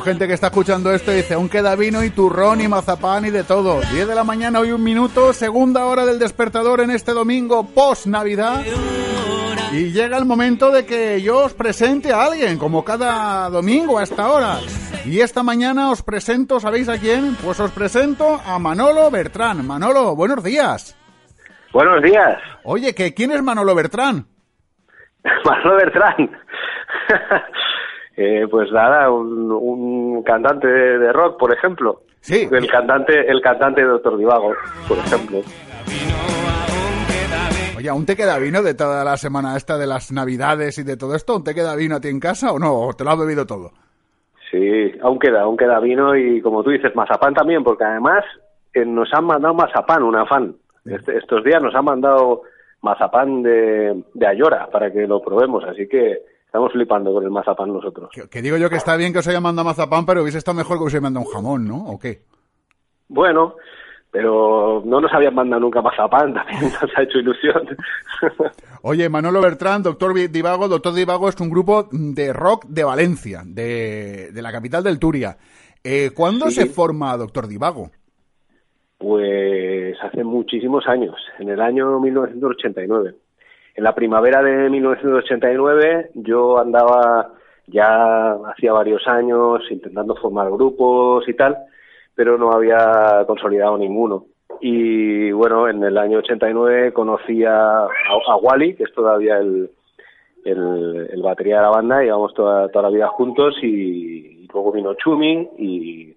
Gente 0.00 0.26
que 0.26 0.34
está 0.34 0.48
escuchando 0.48 0.92
esto 0.92 1.12
y 1.12 1.16
dice, 1.16 1.34
aún 1.34 1.48
queda 1.48 1.76
vino 1.76 2.02
y 2.04 2.10
turrón 2.10 2.60
y 2.60 2.68
mazapán 2.68 3.24
y 3.24 3.30
de 3.30 3.44
todo. 3.44 3.80
10 3.80 4.08
de 4.08 4.14
la 4.14 4.24
mañana, 4.24 4.60
hoy 4.60 4.72
un 4.72 4.82
minuto, 4.82 5.32
segunda 5.32 5.84
hora 5.84 6.04
del 6.04 6.18
despertador 6.18 6.80
en 6.80 6.90
este 6.90 7.12
domingo 7.12 7.66
post 7.74 8.06
Navidad. 8.06 8.62
Y 9.72 9.92
llega 9.92 10.16
el 10.16 10.24
momento 10.24 10.70
de 10.70 10.86
que 10.86 11.20
yo 11.20 11.44
os 11.44 11.54
presente 11.54 12.12
a 12.12 12.24
alguien, 12.24 12.58
como 12.58 12.84
cada 12.84 13.50
domingo 13.50 13.98
a 13.98 14.04
esta 14.04 14.30
hora. 14.30 14.58
Y 15.04 15.20
esta 15.20 15.42
mañana 15.42 15.90
os 15.90 16.02
presento, 16.02 16.60
¿sabéis 16.60 16.88
a 16.88 16.98
quién? 16.98 17.36
Pues 17.36 17.60
os 17.60 17.70
presento 17.70 18.40
a 18.44 18.58
Manolo 18.58 19.10
Bertrán. 19.10 19.66
Manolo, 19.66 20.16
buenos 20.16 20.42
días. 20.42 20.96
Buenos 21.72 22.02
días. 22.02 22.38
Oye, 22.64 22.94
¿que 22.94 23.12
¿quién 23.14 23.32
es 23.32 23.42
Manolo 23.42 23.74
Bertrán? 23.74 24.26
Manolo 25.44 25.76
Bertrán. 25.76 26.30
Eh, 28.16 28.46
pues 28.50 28.72
nada, 28.72 29.10
un, 29.10 30.22
cantante 30.22 30.66
de, 30.66 31.12
rock, 31.12 31.38
por 31.38 31.52
ejemplo. 31.52 32.00
Sí. 32.20 32.48
El 32.50 32.66
cantante, 32.66 33.30
el 33.30 33.40
cantante 33.42 33.82
de 33.82 33.88
Doctor 33.88 34.16
Divago, 34.16 34.54
por 34.88 34.98
ejemplo. 34.98 35.40
Oye, 37.76 37.88
¿aún 37.90 38.06
te 38.06 38.16
queda 38.16 38.38
vino 38.38 38.62
de 38.62 38.74
toda 38.74 39.04
la 39.04 39.18
semana 39.18 39.56
esta 39.56 39.76
de 39.76 39.86
las 39.86 40.10
navidades 40.12 40.78
y 40.78 40.82
de 40.82 40.96
todo 40.96 41.14
esto? 41.14 41.34
¿Aún 41.34 41.44
te 41.44 41.54
queda 41.54 41.76
vino 41.76 41.96
a 41.96 42.00
ti 42.00 42.08
en 42.08 42.18
casa 42.18 42.52
o 42.52 42.58
no? 42.58 42.72
¿O 42.72 42.94
te 42.94 43.04
lo 43.04 43.10
has 43.10 43.18
bebido 43.18 43.44
todo? 43.44 43.70
Sí, 44.50 44.92
aún 45.02 45.18
queda, 45.18 45.42
aún 45.42 45.56
queda 45.56 45.78
vino 45.80 46.16
y 46.16 46.40
como 46.40 46.62
tú 46.62 46.70
dices, 46.70 46.96
mazapán 46.96 47.34
también, 47.34 47.62
porque 47.62 47.84
además 47.84 48.24
eh, 48.72 48.86
nos 48.86 49.12
han 49.12 49.26
mandado 49.26 49.54
mazapán, 49.54 50.02
una 50.02 50.24
fan. 50.24 50.54
Este, 50.86 51.18
estos 51.18 51.44
días 51.44 51.62
nos 51.62 51.74
han 51.74 51.84
mandado 51.84 52.42
mazapán 52.80 53.42
de, 53.42 54.02
de 54.14 54.26
Ayora 54.26 54.68
para 54.72 54.90
que 54.90 55.06
lo 55.06 55.20
probemos, 55.20 55.64
así 55.64 55.86
que 55.86 56.22
Estamos 56.56 56.72
flipando 56.72 57.12
con 57.12 57.22
el 57.22 57.30
mazapán 57.30 57.70
nosotros. 57.70 58.08
Que, 58.30 58.40
digo 58.40 58.56
yo 58.56 58.70
que 58.70 58.76
está 58.76 58.96
bien 58.96 59.12
que 59.12 59.18
os 59.18 59.28
haya 59.28 59.42
mandado 59.42 59.66
mazapán, 59.66 60.06
pero 60.06 60.22
hubiese 60.22 60.38
estado 60.38 60.56
mejor 60.56 60.78
que 60.78 60.84
os 60.84 60.94
haya 60.94 61.02
mandado 61.02 61.26
un 61.26 61.30
jamón, 61.30 61.68
¿no? 61.68 61.84
¿O 61.84 61.98
qué? 61.98 62.22
Bueno, 63.08 63.56
pero 64.10 64.82
no 64.86 64.98
nos 65.02 65.12
habían 65.12 65.34
mandado 65.34 65.60
nunca 65.60 65.82
mazapán, 65.82 66.32
también 66.34 66.62
nos 66.62 66.96
ha 66.96 67.02
hecho 67.02 67.18
ilusión. 67.18 67.76
Oye, 68.82 69.06
Manolo 69.10 69.42
Bertrán, 69.42 69.82
Doctor 69.82 70.14
Divago. 70.14 70.66
Doctor 70.66 70.94
Divago 70.94 71.28
es 71.28 71.38
un 71.42 71.50
grupo 71.50 71.90
de 71.92 72.32
rock 72.32 72.64
de 72.68 72.84
Valencia, 72.84 73.42
de, 73.44 74.30
la 74.32 74.50
capital 74.50 74.82
del 74.82 74.98
Turia. 74.98 75.36
Eh, 75.84 76.12
¿Cuándo 76.16 76.48
se 76.48 76.64
forma 76.64 77.18
Doctor 77.18 77.48
Divago? 77.48 77.90
Pues 78.96 79.94
hace 80.02 80.24
muchísimos 80.24 80.86
años, 80.86 81.16
en 81.38 81.50
el 81.50 81.60
año 81.60 82.00
1989 82.00 83.25
en 83.76 83.84
la 83.84 83.94
primavera 83.94 84.42
de 84.42 84.70
1989 84.70 86.10
yo 86.14 86.58
andaba 86.58 87.32
ya 87.66 88.32
hacía 88.50 88.72
varios 88.72 89.06
años 89.06 89.60
intentando 89.70 90.14
formar 90.16 90.50
grupos 90.50 91.28
y 91.28 91.34
tal, 91.34 91.56
pero 92.14 92.38
no 92.38 92.52
había 92.52 93.24
consolidado 93.26 93.76
ninguno. 93.76 94.26
Y 94.60 95.30
bueno, 95.32 95.68
en 95.68 95.82
el 95.82 95.98
año 95.98 96.18
89 96.18 96.92
conocí 96.92 97.44
a, 97.44 97.86
Wally, 98.40 98.76
que 98.76 98.84
es 98.84 98.94
todavía 98.94 99.38
el, 99.38 99.70
el, 100.44 101.22
batería 101.22 101.56
de 101.56 101.62
la 101.62 101.70
banda, 101.70 102.04
íbamos 102.04 102.32
toda, 102.32 102.68
toda 102.68 102.88
la 102.88 102.94
vida 102.94 103.08
juntos 103.08 103.56
y, 103.62 104.46
luego 104.54 104.72
vino 104.72 104.94
Chumi 104.94 105.50
y, 105.58 106.16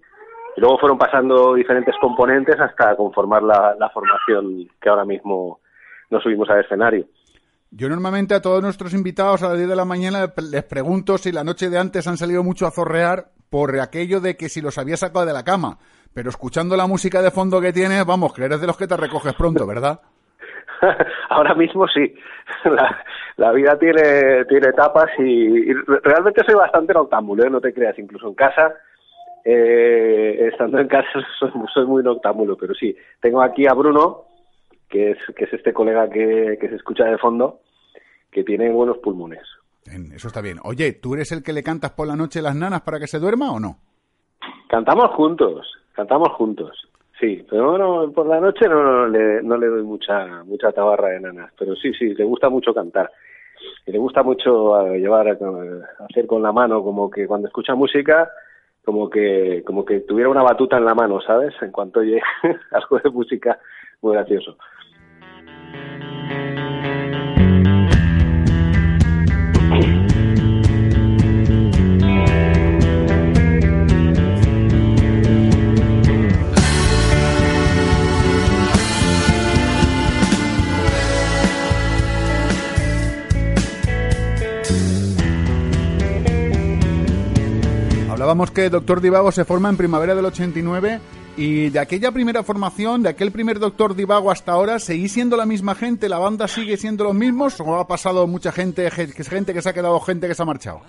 luego 0.55 0.77
fueron 0.77 0.97
pasando 0.97 1.55
diferentes 1.55 1.95
componentes 1.99 2.59
hasta 2.59 2.95
conformar 2.95 3.43
la 3.43 3.91
formación 3.93 4.67
que 4.79 4.89
ahora 4.89 5.05
mismo 5.05 5.59
nos 6.09 6.23
subimos 6.23 6.49
al 6.49 6.61
escenario. 6.61 7.05
Yo 7.71 7.87
normalmente 7.87 8.33
a 8.33 8.41
todos 8.41 8.63
nuestros 8.63 8.95
invitados 8.95 9.43
a 9.43 9.49
las 9.49 9.57
10 9.57 9.69
de 9.69 9.75
la 9.75 9.85
mañana 9.85 10.33
les 10.51 10.63
pregunto 10.63 11.19
si 11.19 11.31
la 11.31 11.43
noche 11.43 11.69
de 11.69 11.77
antes 11.77 12.07
han 12.07 12.17
salido 12.17 12.43
mucho 12.43 12.65
a 12.65 12.71
zorrear 12.71 13.25
por 13.51 13.79
aquello 13.79 14.19
de 14.19 14.35
que 14.37 14.49
si 14.49 14.59
los 14.59 14.79
había 14.79 14.97
sacado 14.97 15.25
de 15.25 15.33
la 15.33 15.43
cama. 15.43 15.77
Pero 16.13 16.29
escuchando 16.29 16.75
la 16.75 16.87
música 16.87 17.21
de 17.21 17.29
fondo 17.29 17.61
que 17.61 17.71
tienes, 17.71 18.03
vamos, 18.07 18.33
que 18.33 18.43
eres 18.43 18.59
de 18.59 18.65
los 18.65 18.75
que 18.75 18.87
te 18.87 18.97
recoges 18.97 19.35
pronto, 19.35 19.67
¿verdad? 19.67 19.99
Ahora 21.29 21.53
mismo 21.53 21.87
sí. 21.87 22.15
La, 23.37 23.51
vida 23.51 23.77
tiene, 23.77 24.45
tiene 24.45 24.69
etapas 24.69 25.07
y, 25.19 25.71
realmente 26.03 26.43
soy 26.45 26.55
bastante 26.55 26.93
noctámbulo, 26.93 27.45
¿eh? 27.45 27.49
no 27.51 27.61
te 27.61 27.73
creas, 27.73 27.97
incluso 27.99 28.27
en 28.27 28.33
casa. 28.33 28.73
Eh, 29.45 30.49
estando 30.51 30.79
en 30.79 30.87
casa 30.87 31.07
soy, 31.39 31.51
soy 31.71 31.85
muy 31.85 32.01
noctámbulo, 32.01 32.57
pero 32.57 32.73
sí. 32.73 32.95
Tengo 33.21 33.43
aquí 33.43 33.67
a 33.67 33.73
Bruno, 33.73 34.28
que 34.89 35.11
es, 35.11 35.17
que 35.35 35.45
es 35.45 35.53
este 35.53 35.73
colega 35.73 36.09
que, 36.09 36.57
que 36.59 36.69
se 36.69 36.75
escucha 36.75 37.05
de 37.05 37.17
fondo, 37.17 37.61
que 38.31 38.43
tiene 38.43 38.71
buenos 38.71 38.97
pulmones. 38.97 39.43
eso 40.13 40.27
está 40.27 40.41
bien. 40.41 40.57
Oye, 40.63 40.93
¿tú 40.93 41.13
eres 41.13 41.31
el 41.31 41.43
que 41.43 41.53
le 41.53 41.63
cantas 41.63 41.91
por 41.91 42.07
la 42.07 42.15
noche 42.15 42.41
las 42.41 42.55
nanas 42.55 42.81
para 42.81 42.99
que 42.99 43.07
se 43.07 43.19
duerma 43.19 43.51
o 43.51 43.59
no? 43.59 43.77
Cantamos 44.69 45.11
juntos, 45.15 45.67
cantamos 45.93 46.29
juntos. 46.33 46.89
Sí, 47.19 47.45
pero 47.49 47.71
bueno, 47.71 48.11
por 48.13 48.27
la 48.27 48.39
noche 48.39 48.67
no, 48.69 49.07
le, 49.07 49.43
no 49.43 49.57
le 49.57 49.67
doy 49.67 49.83
mucha 49.83 50.43
mucha 50.45 50.71
tabarra 50.71 51.09
de 51.09 51.19
nanas, 51.19 51.51
pero 51.57 51.75
sí, 51.75 51.91
sí, 51.93 52.13
le 52.13 52.23
gusta 52.23 52.49
mucho 52.49 52.73
cantar. 52.73 53.11
Y 53.85 53.91
le 53.91 53.97
gusta 53.97 54.23
mucho 54.23 54.87
eh, 54.87 54.99
llevar, 54.99 55.27
a, 55.27 55.37
hacer 56.05 56.27
con 56.27 56.41
la 56.41 56.53
mano, 56.53 56.81
como 56.81 57.09
que 57.09 57.27
cuando 57.27 57.47
escucha 57.47 57.75
música, 57.75 58.29
como 58.85 59.09
que 59.09 59.63
como 59.65 59.83
que 59.83 59.99
tuviera 60.01 60.29
una 60.29 60.43
batuta 60.43 60.77
en 60.77 60.85
la 60.85 60.95
mano, 60.95 61.19
¿sabes? 61.19 61.53
En 61.61 61.71
cuanto 61.71 61.99
oye 61.99 62.21
algo 62.71 62.99
de 62.99 63.09
música, 63.09 63.59
muy 64.01 64.13
gracioso. 64.13 64.57
Hablábamos 88.39 88.55
que 88.55 88.69
Doctor 88.69 89.01
Divago 89.01 89.33
se 89.33 89.43
forma 89.43 89.67
en 89.67 89.75
primavera 89.75 90.15
del 90.15 90.23
89 90.23 91.01
Y 91.35 91.71
de 91.71 91.79
aquella 91.79 92.13
primera 92.13 92.41
formación, 92.41 93.03
de 93.03 93.09
aquel 93.09 93.33
primer 93.33 93.59
Doctor 93.59 93.97
Divago 93.97 94.31
hasta 94.31 94.53
ahora, 94.53 94.79
¿seguís 94.79 95.11
siendo 95.11 95.35
la 95.35 95.45
misma 95.45 95.75
gente? 95.75 96.07
¿La 96.07 96.19
banda 96.19 96.47
sigue 96.47 96.77
siendo 96.77 97.03
los 97.03 97.13
mismos? 97.13 97.59
¿O 97.59 97.75
ha 97.75 97.85
pasado 97.85 98.27
mucha 98.27 98.53
gente, 98.53 98.89
gente 98.91 99.53
que 99.53 99.61
se 99.61 99.69
ha 99.69 99.73
quedado, 99.73 99.99
gente 99.99 100.29
que 100.29 100.35
se 100.35 100.41
ha 100.41 100.45
marchado? 100.45 100.79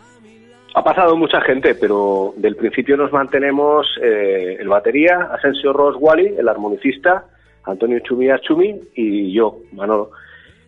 Ha 0.77 0.85
pasado 0.85 1.17
mucha 1.17 1.41
gente, 1.41 1.75
pero 1.75 2.35
del 2.37 2.55
principio 2.55 2.97
nos 2.97 3.11
mantenemos 3.11 3.85
eh, 4.01 4.59
el 4.61 4.69
batería, 4.69 5.31
Asensio 5.33 5.73
Ross 5.73 5.97
Wally, 5.99 6.37
el 6.39 6.49
armonicista, 6.49 7.25
Antonio 7.65 7.99
Chumía 7.99 8.39
Chumi 8.39 8.81
y 8.95 9.33
yo, 9.33 9.59
Manolo, 9.73 10.13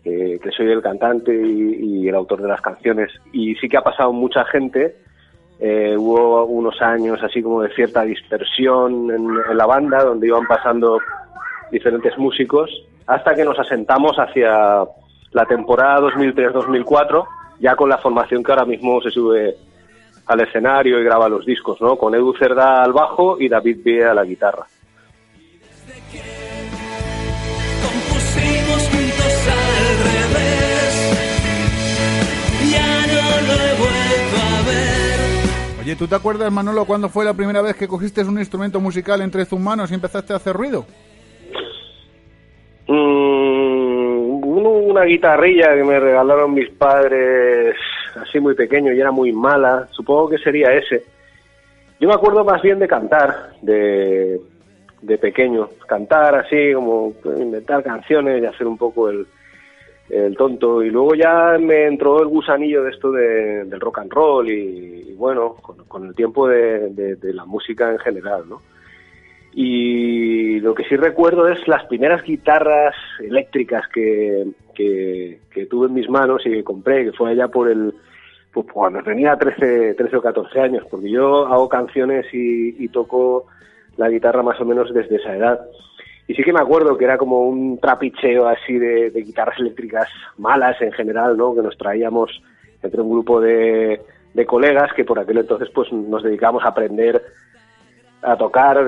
que 0.03 0.51
soy 0.57 0.69
el 0.73 0.83
cantante 0.83 1.33
y, 1.33 2.09
el 2.09 2.15
autor 2.17 2.43
de 2.43 2.49
las 2.49 2.61
canciones. 2.61 3.13
Y 3.33 3.55
sí 3.55 3.69
que 3.69 3.77
ha 3.77 3.83
pasado 3.83 4.13
mucha 4.13 4.45
gente. 4.47 4.97
Eh, 5.65 5.97
hubo 5.97 6.45
unos 6.47 6.83
años 6.83 7.23
así 7.23 7.41
como 7.41 7.63
de 7.63 7.73
cierta 7.73 8.03
dispersión 8.03 9.09
en, 9.13 9.57
la 9.57 9.65
banda, 9.65 10.03
donde 10.03 10.27
iban 10.27 10.45
pasando 10.45 10.99
diferentes 11.71 12.19
músicos, 12.19 12.69
hasta 13.07 13.33
que 13.33 13.45
nos 13.45 13.57
asentamos 13.57 14.17
hacia 14.17 14.83
la 15.31 15.47
temporada 15.47 16.01
2003-2004, 16.09 17.25
ya 17.61 17.77
con 17.77 17.89
la 17.89 17.99
formación 17.99 18.43
que 18.43 18.51
ahora 18.51 18.65
mismo 18.65 19.01
se 19.03 19.13
sube 19.13 19.55
al 20.27 20.41
escenario 20.41 20.99
y 20.99 21.05
graba 21.05 21.29
los 21.29 21.47
discos, 21.47 21.81
¿no? 21.81 21.97
Con 21.97 22.13
Edu 22.17 22.35
Cerda 22.37 22.83
al 22.83 22.93
bajo 22.93 23.37
y 23.39 23.49
David 23.49 23.79
Bie 23.85 24.05
a 24.05 24.15
la 24.15 24.25
guitarra. 24.25 24.67
Oye, 35.93 35.99
¿tú 35.99 36.09
te 36.09 36.15
acuerdas, 36.15 36.51
Manolo, 36.51 36.87
cuándo 36.87 37.11
fue 37.11 37.23
la 37.23 37.35
primera 37.35 37.61
vez 37.61 37.77
que 37.77 37.87
cogiste 37.87 38.23
un 38.23 38.39
instrumento 38.39 38.81
musical 38.81 39.21
entre 39.21 39.45
tus 39.45 39.61
manos 39.61 39.91
y 39.91 39.95
empezaste 39.95 40.33
a 40.33 40.37
hacer 40.37 40.57
ruido? 40.57 40.87
Mm, 42.89 44.43
una 44.43 45.05
guitarrilla 45.05 45.75
que 45.75 45.85
me 45.85 46.01
regalaron 46.01 46.55
mis 46.55 46.71
padres 46.71 47.77
así 48.17 48.41
muy 48.41 48.55
pequeño 48.55 48.91
y 48.91 49.01
era 49.01 49.11
muy 49.11 49.33
mala. 49.33 49.87
Supongo 49.91 50.31
que 50.31 50.39
sería 50.39 50.73
ese. 50.73 51.03
Yo 52.01 52.09
me 52.09 52.15
acuerdo 52.15 52.43
más 52.43 52.63
bien 52.63 52.79
de 52.79 52.89
cantar, 52.89 53.51
de, 53.61 54.41
de 55.03 55.19
pequeño. 55.19 55.69
Cantar 55.87 56.37
así, 56.37 56.73
como 56.73 57.13
inventar 57.37 57.83
canciones 57.83 58.43
y 58.43 58.47
hacer 58.47 58.67
un 58.67 58.79
poco 58.79 59.11
el, 59.11 59.27
el 60.13 60.37
tonto 60.37 60.83
y 60.83 60.91
luego 60.91 61.15
ya 61.15 61.57
me 61.59 61.87
entró 61.87 62.21
el 62.21 62.29
gusanillo 62.29 62.85
de 62.85 62.91
esto 62.91 63.11
de, 63.11 63.65
del 63.65 63.81
rock 63.81 64.01
and 64.01 64.13
roll 64.13 64.51
y, 64.51 65.15
bueno, 65.15 65.57
con, 65.89 66.07
el 66.07 66.15
tiempo 66.15 66.47
de, 66.47 67.17
la 67.23 67.47
música 67.47 67.91
en 67.91 67.99
general, 67.99 68.45
¿no? 68.47 68.61
Y 69.55 70.61
lo 70.61 70.75
que 70.75 70.85
sí 70.85 70.97
recuerdo 70.97 71.49
es 71.49 71.67
las 71.67 71.85
primeras 71.87 72.23
guitarras 72.25 72.95
eléctricas 73.21 73.89
que, 73.89 74.49
que, 74.75 75.67
tuve 75.71 75.87
en 75.87 75.95
mis 75.95 76.11
manos 76.11 76.43
y 76.45 76.51
que 76.51 76.65
compré, 76.65 77.07
que 77.07 77.13
fue 77.13 77.31
allá 77.31 77.49
por 77.49 77.71
el, 77.71 77.95
pues 78.53 78.67
cuando 78.71 79.03
tenía 79.03 79.37
13, 79.37 79.95
13 79.95 80.17
o 80.17 80.23
14 80.23 80.61
años, 80.61 80.85
porque 80.91 81.11
yo 81.11 81.47
hago 81.47 81.71
canciones 81.71 82.27
y, 82.35 82.85
y 82.85 82.89
toco 82.89 83.47
la 83.97 84.11
guitarra 84.11 84.43
más 84.43 84.61
o 84.61 84.67
menos 84.67 84.93
desde 84.93 85.17
esa 85.17 85.35
edad. 85.35 85.61
Y 86.33 86.35
sí 86.35 86.45
que 86.45 86.53
me 86.55 86.63
acuerdo 86.63 86.97
que 86.97 87.05
era 87.05 87.19
como 87.19 87.43
un 87.43 87.79
trapicheo 87.79 88.49
así 88.49 88.79
de, 88.79 89.11
guitarras 89.11 89.59
eléctricas 89.59 90.09
malas 90.39 90.81
en 90.81 90.91
general, 90.91 91.37
¿no? 91.37 91.55
Que 91.55 91.61
nos 91.61 91.77
traíamos 91.77 92.31
entre 92.83 93.03
un 93.03 93.11
grupo 93.11 93.39
de, 93.39 94.01
colegas 94.47 94.95
que 94.95 95.05
por 95.05 95.19
aquel 95.19 95.37
entonces 95.37 95.69
pues 95.75 95.93
nos 95.93 96.23
dedicábamos 96.23 96.65
a 96.65 96.69
aprender 96.69 97.23
a 98.23 98.35
tocar. 98.39 98.79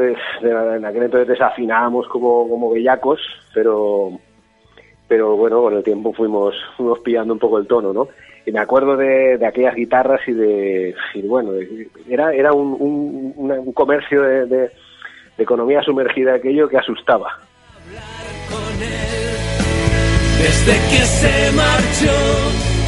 en 0.41 0.85
aquel 0.87 1.02
entonces 1.02 1.29
desafinábamos 1.29 2.08
como, 2.08 2.49
como 2.49 2.70
bellacos, 2.70 3.20
pero, 3.52 4.19
pero 5.06 5.37
bueno, 5.37 5.61
con 5.61 5.75
el 5.75 5.85
tiempo 5.85 6.14
fuimos, 6.14 6.55
fuimos 6.79 7.00
pillando 7.00 7.35
un 7.35 7.41
poco 7.41 7.58
el 7.58 7.67
tono, 7.67 7.93
¿no? 7.93 8.08
Y 8.46 8.52
me 8.52 8.61
acuerdo 8.61 8.96
de, 8.96 9.38
aquellas 9.46 9.75
guitarras 9.75 10.26
y 10.26 10.32
de, 10.32 10.94
bueno, 11.25 11.52
era, 12.08 12.32
era 12.32 12.55
un, 12.55 13.35
un 13.37 13.73
comercio 13.75 14.23
de 14.23 14.70
de 15.36 15.42
economía 15.42 15.82
sumergida 15.82 16.34
aquello 16.34 16.69
que 16.69 16.78
asustaba. 16.78 17.38
Desde 20.38 20.72
que 20.72 21.04
se 21.04 21.52
marchó, 21.56 22.84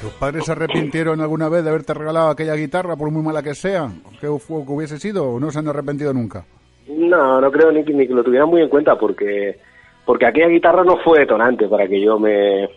¿Tus 0.00 0.12
padres 0.14 0.44
se 0.44 0.52
arrepintieron 0.52 1.20
alguna 1.20 1.48
vez 1.48 1.64
de 1.64 1.70
haberte 1.70 1.94
regalado 1.94 2.28
aquella 2.28 2.54
guitarra, 2.54 2.96
por 2.96 3.10
muy 3.10 3.22
mala 3.22 3.42
que 3.42 3.54
sea? 3.54 3.88
¿Qué 4.20 4.28
hubiese 4.28 4.98
sido 4.98 5.30
o 5.30 5.40
no 5.40 5.50
se 5.50 5.60
han 5.60 5.68
arrepentido 5.68 6.12
nunca? 6.12 6.44
No, 6.86 7.40
no 7.40 7.50
creo 7.50 7.72
ni, 7.72 7.82
ni 7.82 8.06
que 8.06 8.12
lo 8.12 8.22
tuvieran 8.22 8.48
muy 8.48 8.60
en 8.60 8.68
cuenta 8.68 8.96
porque 8.98 9.58
porque 10.04 10.26
aquella 10.26 10.48
guitarra 10.48 10.84
no 10.84 10.98
fue 10.98 11.20
detonante 11.20 11.66
para 11.68 11.88
que 11.88 12.00
yo 12.00 12.18
me 12.18 12.68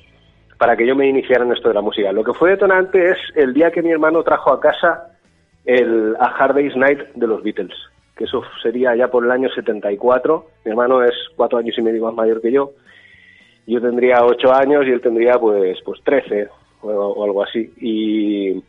para 0.57 0.77
que 0.77 0.87
yo 0.87 0.95
me 0.95 1.09
iniciara 1.09 1.43
en 1.43 1.51
esto 1.51 1.67
de 1.67 1.75
la 1.75 1.81
música. 1.81 2.11
Lo 2.11 2.23
que 2.23 2.33
fue 2.33 2.51
detonante 2.51 3.11
es 3.11 3.17
el 3.35 3.53
día 3.53 3.71
que 3.71 3.81
mi 3.81 3.91
hermano 3.91 4.23
trajo 4.23 4.53
a 4.53 4.59
casa 4.61 5.11
el 5.65 6.15
A 6.19 6.27
Hard 6.27 6.55
Day's 6.55 6.75
Night 6.77 6.99
de 7.15 7.27
los 7.27 7.43
Beatles 7.43 7.75
que 8.17 8.25
eso 8.25 8.41
sería 8.61 8.95
ya 8.95 9.09
por 9.09 9.23
el 9.23 9.31
año 9.31 9.49
74. 9.49 10.45
Mi 10.65 10.71
hermano 10.71 11.03
es 11.03 11.13
cuatro 11.35 11.59
años 11.59 11.77
y 11.77 11.81
medio 11.81 12.03
más 12.03 12.15
mayor 12.15 12.41
que 12.41 12.51
yo. 12.51 12.71
Yo 13.65 13.81
tendría 13.81 14.25
ocho 14.25 14.53
años 14.53 14.85
y 14.85 14.91
él 14.91 15.01
tendría 15.01 15.37
pues 15.39 15.77
pues 15.83 16.01
trece 16.03 16.47
o, 16.81 17.23
algo 17.23 17.43
así. 17.43 17.71
Y, 17.77 18.63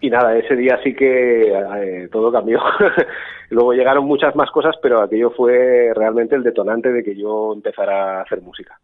y 0.00 0.10
nada, 0.10 0.36
ese 0.36 0.56
día 0.56 0.78
sí 0.82 0.94
que 0.94 1.52
eh, 1.52 2.08
todo 2.12 2.30
cambió. 2.30 2.60
Luego 3.50 3.72
llegaron 3.72 4.04
muchas 4.04 4.34
más 4.34 4.50
cosas, 4.50 4.74
pero 4.82 5.00
aquello 5.00 5.30
fue 5.30 5.92
realmente 5.94 6.34
el 6.34 6.42
detonante 6.42 6.92
de 6.92 7.02
que 7.02 7.14
yo 7.16 7.52
empezara 7.52 8.18
a 8.18 8.22
hacer 8.22 8.42
música. 8.42 8.78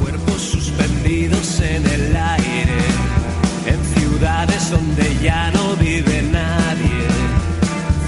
Cuerpos 0.00 0.40
suspendidos 0.40 1.39
ciudades 4.20 4.70
donde 4.70 5.24
ya 5.24 5.50
no 5.52 5.74
vive 5.76 6.20
nadie, 6.30 7.08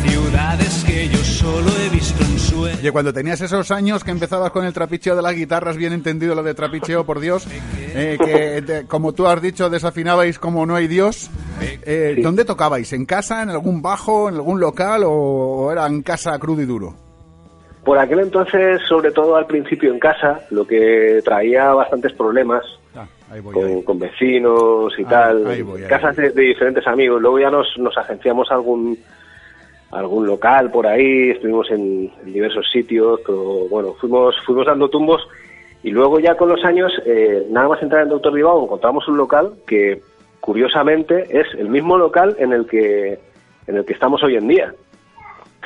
ciudades 0.05 0.85
que 0.85 1.09
yo 1.09 1.17
solo 1.17 1.71
he 1.81 1.89
visto 1.89 2.23
en 2.23 2.39
sueños. 2.39 2.81
Oye, 2.81 2.93
cuando 2.93 3.15
tenías 3.15 3.41
esos 3.41 3.71
años 3.71 4.05
que 4.05 4.11
empezabas 4.11 4.51
con 4.51 4.67
el 4.67 4.75
trapicheo 4.75 5.17
de 5.17 5.23
las 5.23 5.35
guitarras, 5.35 5.79
bien 5.79 5.95
entendido 5.95 6.35
lo 6.35 6.43
de 6.43 6.53
trapicheo, 6.53 7.07
por 7.07 7.19
Dios, 7.19 7.49
eh, 7.95 8.19
que 8.23 8.85
como 8.87 9.15
tú 9.15 9.27
has 9.27 9.41
dicho, 9.41 9.71
desafinabais 9.71 10.39
como 10.39 10.67
no 10.67 10.77
hay 10.77 10.87
Dios, 10.87 11.31
eh, 11.63 12.21
¿dónde 12.23 12.45
tocabais? 12.45 12.93
¿En 12.93 13.07
casa, 13.07 13.43
en 13.43 13.49
algún 13.49 13.81
bajo, 13.81 14.29
en 14.29 14.35
algún 14.35 14.61
local 14.61 15.05
o 15.07 15.73
era 15.73 15.87
en 15.87 16.03
casa 16.03 16.39
crudo 16.39 16.61
y 16.61 16.67
duro? 16.67 16.95
Por 17.87 17.99
aquel 17.99 18.21
entonces, 18.21 18.83
sobre 18.87 19.13
todo 19.13 19.35
al 19.35 19.47
principio 19.47 19.91
en 19.91 19.99
casa, 19.99 20.41
lo 20.51 20.67
que 20.67 21.23
traía 21.25 21.73
bastantes 21.73 22.13
problemas 22.13 22.63
con, 23.85 23.99
vecinos 23.99 24.93
y 24.99 25.05
tal, 25.05 25.45
casas 25.89 26.17
de, 26.17 26.31
diferentes 26.31 26.87
amigos. 26.87 27.21
Luego 27.21 27.39
ya 27.39 27.51
nos, 27.51 27.77
nos 27.79 27.97
agenciamos 27.97 28.51
algún 28.51 28.99
algún 29.91 30.27
local 30.27 30.71
por 30.71 30.87
ahí, 30.87 31.31
estuvimos 31.31 31.71
en, 31.71 32.11
diversos 32.25 32.67
sitios, 32.71 33.21
pero 33.27 33.69
bueno, 33.69 33.95
fuimos 34.01 34.35
fuimos 34.45 34.67
dando 34.67 34.89
tumbos. 34.89 35.27
Y 35.83 35.91
luego 35.91 36.21
ya 36.21 36.37
con 36.37 36.49
los 36.49 36.65
años, 36.65 36.93
eh, 37.05 37.47
nada 37.51 37.69
más 37.69 37.83
entrar 37.83 38.03
en 38.03 38.09
Doctor 38.09 38.33
Vivao, 38.33 38.65
encontramos 38.65 39.07
un 39.09 39.17
local 39.17 39.53
que 39.67 40.01
curiosamente 40.41 41.27
es 41.31 41.47
el 41.59 41.69
mismo 41.69 41.99
local 41.99 42.37
en 42.39 42.53
el 42.53 42.67
que 42.67 43.19
en 43.67 43.77
el 43.77 43.85
que 43.85 43.93
estamos 43.93 44.23
hoy 44.23 44.37
en 44.37 44.49
día, 44.49 44.75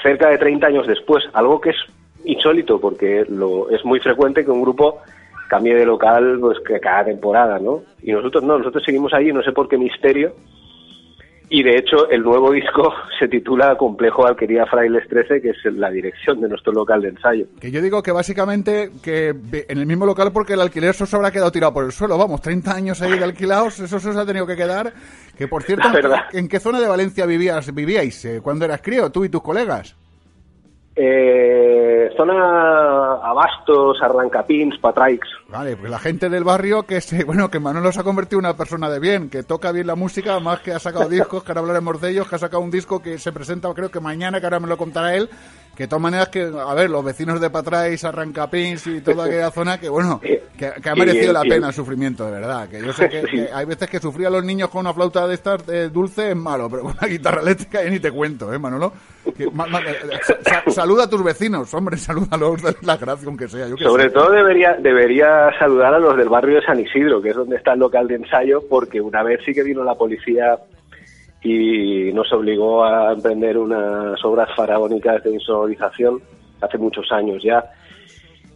cerca 0.02 0.28
de 0.28 0.38
30 0.38 0.66
años 0.66 0.86
después, 0.86 1.24
algo 1.32 1.60
que 1.60 1.70
es 1.70 1.76
insólito 2.24 2.80
porque 2.80 3.24
lo, 3.28 3.70
es 3.70 3.84
muy 3.84 4.00
frecuente 4.00 4.44
que 4.44 4.50
un 4.50 4.62
grupo 4.62 5.00
cambie 5.48 5.74
de 5.74 5.86
local 5.86 6.38
pues 6.40 6.58
que 6.66 6.80
cada 6.80 7.04
temporada, 7.04 7.58
¿no? 7.58 7.82
Y 8.02 8.12
nosotros 8.12 8.44
no, 8.44 8.58
nosotros 8.58 8.82
seguimos 8.84 9.12
ahí, 9.14 9.32
no 9.32 9.42
sé 9.42 9.52
por 9.52 9.68
qué 9.68 9.78
misterio. 9.78 10.34
Y 11.48 11.62
de 11.62 11.78
hecho, 11.78 12.08
el 12.10 12.22
nuevo 12.22 12.50
disco 12.50 12.92
se 13.20 13.28
titula 13.28 13.76
Complejo 13.76 14.26
Alquería 14.26 14.66
Frailes 14.66 15.08
13, 15.08 15.40
que 15.40 15.50
es 15.50 15.64
la 15.64 15.90
dirección 15.90 16.40
de 16.40 16.48
nuestro 16.48 16.72
local 16.72 17.00
de 17.02 17.10
ensayo. 17.10 17.46
Que 17.60 17.70
yo 17.70 17.80
digo 17.80 18.02
que 18.02 18.10
básicamente 18.10 18.90
que 19.02 19.28
en 19.28 19.78
el 19.78 19.86
mismo 19.86 20.06
local 20.06 20.32
porque 20.32 20.54
el 20.54 20.60
alquiler 20.60 20.90
eso 20.90 21.06
se 21.06 21.14
habrá 21.14 21.30
quedado 21.30 21.52
tirado 21.52 21.72
por 21.72 21.84
el 21.84 21.92
suelo. 21.92 22.18
Vamos, 22.18 22.40
30 22.40 22.74
años 22.74 23.00
ahí 23.00 23.16
de 23.16 23.24
alquilados, 23.24 23.78
eso 23.78 24.00
se 24.00 24.08
os 24.08 24.16
ha 24.16 24.26
tenido 24.26 24.46
que 24.46 24.56
quedar. 24.56 24.92
Que 25.38 25.46
por 25.46 25.62
cierto, 25.62 25.88
¿en 26.32 26.48
qué 26.48 26.58
zona 26.58 26.80
de 26.80 26.88
Valencia 26.88 27.26
vivías, 27.26 27.72
vivíais 27.72 28.24
eh, 28.24 28.40
cuando 28.42 28.64
eras 28.64 28.80
crío, 28.82 29.10
tú 29.10 29.24
y 29.24 29.28
tus 29.28 29.42
colegas? 29.42 29.94
Eh, 30.98 32.08
zona 32.16 33.16
Abasto 33.22 33.92
bastos, 33.92 34.02
arrancapins, 34.02 34.78
patraix. 34.78 35.28
Vale, 35.48 35.76
pues 35.76 35.90
la 35.90 35.98
gente 35.98 36.30
del 36.30 36.42
barrio 36.42 36.84
que 36.84 37.02
se, 37.02 37.24
bueno, 37.26 37.50
que 37.50 37.60
Manolo 37.60 37.92
se 37.92 38.00
ha 38.00 38.04
convertido 38.04 38.40
en 38.40 38.46
una 38.46 38.56
persona 38.56 38.88
de 38.88 38.98
bien, 38.98 39.28
que 39.28 39.42
toca 39.42 39.72
bien 39.72 39.86
la 39.86 39.94
música, 39.94 40.40
más 40.40 40.60
que 40.60 40.72
ha 40.72 40.78
sacado 40.78 41.08
discos, 41.08 41.44
que 41.44 41.50
ahora 41.50 41.60
hablaremos 41.60 42.00
de 42.00 42.12
ellos, 42.12 42.28
que 42.28 42.36
ha 42.36 42.38
sacado 42.38 42.62
un 42.62 42.70
disco 42.70 43.02
que 43.02 43.18
se 43.18 43.32
presenta 43.32 43.72
creo 43.74 43.90
que 43.90 44.00
mañana, 44.00 44.40
que 44.40 44.46
ahora 44.46 44.60
me 44.60 44.68
lo 44.68 44.78
contará 44.78 45.14
él, 45.14 45.28
que 45.76 45.84
de 45.84 45.88
todas 45.88 46.02
maneras 46.02 46.28
que, 46.30 46.40
a 46.40 46.74
ver, 46.74 46.88
los 46.88 47.04
vecinos 47.04 47.38
de 47.38 47.50
Patrais, 47.50 48.02
Arrancapins 48.02 48.86
y 48.86 49.00
toda 49.02 49.24
aquella 49.26 49.50
zona, 49.50 49.78
que 49.78 49.90
bueno, 49.90 50.20
que, 50.20 50.66
ha 50.66 50.94
merecido 50.94 51.34
la 51.34 51.42
pena 51.42 51.68
el 51.68 51.74
sufrimiento, 51.74 52.24
de 52.24 52.32
verdad. 52.32 52.68
Que 52.68 52.80
yo 52.80 52.92
sé 52.94 53.08
que, 53.10 53.48
hay 53.52 53.66
veces 53.66 53.88
que 53.90 53.98
sufrir 53.98 54.26
a 54.26 54.30
los 54.30 54.42
niños 54.42 54.70
con 54.70 54.80
una 54.80 54.94
flauta 54.94 55.26
de 55.28 55.34
estas 55.34 55.62
dulce 55.92 56.30
es 56.30 56.36
malo, 56.36 56.70
pero 56.70 56.82
con 56.84 56.92
una 56.98 57.06
guitarra 57.06 57.42
eléctrica 57.42 57.84
ya 57.84 57.90
ni 57.90 58.00
te 58.00 58.10
cuento, 58.10 58.52
¿eh, 58.52 58.58
Manolo? 58.58 58.92
Eh, 59.38 59.50
saluda 60.68 61.04
a 61.04 61.10
tus 61.10 61.22
vecinos, 61.22 61.72
hombre, 61.74 61.96
salúdalos, 61.98 62.62
la 62.82 62.96
gracia 62.96 63.28
aunque 63.28 63.46
sea. 63.46 63.66
Sobre 63.76 64.08
todo 64.08 64.30
debería, 64.30 64.76
debería 64.80 65.50
saludar 65.58 65.92
a 65.92 65.98
los 65.98 66.16
del 66.16 66.30
barrio 66.30 66.56
de 66.56 66.62
San 66.62 66.80
Isidro, 66.80 67.20
que 67.20 67.30
es 67.30 67.36
donde 67.36 67.56
está 67.56 67.74
el 67.74 67.80
local 67.80 68.08
de 68.08 68.14
ensayo, 68.14 68.62
porque 68.68 69.00
una 69.00 69.22
vez 69.22 69.40
sí 69.44 69.52
que 69.52 69.62
vino 69.62 69.84
la 69.84 69.94
policía 69.94 70.58
y 71.48 72.12
nos 72.12 72.32
obligó 72.32 72.84
a 72.84 73.12
emprender 73.12 73.56
unas 73.56 74.22
obras 74.24 74.48
faraónicas 74.56 75.22
de 75.22 75.34
insonorización 75.34 76.20
hace 76.60 76.76
muchos 76.76 77.10
años 77.12 77.40
ya. 77.42 77.64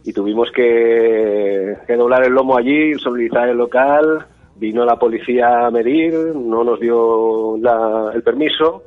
Y 0.03 0.11
tuvimos 0.11 0.51
que, 0.51 1.77
doblar 1.87 2.25
el 2.25 2.33
lomo 2.33 2.57
allí, 2.57 2.91
insonorizar 2.91 3.47
el 3.47 3.57
local. 3.57 4.25
Vino 4.57 4.83
la 4.83 4.97
policía 4.97 5.67
a 5.67 5.71
medir, 5.71 6.13
no 6.13 6.63
nos 6.65 6.79
dio 6.81 7.55
el 8.13 8.23
permiso. 8.23 8.83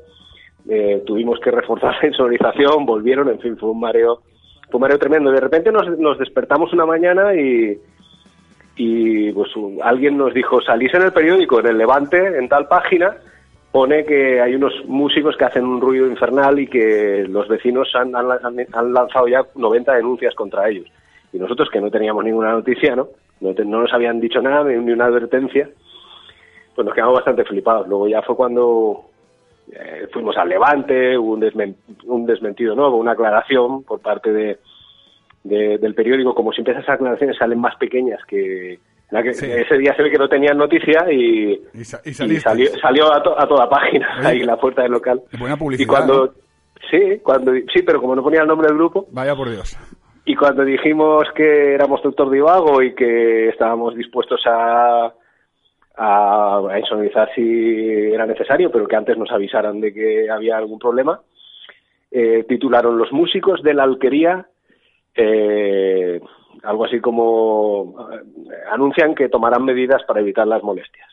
Eh, 0.68 1.02
tuvimos 1.06 1.40
que 1.40 1.50
reforzar 1.50 1.94
la 2.02 2.08
insonorización, 2.08 2.84
volvieron, 2.84 3.30
en 3.30 3.40
fin, 3.40 3.56
fue 3.56 3.70
un 3.70 3.80
mareo, 3.80 4.20
fue 4.70 4.76
un 4.76 4.82
mareo 4.82 4.98
tremendo. 4.98 5.30
De 5.30 5.40
repente 5.40 5.72
nos, 5.72 6.18
despertamos 6.18 6.72
una 6.74 6.84
mañana 6.84 7.34
y, 7.34 7.80
pues 9.32 9.50
alguien 9.82 10.18
nos 10.18 10.34
dijo, 10.34 10.60
salís 10.60 10.92
en 10.92 11.02
el 11.02 11.12
periódico, 11.12 11.60
en 11.60 11.68
el 11.68 11.78
Levante, 11.78 12.38
en 12.38 12.48
tal 12.48 12.68
página, 12.68 13.16
pone 13.74 14.04
que 14.04 14.40
hay 14.40 14.54
unos 14.54 14.72
músicos 14.86 15.36
que 15.36 15.46
hacen 15.46 15.64
un 15.64 15.80
ruido 15.80 16.06
infernal 16.06 16.60
y 16.60 16.68
que 16.68 17.26
los 17.28 17.48
vecinos 17.48 17.92
han, 17.96 18.14
han, 18.14 18.92
lanzado 18.92 19.26
ya 19.26 19.44
90 19.56 19.94
denuncias 19.94 20.32
contra 20.36 20.68
ellos. 20.68 20.86
Y 21.32 21.40
nosotros, 21.40 21.68
que 21.72 21.80
no 21.80 21.90
teníamos 21.90 22.24
ninguna 22.24 22.52
noticia, 22.52 22.94
¿no? 22.94 23.08
No, 23.40 23.52
nos 23.52 23.92
habían 23.92 24.20
dicho 24.20 24.40
nada, 24.40 24.62
ni 24.62 24.92
una 24.92 25.06
advertencia, 25.06 25.68
pues 26.72 26.86
nos 26.86 26.94
quedamos 26.94 27.16
bastante 27.16 27.42
flipados. 27.42 27.88
Luego 27.88 28.06
ya 28.06 28.22
fue 28.22 28.36
cuando 28.36 29.06
eh, 29.72 30.06
fuimos 30.12 30.36
al 30.36 30.50
Levante, 30.50 31.18
hubo 31.18 31.32
un, 31.32 31.76
un 32.04 32.26
desmentido 32.26 32.76
nuevo, 32.76 32.96
una 32.96 33.10
aclaración 33.10 33.82
por 33.82 33.98
parte 33.98 34.32
de, 34.32 34.58
del 35.42 35.94
periódico. 35.96 36.32
Como 36.32 36.52
siempre 36.52 36.74
esas 36.74 36.90
aclaraciones 36.90 37.36
salen 37.36 37.58
más 37.58 37.74
pequeñas 37.74 38.24
que, 38.24 38.78
ese 39.20 39.78
día 39.78 39.94
se 39.94 40.02
ve 40.02 40.10
que 40.10 40.18
no 40.18 40.28
tenían 40.28 40.56
noticia 40.56 41.10
y, 41.12 41.60
salió, 42.12 43.12
a, 43.12 43.22
toda 43.22 43.68
página 43.68 44.18
ahí 44.22 44.40
en 44.40 44.46
la 44.46 44.56
puerta 44.56 44.82
del 44.82 44.92
local. 44.92 45.22
Buena 45.38 45.56
publicidad. 45.56 45.84
Y 45.84 45.86
cuando, 45.86 46.34
sí, 46.90 47.20
cuando, 47.22 47.52
sí, 47.72 47.82
pero 47.84 48.00
como 48.00 48.14
no 48.16 48.22
ponía 48.22 48.42
el 48.42 48.48
nombre 48.48 48.68
del 48.68 48.76
grupo. 48.76 49.06
Vaya 49.10 49.34
por 49.34 49.50
Dios. 49.50 49.76
Y 50.24 50.34
cuando 50.34 50.64
dijimos 50.64 51.24
que 51.34 51.74
éramos 51.74 52.02
doctor 52.02 52.30
Divago 52.30 52.82
y 52.82 52.94
que 52.94 53.48
estábamos 53.48 53.94
dispuestos 53.94 54.40
a, 54.46 55.12
a, 55.96 56.60
a 56.70 56.78
insonorizar 56.78 57.30
si 57.34 58.12
era 58.12 58.26
necesario, 58.26 58.70
pero 58.70 58.86
que 58.86 58.96
antes 58.96 59.18
nos 59.18 59.30
avisaran 59.30 59.80
de 59.80 59.92
que 59.92 60.30
había 60.30 60.56
algún 60.56 60.78
problema, 60.78 61.20
eh, 62.10 62.44
titularon 62.48 62.96
Los 62.96 63.12
músicos 63.12 63.62
de 63.62 63.74
la 63.74 63.82
alquería 63.82 64.46
eh, 65.16 66.20
algo 66.64 66.84
así 66.84 67.00
como 67.00 67.94
eh, 68.12 68.20
anuncian 68.72 69.14
que 69.14 69.28
tomarán 69.28 69.64
medidas 69.64 70.02
para 70.06 70.20
evitar 70.20 70.46
las 70.46 70.62
molestias. 70.62 71.08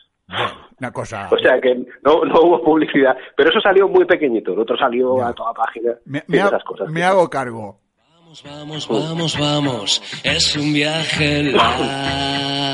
Una 0.78 0.92
cosa. 0.92 1.28
O 1.30 1.38
sea 1.38 1.60
que 1.60 1.74
no, 2.02 2.24
no 2.24 2.40
hubo 2.42 2.62
publicidad, 2.64 3.16
pero 3.36 3.50
eso 3.50 3.60
salió 3.60 3.86
muy 3.88 4.04
pequeñito, 4.04 4.52
el 4.52 4.60
otro 4.60 4.76
salió 4.76 5.22
a 5.22 5.32
toda 5.32 5.52
página. 5.52 5.92
Me, 6.06 6.22
esas 6.28 6.64
cosas. 6.64 6.88
me 6.90 7.02
hago 7.04 7.28
cargo. 7.28 7.78
Vamos, 8.42 8.42
vamos, 8.44 8.88
vamos, 8.88 9.38
vamos, 9.38 10.20
es 10.24 10.56
un 10.56 10.72
viaje 10.72 11.42
largo. 11.52 12.72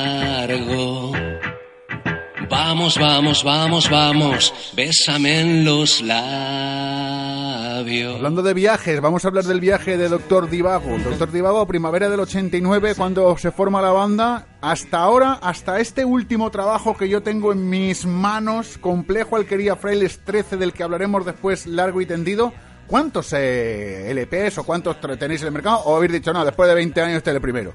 Vamos, 2.49 2.99
vamos, 2.99 3.45
vamos, 3.45 3.91
vamos, 3.91 4.73
bésame 4.77 5.41
en 5.41 5.65
los 5.65 6.01
labios. 6.01 7.48
Hablando 7.79 8.43
de 8.43 8.55
viajes, 8.55 9.01
vamos 9.01 9.25
a 9.25 9.29
hablar 9.29 9.45
del 9.45 9.61
viaje 9.61 9.97
de 9.97 10.09
Doctor 10.09 10.51
Divago. 10.51 10.99
Doctor 10.99 11.31
Divago, 11.31 11.65
primavera 11.69 12.09
del 12.09 12.19
89, 12.19 12.95
cuando 12.97 13.37
se 13.39 13.53
forma 13.53 13.81
la 13.81 13.93
banda. 13.93 14.47
Hasta 14.61 14.99
ahora, 14.99 15.35
hasta 15.41 15.79
este 15.79 16.05
último 16.05 16.51
trabajo 16.51 16.97
que 16.97 17.09
yo 17.09 17.23
tengo 17.23 17.53
en 17.53 17.71
mis 17.71 18.05
manos, 18.05 18.79
Complejo 18.79 19.37
Alquería 19.37 19.77
Frailes 19.77 20.19
13, 20.25 20.57
del 20.57 20.73
que 20.73 20.83
hablaremos 20.83 21.25
después 21.25 21.69
largo 21.69 22.01
y 22.01 22.07
tendido. 22.07 22.53
¿Cuántos 22.89 23.33
eh, 23.37 24.11
LPs 24.13 24.59
o 24.59 24.65
cuántos 24.65 25.01
tenéis 25.01 25.43
en 25.43 25.49
el 25.49 25.55
mercado? 25.55 25.79
¿O 25.85 25.97
habéis 25.97 26.15
dicho, 26.15 26.33
no, 26.33 26.45
después 26.45 26.69
de 26.69 26.75
20 26.75 27.01
años 27.01 27.19
este 27.19 27.31
es 27.31 27.37
el 27.37 27.43
primero? 27.43 27.75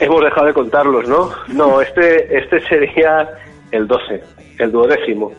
Hemos 0.00 0.24
dejado 0.24 0.46
de 0.48 0.54
contarlos, 0.54 1.06
¿no? 1.06 1.30
No, 1.48 1.80
este, 1.80 2.36
este 2.36 2.60
sería 2.66 3.28
el 3.70 3.86
12, 3.86 4.24
el 4.58 4.72
duodécimo. 4.72 5.32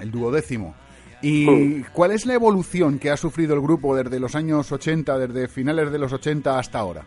El 0.00 0.10
duodécimo. 0.10 0.74
¿Y 1.22 1.82
cuál 1.92 2.12
es 2.12 2.26
la 2.26 2.34
evolución 2.34 2.98
que 2.98 3.10
ha 3.10 3.16
sufrido 3.16 3.54
el 3.54 3.60
grupo 3.60 3.96
desde 3.96 4.20
los 4.20 4.34
años 4.34 4.70
80, 4.70 5.18
desde 5.18 5.48
finales 5.48 5.90
de 5.90 5.98
los 5.98 6.12
80 6.12 6.58
hasta 6.58 6.78
ahora? 6.78 7.04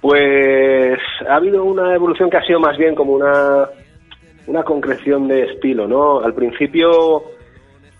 Pues 0.00 0.98
ha 1.28 1.36
habido 1.36 1.64
una 1.64 1.94
evolución 1.94 2.28
que 2.28 2.36
ha 2.36 2.44
sido 2.44 2.60
más 2.60 2.76
bien 2.76 2.94
como 2.94 3.14
una, 3.14 3.68
una 4.46 4.62
concreción 4.62 5.28
de 5.28 5.44
estilo, 5.44 5.86
¿no? 5.88 6.20
Al 6.20 6.34
principio 6.34 7.22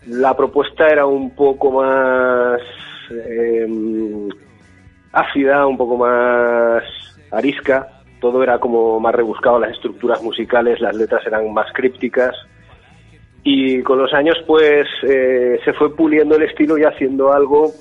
la 0.07 0.37
propuesta 0.37 0.89
era 0.89 1.07
un 1.07 1.35
poco 1.35 1.71
más 1.73 2.61
em, 3.11 4.29
ácida, 5.13 5.67
un 5.67 5.79
poco 5.79 5.97
más 5.97 6.83
arisca, 7.31 7.89
todo 8.21 8.43
era 8.43 8.59
como 8.59 9.01
más 9.01 9.15
rebuscado, 9.15 9.59
las 9.59 9.73
estructuras 9.73 10.23
musicales, 10.23 10.81
las 10.81 10.95
letras 10.95 11.27
eran 11.27 11.53
más 11.53 11.73
crípticas. 11.73 12.35
Y 13.45 13.83
con 13.83 13.99
los 13.99 14.13
años, 14.15 14.37
pues, 14.47 14.89
eh, 15.03 15.61
se 15.65 15.75
fue 15.75 15.95
puliendo 15.95 16.37
el 16.37 16.45
estilo 16.45 16.79
y 16.79 16.83
haciendo 16.83 17.31
algo 17.31 17.73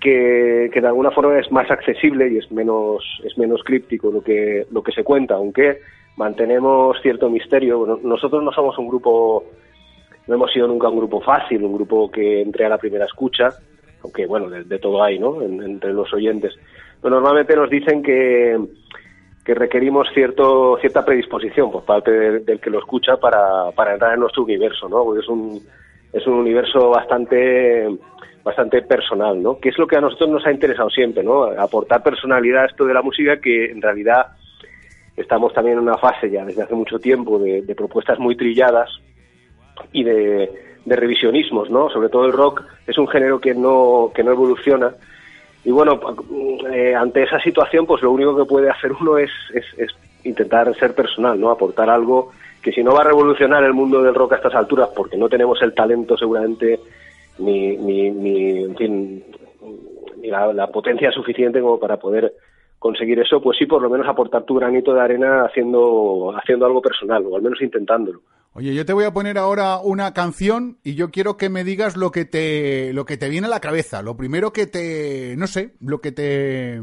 que, 0.00 0.70
de 0.72 0.86
alguna 0.86 1.10
forma 1.10 1.38
es 1.38 1.50
más 1.50 1.68
accesible 1.70 2.32
y 2.32 2.38
es 2.38 2.50
menos, 2.52 3.02
es 3.24 3.36
menos 3.36 3.62
críptico 3.64 4.10
lo 4.10 4.22
que, 4.22 4.66
lo 4.70 4.82
que 4.82 4.92
se 4.92 5.02
cuenta, 5.02 5.34
aunque 5.34 5.80
mantenemos 6.16 6.96
cierto 7.02 7.28
misterio. 7.28 7.98
Nosotros 8.02 8.42
no 8.42 8.52
somos 8.52 8.78
un 8.78 8.88
grupo, 8.88 9.44
no 10.28 10.34
hemos 10.34 10.52
sido 10.52 10.68
nunca 10.68 10.88
un 10.88 10.98
grupo 10.98 11.20
fácil, 11.20 11.64
un 11.64 11.74
grupo 11.74 12.08
que 12.10 12.42
entre 12.42 12.64
a 12.64 12.68
la 12.68 12.78
primera 12.78 13.04
escucha, 13.04 13.48
aunque 14.04 14.26
bueno, 14.26 14.48
de, 14.48 14.78
todo 14.78 15.02
hay, 15.02 15.18
¿no? 15.18 15.42
entre 15.42 15.92
los 15.92 16.12
oyentes. 16.14 16.54
Normalmente 17.02 17.56
nos 17.56 17.68
dicen 17.68 18.02
que, 18.02 18.56
que 19.48 19.54
requerimos 19.54 20.06
cierto, 20.12 20.76
cierta 20.78 21.06
predisposición 21.06 21.72
por 21.72 21.82
parte 21.82 22.10
del, 22.10 22.60
que 22.60 22.68
lo 22.68 22.80
escucha 22.80 23.16
para, 23.16 23.70
para, 23.74 23.94
entrar 23.94 24.12
en 24.12 24.20
nuestro 24.20 24.42
universo, 24.42 24.90
¿no? 24.90 25.02
Porque 25.02 25.20
es 25.20 25.28
un, 25.30 25.58
es 26.12 26.26
un 26.26 26.34
universo 26.34 26.90
bastante, 26.90 27.88
bastante 28.44 28.82
personal, 28.82 29.42
¿no? 29.42 29.58
Que 29.58 29.70
es 29.70 29.78
lo 29.78 29.86
que 29.86 29.96
a 29.96 30.02
nosotros 30.02 30.28
nos 30.28 30.46
ha 30.46 30.52
interesado 30.52 30.90
siempre, 30.90 31.22
¿no? 31.22 31.44
Aportar 31.44 32.02
personalidad 32.02 32.64
a 32.64 32.66
esto 32.66 32.84
de 32.84 32.92
la 32.92 33.00
música 33.00 33.40
que 33.40 33.70
en 33.70 33.80
realidad 33.80 34.26
estamos 35.16 35.54
también 35.54 35.78
en 35.78 35.84
una 35.84 35.96
fase 35.96 36.30
ya 36.30 36.44
desde 36.44 36.64
hace 36.64 36.74
mucho 36.74 36.98
tiempo 36.98 37.38
de, 37.38 37.74
propuestas 37.74 38.18
muy 38.18 38.36
trilladas 38.36 38.90
y 39.92 40.04
de, 40.04 40.50
de 40.84 40.96
revisionismos, 40.96 41.70
¿no? 41.70 41.88
Sobre 41.88 42.10
todo 42.10 42.26
el 42.26 42.34
rock 42.34 42.64
es 42.86 42.98
un 42.98 43.08
género 43.08 43.40
que 43.40 43.54
no, 43.54 44.12
que 44.14 44.22
no 44.22 44.32
evoluciona 44.32 44.92
y 45.68 45.70
bueno, 45.70 46.00
eh, 46.72 46.94
ante 46.94 47.24
esa 47.24 47.38
situación, 47.40 47.84
pues 47.84 48.00
lo 48.02 48.10
único 48.10 48.34
que 48.34 48.46
puede 48.46 48.70
hacer 48.70 48.90
uno 48.90 49.18
es, 49.18 49.30
es, 49.52 49.90
intentar 50.24 50.74
ser 50.76 50.94
personal, 50.94 51.38
¿no? 51.38 51.50
Aportar 51.50 51.90
algo 51.90 52.32
que 52.62 52.72
si 52.72 52.82
no 52.82 52.94
va 52.94 53.02
a 53.02 53.04
revolucionar 53.04 53.62
el 53.64 53.74
mundo 53.74 54.02
del 54.02 54.14
rock 54.14 54.32
a 54.32 54.36
estas 54.36 54.54
alturas, 54.54 54.88
porque 54.96 55.18
no 55.18 55.28
tenemos 55.28 55.60
el 55.60 55.74
talento 55.74 56.16
seguramente 56.16 56.80
ni, 57.40 57.76
ni, 57.76 58.10
ni 58.10 58.62
en 58.64 58.76
fin, 58.76 59.24
ni 60.16 60.28
la, 60.28 60.68
potencia 60.68 61.12
suficiente 61.12 61.60
como 61.60 61.78
para 61.78 61.98
poder 61.98 62.32
conseguir 62.78 63.18
eso, 63.18 63.42
pues 63.42 63.58
sí, 63.58 63.66
por 63.66 63.82
lo 63.82 63.90
menos 63.90 64.08
aportar 64.08 64.44
tu 64.44 64.54
granito 64.54 64.94
de 64.94 65.02
arena 65.02 65.44
haciendo, 65.44 66.32
haciendo 66.34 66.64
algo 66.64 66.80
personal, 66.80 67.26
o 67.26 67.36
al 67.36 67.42
menos 67.42 67.60
intentándolo. 67.60 68.22
Oye, 68.52 68.74
yo 68.74 68.84
te 68.84 68.92
voy 68.92 69.04
a 69.04 69.12
poner 69.12 69.38
ahora 69.38 69.78
una 69.78 70.12
canción 70.14 70.78
y 70.82 70.94
yo 70.94 71.10
quiero 71.10 71.36
que 71.36 71.48
me 71.48 71.64
digas 71.64 71.96
lo 71.96 72.10
que 72.10 72.24
te 72.24 72.92
lo 72.92 73.04
que 73.04 73.16
te 73.16 73.28
viene 73.28 73.46
a 73.46 73.50
la 73.50 73.60
cabeza, 73.60 74.02
lo 74.02 74.16
primero 74.16 74.52
que 74.52 74.66
te 74.66 75.34
no 75.36 75.46
sé, 75.46 75.74
lo 75.80 76.00
que 76.00 76.12
te 76.12 76.82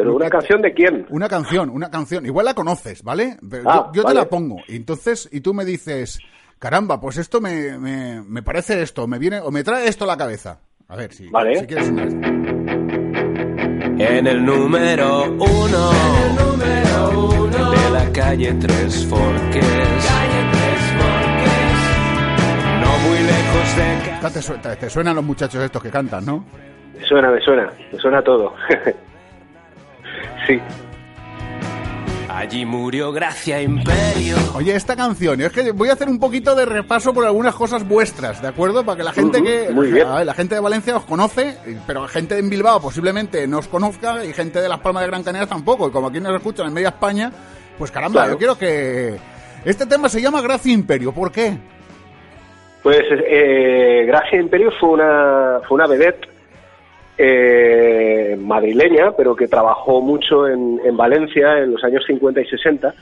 pero 0.00 0.14
una 0.16 0.30
canción 0.30 0.62
de 0.62 0.72
quién? 0.72 1.06
Una 1.10 1.28
canción, 1.28 1.68
una 1.68 1.90
canción. 1.90 2.24
Igual 2.24 2.46
la 2.46 2.54
conoces, 2.54 3.02
¿vale? 3.02 3.36
Ah, 3.66 3.90
yo, 3.92 4.02
te 4.02 4.14
la 4.14 4.30
pongo. 4.30 4.56
Y 4.66 4.76
entonces, 4.76 5.28
y 5.30 5.42
tú 5.42 5.52
me 5.52 5.66
dices, 5.66 6.18
caramba, 6.58 6.98
pues 6.98 7.18
esto 7.18 7.38
me, 7.42 7.76
me, 7.78 8.42
parece 8.42 8.80
esto, 8.80 9.06
me 9.06 9.18
viene, 9.18 9.40
o 9.40 9.50
me 9.50 9.62
trae 9.62 9.88
esto 9.88 10.04
a 10.04 10.06
la 10.06 10.16
cabeza. 10.16 10.60
A 10.88 10.96
ver, 10.96 11.12
si, 11.12 11.28
vale. 11.28 11.60
si 11.60 11.66
quieres 11.66 11.88
En 13.98 14.26
el 14.26 14.42
número 14.42 15.24
uno, 15.24 15.90
de 18.30 18.44
la 18.44 18.50
calle 18.50 18.54
Tres 18.60 19.06
Forques. 19.06 19.64
No 22.80 22.98
muy 22.98 23.18
lejos 23.18 23.76
de 23.76 24.58
te, 24.62 24.76
te, 24.76 24.90
suenan 24.90 25.16
los 25.16 25.24
muchachos 25.24 25.62
estos 25.62 25.82
que 25.82 25.90
cantan, 25.90 26.24
¿no? 26.24 26.44
Me 26.98 27.06
suena, 27.06 27.30
me 27.30 27.40
suena, 27.40 27.70
me 27.92 27.98
suena 27.98 28.22
todo. 28.22 28.54
sí. 30.46 30.60
Allí 32.28 32.64
murió 32.64 33.12
Gracia 33.12 33.60
Imperio. 33.60 34.36
Oye, 34.54 34.74
esta 34.74 34.94
canción, 34.94 35.40
es 35.40 35.52
que 35.52 35.72
voy 35.72 35.88
a 35.88 35.94
hacer 35.94 36.08
un 36.08 36.18
poquito 36.18 36.54
de 36.54 36.64
repaso 36.64 37.12
por 37.12 37.26
algunas 37.26 37.54
cosas 37.54 37.86
vuestras, 37.86 38.40
¿de 38.40 38.48
acuerdo? 38.48 38.84
Para 38.84 38.96
que 38.96 39.02
la 39.02 39.12
gente 39.12 39.42
que. 39.42 39.70
la 40.24 40.34
gente 40.34 40.54
de 40.54 40.60
Valencia 40.60 40.96
os 40.96 41.04
conoce, 41.04 41.56
pero 41.86 42.06
gente 42.06 42.38
en 42.38 42.48
Bilbao 42.48 42.80
posiblemente 42.80 43.46
no 43.46 43.58
os 43.58 43.68
conozca 43.68 44.24
y 44.24 44.32
gente 44.32 44.60
de 44.60 44.68
Las 44.68 44.78
Palmas 44.78 45.02
de 45.02 45.08
Gran 45.08 45.22
Canaria 45.22 45.48
tampoco. 45.48 45.88
Y 45.88 45.90
como 45.90 46.06
aquí 46.08 46.20
nos 46.20 46.34
escuchan 46.34 46.68
en 46.68 46.72
media 46.72 46.90
España, 46.90 47.32
pues 47.80 47.90
caramba, 47.90 48.28
yo 48.28 48.36
quiero 48.36 48.58
que. 48.58 49.16
Este 49.64 49.86
tema 49.86 50.10
se 50.10 50.20
llama 50.20 50.42
Gracia 50.42 50.70
Imperio, 50.70 51.12
¿por 51.12 51.32
qué? 51.32 51.56
Pues 52.82 53.00
eh, 53.10 54.04
Gracia 54.06 54.38
Imperio 54.38 54.70
fue 54.78 54.90
una, 54.90 55.60
fue 55.66 55.76
una 55.76 55.86
vedette 55.86 56.28
eh, 57.16 58.36
madrileña, 58.38 59.12
pero 59.16 59.34
que 59.34 59.48
trabajó 59.48 60.02
mucho 60.02 60.46
en, 60.46 60.94
Valencia 60.94 61.56
en 61.56 61.72
los 61.72 61.82
años 61.82 62.04
50 62.06 62.42
y 62.42 62.46
60. 62.48 62.94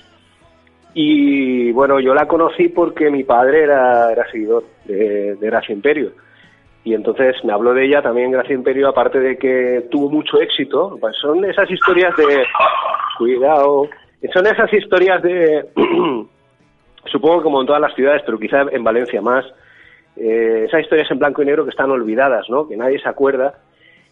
Y 0.95 1.73
bueno, 1.73 1.99
yo 1.99 2.15
la 2.15 2.29
conocí 2.29 2.69
porque 2.69 3.11
mi 3.11 3.25
padre 3.25 3.65
era, 3.65 4.13
era 4.13 4.31
seguidor 4.31 4.63
de, 4.85 5.37
Gracia 5.41 5.73
Imperio. 5.73 6.13
Y 6.85 6.95
entonces 6.95 7.35
me 7.43 7.53
habló 7.53 7.75
de 7.75 7.85
ella 7.85 8.01
también 8.01 8.31
Gracia 8.31 8.55
Imperio, 8.55 8.89
aparte 8.89 9.19
de 9.19 9.37
que 9.37 9.89
tuvo 9.91 10.09
mucho 10.09 10.41
éxito. 10.41 10.97
Pues 11.01 11.17
son 11.17 11.45
esas 11.45 11.69
historias 11.69 12.17
de... 12.17 12.45
Cuidado. 13.19 13.89
Son 14.33 14.47
esas 14.47 14.73
historias 14.73 15.23
de... 15.23 15.67
supongo 17.11 17.43
como 17.43 17.61
en 17.61 17.67
todas 17.67 17.81
las 17.81 17.95
ciudades, 17.95 18.23
pero 18.27 18.39
quizá 18.39 18.63
en 18.71 18.85
Valencia 18.85 19.23
más. 19.23 19.45
Eh, 20.17 20.65
esas 20.67 20.83
historias 20.83 21.11
en 21.11 21.19
blanco 21.19 21.43
y 21.43 21.47
negro 21.47 21.65
que 21.65 21.71
están 21.71 21.91
olvidadas, 21.91 22.51
¿no? 22.51 22.69
Que 22.69 22.77
nadie 22.77 23.01
se 23.01 23.09
acuerda 23.09 23.55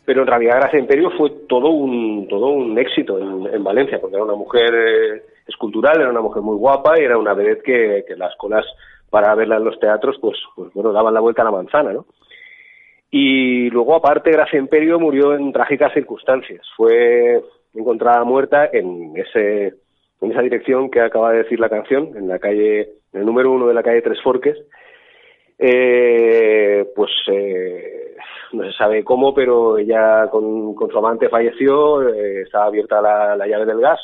pero 0.06 0.20
en 0.22 0.28
realidad 0.28 0.60
Gracia 0.60 0.78
Imperio 0.78 1.10
fue 1.10 1.30
todo 1.48 1.68
un 1.68 2.26
todo 2.28 2.46
un 2.46 2.78
éxito 2.78 3.18
en, 3.18 3.62
Valencia 3.64 3.98
porque 4.00 4.14
era 4.14 4.24
una 4.24 4.36
mujer 4.36 4.72
eh, 4.72 5.22
escultural 5.46 6.00
era 6.00 6.10
una 6.10 6.20
mujer 6.20 6.42
muy 6.42 6.56
guapa 6.56 6.98
y 6.98 7.04
era 7.04 7.18
una 7.18 7.34
vedette 7.34 7.62
que, 7.62 8.04
que 8.06 8.16
las 8.16 8.34
colas 8.36 8.64
para 9.10 9.34
verla 9.34 9.56
en 9.56 9.64
los 9.64 9.78
teatros 9.80 10.16
pues 10.20 10.38
pues 10.54 10.72
bueno 10.72 10.92
daban 10.92 11.12
la 11.12 11.20
vuelta 11.20 11.42
a 11.42 11.46
la 11.46 11.50
manzana 11.50 11.92
no 11.92 12.06
y 13.10 13.68
luego 13.70 13.96
aparte 13.96 14.30
Gracia 14.30 14.58
Imperio 14.58 15.00
murió 15.00 15.34
en 15.34 15.52
trágicas 15.52 15.92
circunstancias 15.92 16.64
fue 16.76 17.42
encontrada 17.74 18.22
muerta 18.24 18.70
en 18.72 19.12
ese 19.16 19.74
en 20.26 20.32
esa 20.32 20.42
dirección 20.42 20.90
que 20.90 21.00
acaba 21.00 21.32
de 21.32 21.38
decir 21.38 21.58
la 21.58 21.68
canción 21.68 22.16
en 22.16 22.28
la 22.28 22.38
calle 22.38 22.80
en 23.12 23.20
el 23.20 23.26
número 23.26 23.52
uno 23.52 23.66
de 23.66 23.74
la 23.74 23.82
calle 23.82 24.02
Tres 24.02 24.20
Forques 24.22 24.56
eh, 25.58 26.86
pues 26.94 27.10
eh, 27.28 28.14
no 28.52 28.64
se 28.64 28.76
sabe 28.76 29.02
cómo, 29.04 29.32
pero 29.34 29.78
ella 29.78 30.28
con, 30.30 30.74
su 30.74 30.98
amante 30.98 31.30
falleció, 31.30 32.06
eh, 32.08 32.42
estaba 32.42 32.66
abierta 32.66 33.00
la, 33.00 33.46
llave 33.46 33.64
del 33.64 33.80
gas 33.80 34.00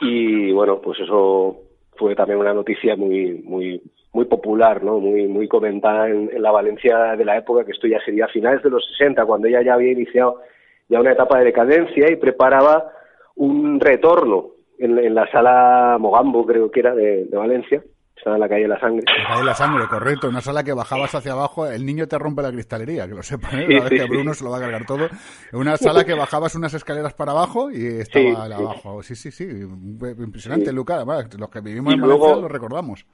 y 0.00 0.52
bueno, 0.52 0.80
pues 0.80 1.00
eso 1.00 1.56
fue 1.96 2.14
también 2.14 2.38
una 2.38 2.54
noticia 2.54 2.96
muy 2.96 3.42
muy 3.44 3.82
muy 4.12 4.26
popular, 4.26 4.82
¿no? 4.82 5.00
Muy 5.00 5.26
muy 5.26 5.48
comentada 5.48 6.08
en, 6.08 6.30
la 6.40 6.50
Valencia 6.50 7.16
de 7.16 7.24
la 7.24 7.38
época, 7.38 7.64
que 7.64 7.72
esto 7.72 7.86
ya 7.86 8.00
sería 8.04 8.26
a 8.26 8.28
finales 8.28 8.62
de 8.62 8.70
los 8.70 8.86
60, 8.98 9.24
cuando 9.24 9.48
ella 9.48 9.62
ya 9.62 9.74
había 9.74 9.92
iniciado 9.92 10.42
ya 10.88 11.00
una 11.00 11.12
etapa 11.12 11.38
de 11.38 11.46
decadencia 11.46 12.10
y 12.10 12.16
preparaba 12.16 12.92
un 13.38 13.80
retorno 13.80 14.50
en, 14.78 15.14
la 15.14 15.30
sala 15.30 15.96
Mogambo, 15.98 16.46
creo 16.46 16.70
que 16.70 16.80
era, 16.80 16.94
de 16.94 17.28
Valencia, 17.32 17.82
estaba 18.18 18.36
en 18.36 18.40
la 18.40 18.48
calle 18.48 18.62
de 18.62 18.68
la 18.68 18.80
Sangre. 18.80 19.04
La 19.06 19.28
calle 19.28 19.40
de 19.40 19.46
la 19.46 19.54
Sangre, 19.54 19.84
correcto. 19.88 20.28
Una 20.28 20.40
sala 20.40 20.64
que 20.64 20.72
bajabas 20.72 21.14
hacia 21.14 21.32
abajo, 21.32 21.66
el 21.66 21.86
niño 21.86 22.06
te 22.06 22.18
rompe 22.18 22.42
la 22.42 22.50
cristalería, 22.50 23.06
que 23.06 23.14
lo 23.14 23.22
sepan, 23.22 23.60
¿eh? 23.60 23.66
vez 23.66 23.88
que 23.88 24.04
Bruno 24.06 24.34
se 24.34 24.44
lo 24.44 24.50
va 24.50 24.58
a 24.58 24.60
cargar 24.60 24.84
todo. 24.86 25.08
Una 25.52 25.76
sala 25.76 26.04
que 26.04 26.14
bajabas 26.14 26.54
unas 26.56 26.74
escaleras 26.74 27.14
para 27.14 27.32
abajo 27.32 27.70
y 27.70 27.86
estaba 28.00 28.44
abajo. 28.44 29.02
Sí, 29.02 29.14
sí, 29.14 29.30
sí. 29.30 29.44
Impresionante, 29.44 30.72
Luca. 30.72 30.96
Además, 30.96 31.28
los 31.38 31.50
que 31.50 31.60
vivimos 31.60 31.94
en 31.94 32.00
Valencia 32.00 32.36
lo 32.36 32.48
recordamos. 32.48 33.06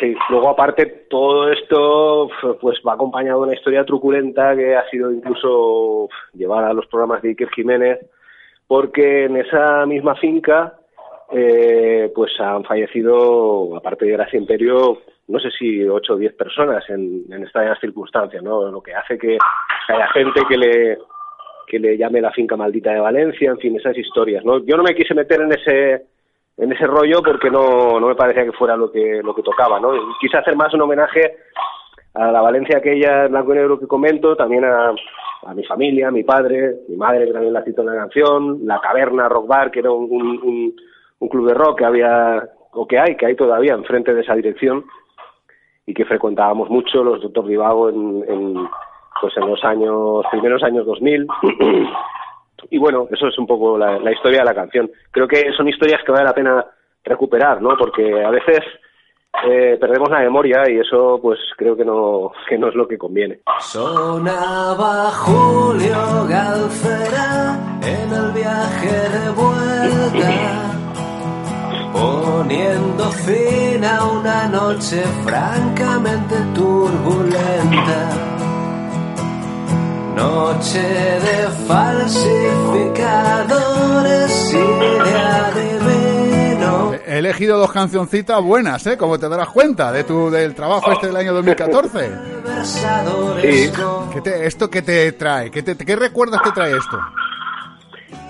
Sí, 0.00 0.14
luego 0.30 0.50
aparte 0.50 1.06
todo 1.08 1.50
esto 1.50 2.28
pues 2.60 2.78
va 2.86 2.94
acompañado 2.94 3.40
de 3.40 3.46
una 3.46 3.56
historia 3.56 3.84
truculenta 3.84 4.54
que 4.54 4.76
ha 4.76 4.88
sido 4.90 5.10
incluso 5.12 6.08
llevar 6.34 6.64
a 6.64 6.72
los 6.72 6.86
programas 6.86 7.22
de 7.22 7.30
Iker 7.30 7.48
Jiménez, 7.50 8.00
porque 8.66 9.24
en 9.24 9.36
esa 9.36 9.86
misma 9.86 10.14
finca 10.16 10.74
eh, 11.30 12.10
pues 12.14 12.32
han 12.40 12.64
fallecido, 12.64 13.76
aparte 13.76 14.04
de 14.04 14.12
Gracia 14.12 14.38
Imperio, 14.38 14.98
no 15.28 15.40
sé 15.40 15.50
si 15.50 15.82
ocho 15.84 16.14
o 16.14 16.16
diez 16.16 16.34
personas 16.34 16.88
en, 16.88 17.24
en 17.30 17.44
estas 17.44 17.78
circunstancias, 17.80 18.42
¿no? 18.42 18.70
Lo 18.70 18.80
que 18.80 18.94
hace 18.94 19.18
que 19.18 19.36
haya 19.88 20.08
gente 20.08 20.40
que 20.48 20.56
le 20.56 20.98
que 21.66 21.80
le 21.80 21.98
llame 21.98 22.20
la 22.20 22.30
finca 22.30 22.56
maldita 22.56 22.92
de 22.92 23.00
Valencia, 23.00 23.50
en 23.50 23.58
fin, 23.58 23.76
esas 23.76 23.98
historias, 23.98 24.44
¿no? 24.44 24.64
Yo 24.64 24.76
no 24.76 24.84
me 24.84 24.94
quise 24.94 25.14
meter 25.14 25.40
en 25.40 25.52
ese 25.52 26.06
en 26.56 26.72
ese 26.72 26.86
rollo 26.86 27.22
porque 27.24 27.50
no, 27.50 27.98
no 27.98 28.06
me 28.06 28.14
parecía 28.14 28.44
que 28.44 28.52
fuera 28.52 28.76
lo 28.76 28.90
que 28.90 29.20
lo 29.22 29.34
que 29.34 29.42
tocaba, 29.42 29.80
¿no? 29.80 29.90
Quise 30.20 30.38
hacer 30.38 30.54
más 30.54 30.72
un 30.74 30.82
homenaje 30.82 31.38
a 32.14 32.30
la 32.30 32.40
Valencia 32.40 32.78
aquella 32.78 33.26
blanco 33.26 33.52
y 33.52 33.56
negro 33.56 33.80
que 33.80 33.88
comento, 33.88 34.36
también 34.36 34.64
a, 34.64 34.94
a 35.46 35.54
mi 35.54 35.64
familia, 35.64 36.08
a 36.08 36.10
mi 36.10 36.24
padre, 36.24 36.80
mi 36.88 36.96
madre 36.96 37.26
que 37.26 37.32
también 37.32 37.52
la 37.52 37.62
citó 37.62 37.84
la 37.84 37.94
canción, 37.94 38.60
la 38.64 38.80
caverna 38.80 39.28
Rock 39.28 39.46
Bar, 39.46 39.70
que 39.70 39.80
era 39.80 39.90
un, 39.90 40.10
un 40.10 40.74
un 41.18 41.28
club 41.28 41.48
de 41.48 41.54
rock 41.54 41.78
que 41.78 41.84
había, 41.84 42.48
o 42.72 42.86
que 42.86 42.98
hay, 42.98 43.16
que 43.16 43.26
hay 43.26 43.36
todavía 43.36 43.74
enfrente 43.74 44.14
de 44.14 44.20
esa 44.20 44.34
dirección 44.34 44.84
y 45.86 45.94
que 45.94 46.04
frecuentábamos 46.04 46.68
mucho 46.68 47.02
los 47.02 47.22
Doctor 47.22 47.46
Divago 47.46 47.88
en, 47.88 48.24
en, 48.28 48.68
pues 49.20 49.36
en 49.36 49.46
los 49.46 49.62
años, 49.64 50.24
primeros 50.30 50.62
años 50.62 50.84
2000. 50.84 51.26
y 52.70 52.78
bueno, 52.78 53.06
eso 53.10 53.28
es 53.28 53.38
un 53.38 53.46
poco 53.46 53.78
la, 53.78 53.98
la, 53.98 54.12
historia 54.12 54.40
de 54.40 54.44
la 54.46 54.54
canción. 54.54 54.90
Creo 55.10 55.28
que 55.28 55.52
son 55.52 55.68
historias 55.68 56.02
que 56.04 56.12
vale 56.12 56.24
la 56.24 56.34
pena 56.34 56.66
recuperar, 57.04 57.62
¿no? 57.62 57.76
Porque 57.78 58.24
a 58.24 58.30
veces 58.30 58.60
eh, 59.48 59.76
perdemos 59.80 60.10
la 60.10 60.20
memoria 60.20 60.62
y 60.68 60.78
eso 60.78 61.18
pues 61.20 61.38
creo 61.56 61.76
que 61.76 61.84
no, 61.84 62.32
que 62.48 62.58
no 62.58 62.68
es 62.68 62.74
lo 62.74 62.86
que 62.86 62.98
conviene. 62.98 63.40
Sonaba 63.60 65.10
Julio 65.12 66.26
Galfera 66.28 67.58
en 67.82 68.12
el 68.12 68.32
viaje 68.32 69.08
de 69.10 69.30
vuelta 69.30 70.66
poniendo 71.96 73.04
fin 73.12 73.84
a 73.84 74.04
una 74.04 74.48
noche 74.48 75.02
francamente 75.24 76.34
turbulenta. 76.54 77.98
Noche 80.14 81.15
elegido 87.36 87.58
dos 87.58 87.72
cancioncitas 87.72 88.42
buenas, 88.42 88.86
¿eh? 88.86 88.96
Como 88.96 89.18
te 89.18 89.28
darás 89.28 89.50
cuenta 89.50 89.92
de 89.92 90.04
tu 90.04 90.30
del 90.30 90.54
trabajo 90.54 90.90
este 90.92 91.08
del 91.08 91.16
año 91.16 91.34
2014. 91.34 92.10
Sí. 92.64 93.70
¿Qué 94.12 94.20
te, 94.22 94.46
¿Esto 94.46 94.70
qué 94.70 94.80
te 94.80 95.12
trae? 95.12 95.50
¿Qué, 95.50 95.62
te, 95.62 95.76
¿Qué 95.76 95.96
recuerdos 95.96 96.40
te 96.42 96.50
trae 96.52 96.74
esto? 96.76 96.98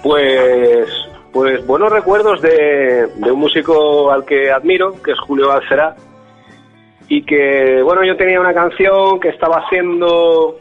Pues 0.02 0.88
pues 1.32 1.64
buenos 1.66 1.92
recuerdos 1.92 2.40
de, 2.42 3.06
un 3.30 3.38
músico 3.38 4.10
al 4.10 4.24
que 4.24 4.50
admiro, 4.50 5.00
que 5.02 5.12
es 5.12 5.20
Julio 5.20 5.52
Alcerá, 5.52 5.94
y 7.08 7.22
que, 7.22 7.82
bueno, 7.84 8.02
yo 8.04 8.16
tenía 8.16 8.40
una 8.40 8.54
canción 8.54 9.20
que 9.20 9.28
estaba 9.28 9.58
haciendo, 9.58 10.58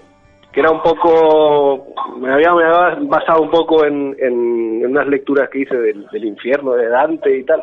que 0.51 0.59
era 0.59 0.69
un 0.69 0.83
poco, 0.83 1.87
me 2.19 2.31
había, 2.31 2.51
basado 3.03 3.41
un 3.41 3.49
poco 3.49 3.85
en, 3.85 4.15
unas 4.85 5.07
lecturas 5.07 5.49
que 5.49 5.59
hice 5.59 5.77
del, 5.77 6.25
infierno 6.25 6.73
de 6.73 6.89
Dante 6.89 7.37
y 7.37 7.43
tal, 7.45 7.61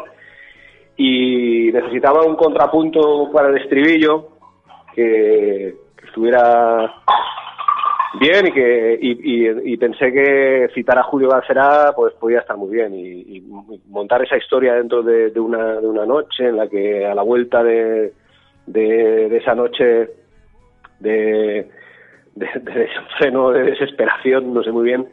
y 0.97 1.71
necesitaba 1.73 2.25
un 2.25 2.37
contrapunto 2.37 3.31
para 3.33 3.49
el 3.49 3.59
estribillo 3.59 4.29
que 4.95 5.75
estuviera 6.05 6.95
bien 8.21 8.47
y 8.47 8.53
que 8.53 8.99
y, 9.01 9.77
pensé 9.79 10.13
que 10.13 10.69
citar 10.75 10.99
a 10.99 11.05
Julio 11.05 11.31
Galcerá 11.31 11.93
pues 11.97 12.13
podía 12.15 12.41
estar 12.41 12.57
muy 12.57 12.71
bien 12.71 12.93
y, 12.95 13.41
montar 13.89 14.23
esa 14.23 14.37
historia 14.37 14.75
dentro 14.75 15.03
de, 15.03 15.39
una, 15.39 15.81
de 15.81 15.87
una 15.87 16.07
noche 16.07 16.49
en 16.49 16.57
la 16.57 16.69
que 16.69 17.07
a 17.07 17.15
la 17.15 17.23
vuelta 17.23 17.63
de, 17.63 18.13
de, 18.67 19.37
esa 19.37 19.55
noche 19.55 20.11
de, 21.01 21.69
de, 22.35 22.47
de 22.55 22.89
de 23.53 23.63
desesperación, 23.65 24.55
no 24.55 24.63
sé 24.63 24.73
muy 24.73 24.85
bien, 24.85 25.09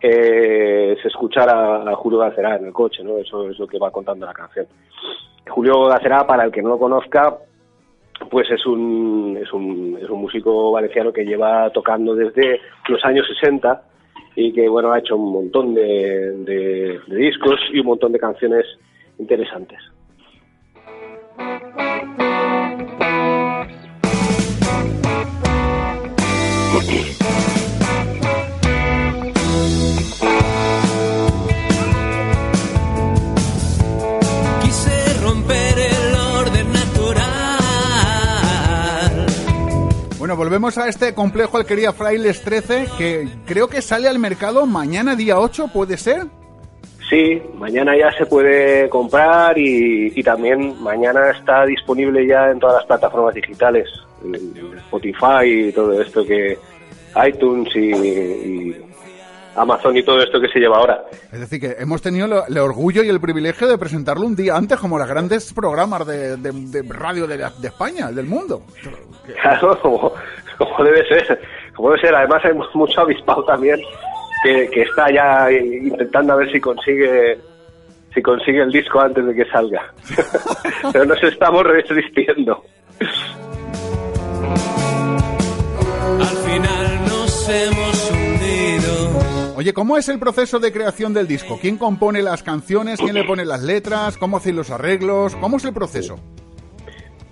eh, 0.00 0.96
se 1.00 1.08
escuchara 1.08 1.90
a 1.90 1.96
Julio 1.96 2.18
Galcerá 2.18 2.56
en 2.56 2.66
el 2.66 2.72
coche, 2.72 3.02
¿no? 3.02 3.18
Eso 3.18 3.48
es 3.48 3.58
lo 3.58 3.66
que 3.66 3.78
va 3.78 3.90
contando 3.90 4.26
la 4.26 4.32
canción. 4.32 4.66
Julio 5.48 5.86
Galcerá, 5.86 6.26
para 6.26 6.44
el 6.44 6.52
que 6.52 6.62
no 6.62 6.70
lo 6.70 6.78
conozca, 6.78 7.36
pues 8.30 8.50
es 8.50 8.64
un, 8.66 9.38
es 9.40 9.52
un, 9.52 9.98
es 10.00 10.08
un 10.08 10.20
músico 10.20 10.72
valenciano 10.72 11.12
que 11.12 11.24
lleva 11.24 11.70
tocando 11.70 12.14
desde 12.14 12.60
los 12.88 13.04
años 13.04 13.26
60 13.40 13.82
y 14.36 14.52
que 14.52 14.68
bueno 14.68 14.92
ha 14.92 14.98
hecho 14.98 15.16
un 15.16 15.32
montón 15.32 15.74
de 15.74 17.00
discos 17.08 17.58
y 17.72 17.80
un 17.80 17.86
montón 17.86 18.12
de 18.12 18.18
canciones 18.18 18.66
interesantes. 19.18 19.80
Bueno, 40.30 40.44
volvemos 40.44 40.78
a 40.78 40.88
este 40.88 41.12
complejo 41.12 41.56
Alquería 41.56 41.92
Frailes 41.92 42.42
13, 42.42 42.86
que 42.96 43.26
creo 43.46 43.66
que 43.66 43.82
sale 43.82 44.06
al 44.06 44.20
mercado 44.20 44.64
mañana 44.64 45.16
día 45.16 45.40
8, 45.40 45.70
¿puede 45.74 45.96
ser? 45.96 46.22
Sí, 47.08 47.42
mañana 47.56 47.98
ya 47.98 48.12
se 48.12 48.26
puede 48.26 48.88
comprar 48.88 49.58
y, 49.58 50.22
también 50.22 50.80
mañana 50.80 51.30
está 51.30 51.66
disponible 51.66 52.24
ya 52.28 52.48
en 52.48 52.60
todas 52.60 52.76
las 52.76 52.86
plataformas 52.86 53.34
digitales, 53.34 53.88
Spotify 54.84 55.46
y 55.46 55.72
todo 55.72 56.00
esto 56.00 56.24
que 56.24 56.56
iTunes 57.26 57.74
y, 57.74 58.76
Amazon 59.56 59.96
y 59.96 60.02
todo 60.02 60.20
esto 60.20 60.40
que 60.40 60.48
se 60.48 60.58
lleva 60.58 60.78
ahora. 60.78 61.04
Es 61.32 61.40
decir, 61.40 61.60
que 61.60 61.76
hemos 61.78 62.02
tenido 62.02 62.46
el 62.46 62.58
orgullo 62.58 63.02
y 63.02 63.08
el 63.08 63.20
privilegio 63.20 63.68
de 63.68 63.78
presentarlo 63.78 64.26
un 64.26 64.36
día 64.36 64.56
antes 64.56 64.78
como 64.78 64.98
los 64.98 65.08
grandes 65.08 65.52
programas 65.52 66.06
de, 66.06 66.36
radio 66.88 67.26
de, 67.26 67.36
de, 67.36 67.68
España, 67.68 68.10
del 68.12 68.26
mundo. 68.26 68.62
Claro, 69.42 69.78
como, 69.80 70.14
debe 70.84 71.06
ser. 71.08 71.40
Como 71.74 71.90
debe 71.90 72.00
ser. 72.00 72.14
Además 72.14 72.44
hay 72.44 72.52
mucho 72.74 73.00
avispado 73.00 73.44
también 73.44 73.80
que, 74.42 74.82
está 74.82 75.10
ya 75.12 75.50
intentando 75.50 76.34
a 76.34 76.36
ver 76.36 76.50
si 76.52 76.60
consigue 76.60 77.38
si 78.14 78.22
consigue 78.22 78.62
el 78.62 78.72
disco 78.72 79.00
antes 79.00 79.24
de 79.24 79.34
que 79.34 79.44
salga. 79.50 79.92
Pero 80.92 81.04
nos 81.04 81.22
estamos 81.22 81.62
resistiendo. 81.62 82.64
Al 86.18 86.26
final 86.26 87.04
nos 87.06 87.48
hemos. 87.48 88.19
Oye, 89.60 89.74
¿cómo 89.74 89.98
es 89.98 90.08
el 90.08 90.18
proceso 90.18 90.58
de 90.58 90.72
creación 90.72 91.12
del 91.12 91.28
disco? 91.28 91.58
¿Quién 91.60 91.76
compone 91.76 92.22
las 92.22 92.42
canciones? 92.42 92.98
¿Quién 92.98 93.12
le 93.12 93.24
pone 93.24 93.44
las 93.44 93.62
letras? 93.62 94.16
¿Cómo 94.16 94.38
hacen 94.38 94.56
los 94.56 94.70
arreglos? 94.70 95.36
¿Cómo 95.36 95.58
es 95.58 95.64
el 95.66 95.74
proceso? 95.74 96.18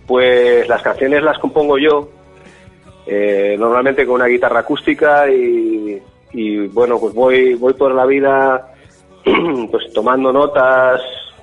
Pues 0.07 0.69
las 0.69 0.83
canciones 0.83 1.23
las 1.23 1.39
compongo 1.39 1.79
yo, 1.79 2.11
eh, 3.07 3.57
normalmente 3.59 4.05
con 4.05 4.17
una 4.17 4.27
guitarra 4.27 4.61
acústica 4.61 5.27
y, 5.31 6.03
y 6.35 6.67
bueno, 6.67 7.01
pues 7.01 7.15
voy, 7.15 7.55
voy 7.55 7.73
por 7.73 7.95
la 7.95 8.05
vida 8.05 8.75
pues 9.71 9.91
tomando 9.95 10.31
notas, 10.31 11.01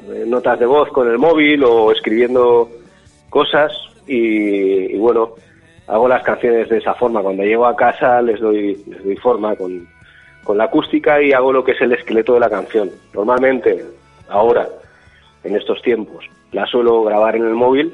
eh, 0.07 0.23
notas 0.27 0.59
de 0.59 0.67
voz 0.67 0.89
con 0.89 1.09
el 1.09 1.17
móvil 1.17 1.63
o 1.63 1.91
escribiendo 1.93 2.69
cosas 3.31 3.71
y, 4.05 4.95
bueno, 4.99 5.31
hago 5.87 6.07
las 6.07 6.21
canciones 6.21 6.69
de 6.69 6.77
esa 6.77 6.93
forma. 6.93 7.23
Cuando 7.23 7.41
llego 7.41 7.65
a 7.65 7.75
casa 7.75 8.21
les 8.21 8.39
doy, 8.39 8.83
les 8.85 9.03
doy 9.03 9.15
forma 9.17 9.55
con, 9.55 9.94
con 10.45 10.59
la 10.59 10.65
acústica 10.65 11.21
y 11.21 11.33
hago 11.33 11.51
lo 11.51 11.63
que 11.63 11.71
es 11.71 11.81
el 11.81 11.91
esqueleto 11.91 12.35
de 12.35 12.39
la 12.39 12.49
canción. 12.49 12.91
Normalmente, 13.13 13.83
ahora, 14.29 14.69
en 15.43 15.55
estos 15.55 15.81
tiempos, 15.81 16.23
la 16.51 16.67
suelo 16.67 17.03
grabar 17.03 17.35
en 17.35 17.45
el 17.45 17.55
móvil, 17.55 17.91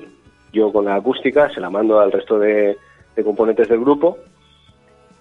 yo 0.52 0.72
con 0.72 0.86
la 0.86 0.96
acústica, 0.96 1.50
se 1.50 1.62
la 1.62 1.70
mando 1.70 2.00
al 2.00 2.12
resto 2.12 2.38
de, 2.38 2.78
componentes 3.24 3.70
del 3.70 3.80
grupo 3.80 4.18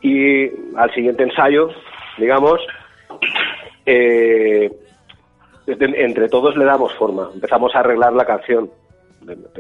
y 0.02 0.48
al 0.74 0.92
siguiente 0.92 1.22
ensayo, 1.22 1.70
digamos, 2.18 2.60
eh, 3.86 4.70
entre 5.66 6.28
todos 6.28 6.56
le 6.56 6.64
damos 6.64 6.92
forma, 6.94 7.30
empezamos 7.32 7.74
a 7.74 7.80
arreglar 7.80 8.12
la 8.12 8.24
canción 8.24 8.70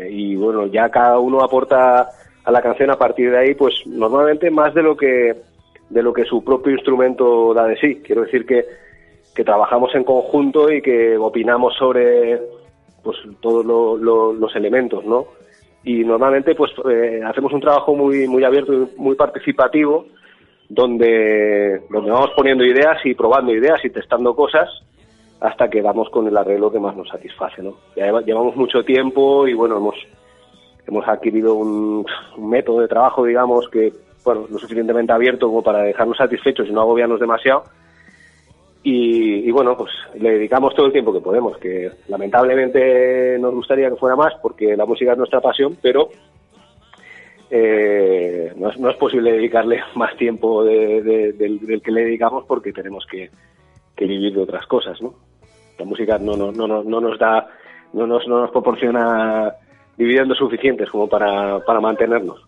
y 0.08 0.34
bueno, 0.36 0.66
ya 0.66 0.88
cada 0.88 1.18
uno 1.18 1.44
aporta 1.44 2.08
a 2.42 2.50
la 2.50 2.62
canción 2.62 2.90
a 2.90 2.96
partir 2.96 3.30
de 3.30 3.38
ahí, 3.38 3.54
pues 3.54 3.74
normalmente 3.86 4.50
más 4.50 4.74
de 4.74 4.82
lo 4.82 4.96
que 4.96 5.36
de 5.90 6.02
lo 6.02 6.12
que 6.12 6.24
su 6.24 6.42
propio 6.42 6.72
instrumento 6.72 7.52
da 7.52 7.66
de 7.66 7.76
sí. 7.76 8.00
Quiero 8.02 8.22
decir 8.22 8.46
que, 8.46 8.64
que 9.34 9.44
trabajamos 9.44 9.94
en 9.94 10.04
conjunto 10.04 10.72
y 10.72 10.80
que 10.80 11.18
opinamos 11.18 11.74
sobre 11.76 12.40
pues 13.02 13.18
todos 13.40 13.64
los 13.64 14.56
elementos, 14.56 15.04
¿no? 15.04 15.26
Y 15.84 16.04
normalmente 16.04 16.54
pues 16.54 16.70
eh, 16.90 17.20
hacemos 17.24 17.52
un 17.52 17.60
trabajo 17.60 17.94
muy 17.94 18.28
muy 18.28 18.44
abierto 18.44 18.72
y 18.72 18.88
muy 18.98 19.16
participativo 19.16 20.06
donde, 20.70 21.82
donde 21.90 22.10
vamos 22.10 22.30
poniendo 22.36 22.64
ideas 22.64 22.98
y 23.04 23.14
probando 23.14 23.52
ideas 23.52 23.84
y 23.84 23.90
testando 23.90 24.34
cosas 24.34 24.68
hasta 25.40 25.68
que 25.68 25.82
vamos 25.82 26.08
con 26.10 26.28
el 26.28 26.36
arreglo 26.36 26.70
que 26.70 26.78
más 26.78 26.96
nos 26.96 27.08
satisface, 27.08 27.62
¿no? 27.62 27.74
Llevamos 27.96 28.54
mucho 28.56 28.84
tiempo 28.84 29.48
y 29.48 29.54
bueno, 29.54 29.78
hemos, 29.78 29.96
hemos 30.86 31.08
adquirido 31.08 31.54
un, 31.54 32.06
método 32.38 32.80
de 32.80 32.88
trabajo, 32.88 33.24
digamos, 33.24 33.68
que, 33.68 33.92
bueno, 34.24 34.46
lo 34.50 34.58
suficientemente 34.58 35.12
abierto 35.12 35.46
como 35.46 35.62
para 35.62 35.82
dejarnos 35.82 36.16
satisfechos 36.16 36.68
y 36.68 36.72
no 36.72 36.82
agobiarnos 36.82 37.20
demasiado. 37.20 37.64
Y, 38.82 39.50
bueno, 39.50 39.76
pues 39.76 39.90
le 40.18 40.32
dedicamos 40.32 40.74
todo 40.74 40.86
el 40.86 40.92
tiempo 40.92 41.12
que 41.12 41.20
podemos, 41.20 41.58
que 41.58 41.90
lamentablemente 42.08 43.38
nos 43.38 43.54
gustaría 43.54 43.90
que 43.90 43.96
fuera 43.96 44.16
más 44.16 44.32
porque 44.40 44.74
la 44.74 44.86
música 44.86 45.12
es 45.12 45.18
nuestra 45.18 45.40
pasión, 45.42 45.76
pero 45.82 46.08
eh, 47.50 48.54
no, 48.56 48.90
es, 48.90 48.96
posible 48.96 49.32
dedicarle 49.32 49.82
más 49.96 50.16
tiempo 50.16 50.64
del, 50.64 51.82
que 51.84 51.90
le 51.90 52.04
dedicamos 52.04 52.44
porque 52.46 52.72
tenemos 52.72 53.06
que, 53.06 53.30
vivir 53.98 54.32
de 54.32 54.40
otras 54.40 54.66
cosas, 54.66 55.00
¿no? 55.02 55.12
La 55.78 55.84
música 55.84 56.16
no, 56.16 56.34
no, 56.34 56.50
no, 56.50 56.82
no 56.82 57.00
nos 57.02 57.18
da, 57.18 57.48
no 57.92 58.06
nos, 58.06 58.26
no 58.26 58.40
nos 58.40 58.50
proporciona 58.50 59.52
dividendos 59.98 60.38
suficientes 60.38 60.88
como 60.88 61.06
para, 61.06 61.60
para 61.60 61.80
mantenernos. 61.80 62.42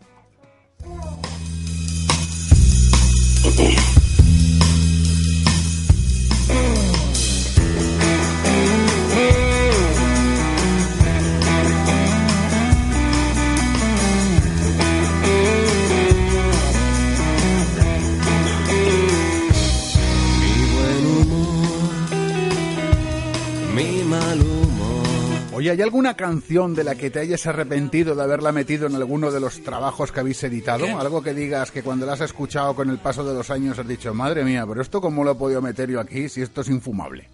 Oye, 25.62 25.70
¿hay 25.70 25.80
alguna 25.80 26.16
canción 26.16 26.74
de 26.74 26.82
la 26.82 26.96
que 26.96 27.08
te 27.08 27.20
hayas 27.20 27.46
arrepentido 27.46 28.16
de 28.16 28.22
haberla 28.24 28.50
metido 28.50 28.88
en 28.88 28.96
alguno 28.96 29.30
de 29.30 29.38
los 29.38 29.62
trabajos 29.62 30.10
que 30.10 30.18
habéis 30.18 30.42
editado? 30.42 30.84
Algo 30.98 31.22
que 31.22 31.34
digas 31.34 31.70
que 31.70 31.84
cuando 31.84 32.04
la 32.04 32.14
has 32.14 32.20
escuchado 32.22 32.74
con 32.74 32.90
el 32.90 32.98
paso 32.98 33.22
de 33.22 33.32
los 33.32 33.48
años 33.48 33.78
has 33.78 33.86
dicho, 33.86 34.12
madre 34.12 34.42
mía, 34.42 34.64
pero 34.66 34.82
esto 34.82 35.00
cómo 35.00 35.22
lo 35.22 35.30
he 35.30 35.34
podido 35.36 35.62
meter 35.62 35.88
yo 35.88 36.00
aquí 36.00 36.28
si 36.28 36.42
esto 36.42 36.62
es 36.62 36.68
infumable. 36.68 37.28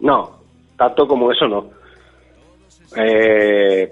No, 0.00 0.38
tanto 0.76 1.08
como 1.08 1.32
eso 1.32 1.48
no. 1.48 1.70
Eh, 2.94 3.90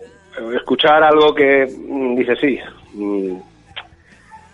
escuchar 0.55 1.03
algo 1.03 1.35
que 1.35 1.75
mm, 1.75 2.17
dice 2.17 2.37
sí, 2.37 2.59
mm, 2.93 3.39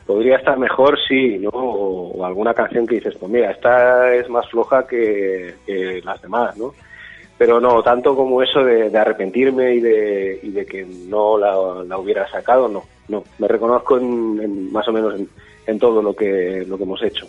podría 0.06 0.36
estar 0.36 0.56
mejor, 0.56 0.96
sí, 1.08 1.36
¿no? 1.40 1.50
O, 1.50 2.24
alguna 2.24 2.54
canción 2.54 2.86
que 2.86 2.94
dices, 2.94 3.16
pues 3.18 3.32
mira, 3.32 3.50
esta 3.50 4.14
es 4.14 4.30
más 4.30 4.48
floja 4.48 4.86
que, 4.86 5.52
que 5.66 6.00
las 6.04 6.22
demás, 6.22 6.56
¿no? 6.56 6.72
Pero 7.38 7.60
no, 7.60 7.82
tanto 7.82 8.14
como 8.14 8.42
eso 8.42 8.62
de, 8.64 8.96
arrepentirme 8.96 9.74
y 9.74 9.80
de, 9.80 10.40
y 10.42 10.50
de 10.50 10.66
que 10.66 10.84
no 10.84 11.38
la, 11.38 11.98
hubiera 11.98 12.28
sacado, 12.30 12.68
no, 12.68 12.84
no, 13.08 13.24
me 13.38 13.48
reconozco 13.48 13.98
en, 13.98 14.72
más 14.72 14.86
o 14.88 14.92
menos 14.92 15.14
en, 15.66 15.78
todo 15.78 16.02
lo 16.02 16.14
que, 16.14 16.64
lo 16.66 16.76
que 16.76 16.82
hemos 16.84 17.02
hecho. 17.02 17.26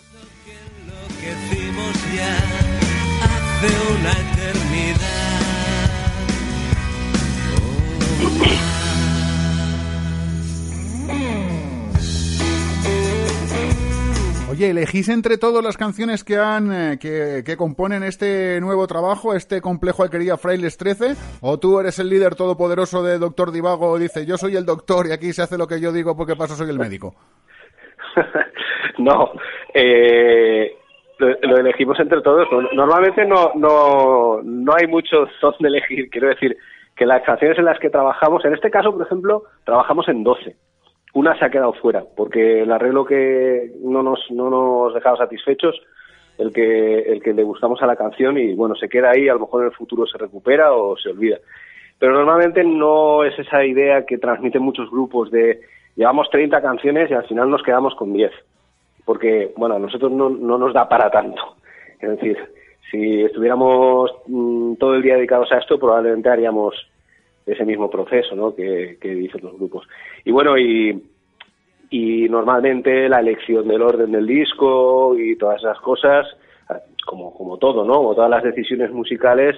Oye, 14.54 14.70
¿elegís 14.70 15.08
entre 15.08 15.36
todas 15.36 15.64
las 15.64 15.76
canciones 15.76 16.22
que 16.22 16.36
han 16.36 16.70
eh, 16.72 16.98
que, 17.00 17.56
componen 17.56 18.04
este 18.04 18.60
nuevo 18.60 18.86
trabajo, 18.86 19.34
este 19.34 19.60
complejo 19.60 20.04
Alquería 20.04 20.36
Frailes 20.36 20.78
13? 20.78 21.16
¿O 21.40 21.58
tú 21.58 21.80
eres 21.80 21.98
el 21.98 22.08
líder 22.08 22.36
todopoderoso 22.36 23.02
de 23.02 23.18
Doctor 23.18 23.50
Divago? 23.50 23.98
Dice, 23.98 24.24
yo 24.26 24.36
soy 24.36 24.54
el 24.54 24.64
doctor 24.64 25.08
y 25.08 25.12
aquí 25.12 25.32
se 25.32 25.42
hace 25.42 25.58
lo 25.58 25.66
que 25.66 25.80
yo 25.80 25.90
digo 25.90 26.16
porque 26.16 26.36
paso 26.36 26.54
soy 26.54 26.70
el 26.70 26.78
médico. 26.78 27.16
no, 28.98 29.32
eh, 29.74 30.76
lo, 31.18 31.56
elegimos 31.56 31.98
entre 31.98 32.22
todos. 32.22 32.46
Normalmente 32.74 33.24
no, 33.24 33.50
no, 33.56 34.40
no 34.40 34.72
hay 34.72 34.86
muchos 34.86 35.30
donde 35.42 35.66
elegir. 35.66 36.08
Quiero 36.10 36.28
decir 36.28 36.56
que 36.94 37.06
las 37.06 37.24
canciones 37.24 37.58
en 37.58 37.64
las 37.64 37.80
que 37.80 37.90
trabajamos, 37.90 38.44
en 38.44 38.54
este 38.54 38.70
caso, 38.70 38.92
por 38.92 39.04
ejemplo, 39.04 39.42
trabajamos 39.64 40.06
en 40.06 40.22
12 40.22 40.54
una 41.14 41.38
se 41.38 41.44
ha 41.44 41.50
quedado 41.50 41.72
fuera, 41.74 42.04
porque 42.16 42.62
el 42.62 42.72
arreglo 42.72 43.04
que 43.04 43.72
no 43.82 44.02
nos, 44.02 44.30
no 44.30 44.50
nos 44.50 44.94
dejaba 44.94 45.16
satisfechos, 45.16 45.80
el 46.38 46.52
que, 46.52 46.98
el 47.00 47.22
que 47.22 47.32
le 47.32 47.44
gustamos 47.44 47.80
a 47.82 47.86
la 47.86 47.96
canción 47.96 48.36
y 48.36 48.54
bueno, 48.54 48.74
se 48.74 48.88
queda 48.88 49.10
ahí, 49.10 49.28
a 49.28 49.34
lo 49.34 49.40
mejor 49.40 49.62
en 49.62 49.68
el 49.68 49.76
futuro 49.76 50.06
se 50.06 50.18
recupera 50.18 50.72
o 50.72 50.96
se 50.96 51.10
olvida. 51.10 51.38
Pero 51.98 52.14
normalmente 52.14 52.64
no 52.64 53.24
es 53.24 53.38
esa 53.38 53.64
idea 53.64 54.04
que 54.04 54.18
transmiten 54.18 54.62
muchos 54.62 54.90
grupos 54.90 55.30
de 55.30 55.60
llevamos 55.94 56.28
30 56.30 56.60
canciones 56.60 57.08
y 57.10 57.14
al 57.14 57.26
final 57.26 57.48
nos 57.48 57.62
quedamos 57.62 57.94
con 57.94 58.12
10, 58.12 58.32
porque 59.04 59.52
bueno, 59.56 59.76
a 59.76 59.78
nosotros 59.78 60.10
no, 60.10 60.28
no 60.28 60.58
nos 60.58 60.74
da 60.74 60.88
para 60.88 61.10
tanto. 61.10 61.54
Es 62.00 62.10
decir, 62.10 62.36
si 62.90 63.22
estuviéramos 63.22 64.10
mm, 64.26 64.74
todo 64.74 64.94
el 64.94 65.02
día 65.02 65.14
dedicados 65.14 65.52
a 65.52 65.58
esto, 65.58 65.78
probablemente 65.78 66.28
haríamos 66.28 66.74
ese 67.46 67.64
mismo 67.64 67.90
proceso 67.90 68.34
¿no? 68.34 68.54
que, 68.54 68.96
dicen 69.00 69.40
los 69.42 69.54
grupos. 69.54 69.86
Y 70.24 70.32
bueno, 70.32 70.56
y, 70.56 71.02
y 71.90 72.28
normalmente 72.28 73.08
la 73.08 73.20
elección 73.20 73.68
del 73.68 73.82
orden 73.82 74.12
del 74.12 74.26
disco 74.26 75.16
y 75.18 75.36
todas 75.36 75.60
esas 75.60 75.78
cosas, 75.80 76.26
como, 77.06 77.34
como 77.34 77.58
todo, 77.58 77.84
¿no? 77.84 77.94
Como 77.94 78.14
todas 78.14 78.30
las 78.30 78.42
decisiones 78.42 78.90
musicales, 78.90 79.56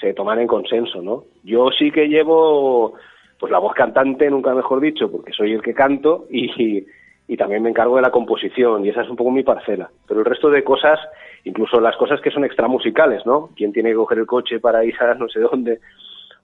se 0.00 0.14
toman 0.14 0.40
en 0.40 0.46
consenso, 0.46 1.02
¿no? 1.02 1.24
Yo 1.44 1.68
sí 1.70 1.90
que 1.90 2.08
llevo 2.08 2.94
pues 3.38 3.50
la 3.50 3.58
voz 3.58 3.72
cantante, 3.74 4.28
nunca 4.28 4.54
mejor 4.54 4.80
dicho, 4.80 5.10
porque 5.10 5.32
soy 5.32 5.52
el 5.52 5.62
que 5.62 5.72
canto 5.72 6.26
y, 6.30 6.84
y 7.26 7.36
también 7.36 7.62
me 7.62 7.70
encargo 7.70 7.96
de 7.96 8.02
la 8.02 8.10
composición 8.10 8.84
y 8.84 8.90
esa 8.90 9.02
es 9.02 9.08
un 9.08 9.16
poco 9.16 9.30
mi 9.30 9.42
parcela. 9.42 9.88
Pero 10.06 10.20
el 10.20 10.26
resto 10.26 10.50
de 10.50 10.62
cosas, 10.62 10.98
incluso 11.44 11.80
las 11.80 11.96
cosas 11.96 12.20
que 12.20 12.30
son 12.30 12.44
extramusicales, 12.44 13.24
¿no? 13.24 13.50
Quién 13.56 13.72
tiene 13.72 13.90
que 13.90 13.96
coger 13.96 14.18
el 14.18 14.26
coche 14.26 14.60
para 14.60 14.84
ir 14.84 14.94
a 15.00 15.14
no 15.14 15.28
sé 15.28 15.40
dónde, 15.40 15.80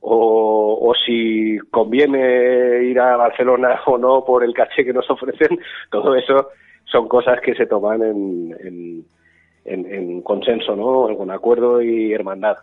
o, 0.00 0.92
si 1.04 1.58
conviene 1.70 2.84
ir 2.84 2.98
a 3.00 3.16
Barcelona 3.16 3.80
o 3.86 3.98
no 3.98 4.24
por 4.24 4.44
el 4.44 4.54
caché 4.54 4.84
que 4.84 4.92
nos 4.92 5.08
ofrecen, 5.10 5.58
todo 5.90 6.14
eso 6.14 6.50
son 6.84 7.08
cosas 7.08 7.40
que 7.40 7.54
se 7.54 7.66
toman 7.66 8.02
en, 8.02 8.56
en, 8.60 9.04
en, 9.64 9.92
en 9.92 10.22
consenso, 10.22 10.76
¿no? 10.76 11.16
Con 11.16 11.30
acuerdo 11.30 11.82
y 11.82 12.12
hermandad. 12.12 12.58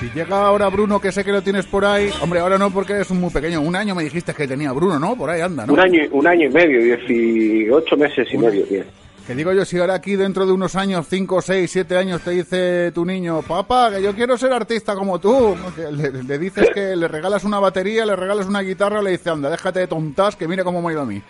Si 0.00 0.10
llega 0.10 0.46
ahora 0.46 0.68
Bruno, 0.68 1.00
que 1.00 1.12
sé 1.12 1.24
que 1.24 1.32
lo 1.32 1.42
tienes 1.42 1.66
por 1.66 1.84
ahí, 1.84 2.10
hombre, 2.20 2.40
ahora 2.40 2.58
no 2.58 2.70
porque 2.70 3.00
es 3.00 3.10
muy 3.10 3.30
pequeño. 3.30 3.60
Un 3.60 3.76
año 3.76 3.94
me 3.94 4.04
dijiste 4.04 4.34
que 4.34 4.46
tenía 4.46 4.72
Bruno, 4.72 4.98
¿no? 4.98 5.16
Por 5.16 5.30
ahí 5.30 5.40
anda, 5.40 5.64
¿no? 5.66 5.72
Un 5.72 5.80
año, 5.80 6.00
un 6.10 6.26
año 6.26 6.48
y 6.48 6.52
medio, 6.52 6.96
18 7.06 7.96
meses 7.96 8.28
y 8.32 8.38
medio 8.38 8.64
tiene. 8.64 8.84
Que 9.26 9.34
digo 9.34 9.54
yo, 9.54 9.64
si 9.64 9.78
ahora 9.78 9.94
aquí 9.94 10.16
dentro 10.16 10.44
de 10.44 10.52
unos 10.52 10.76
años, 10.76 11.06
5, 11.08 11.40
6, 11.40 11.70
7 11.70 11.96
años, 11.96 12.20
te 12.20 12.32
dice 12.32 12.92
tu 12.92 13.06
niño, 13.06 13.40
papá, 13.40 13.90
que 13.90 14.02
yo 14.02 14.14
quiero 14.14 14.36
ser 14.36 14.52
artista 14.52 14.94
como 14.94 15.18
tú. 15.18 15.56
le, 15.92 16.38
dices 16.38 16.68
que 16.74 16.94
le 16.94 17.08
regalas 17.08 17.42
una 17.44 17.58
batería, 17.58 18.04
le 18.04 18.16
regalas 18.16 18.46
una 18.46 18.60
guitarra, 18.60 19.00
le 19.00 19.12
dice, 19.12 19.30
anda, 19.30 19.48
déjate 19.48 19.80
de 19.80 19.86
tontas, 19.86 20.36
que 20.36 20.46
mire 20.46 20.62
cómo 20.62 20.82
me 20.82 20.90
ha 20.90 20.92
ido 20.92 21.00
a 21.00 21.06
mí. 21.06 21.22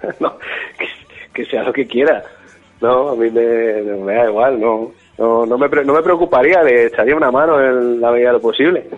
no, 0.20 0.38
que, 1.34 1.44
sea 1.46 1.64
lo 1.64 1.72
que 1.72 1.88
quiera. 1.88 2.22
No, 2.80 3.08
a 3.08 3.16
mí 3.16 3.28
me, 3.30 3.82
me 3.82 4.14
da 4.14 4.28
igual, 4.28 4.60
no. 4.60 4.92
No, 5.18 5.44
no, 5.44 5.58
me, 5.58 5.68
no 5.68 5.94
me 5.94 6.02
preocuparía, 6.02 6.62
le 6.62 6.86
echaría 6.86 7.16
una 7.16 7.30
mano 7.30 7.60
en 7.60 8.00
la 8.00 8.12
medida 8.12 8.28
de 8.28 8.34
lo 8.34 8.40
posible. 8.40 8.88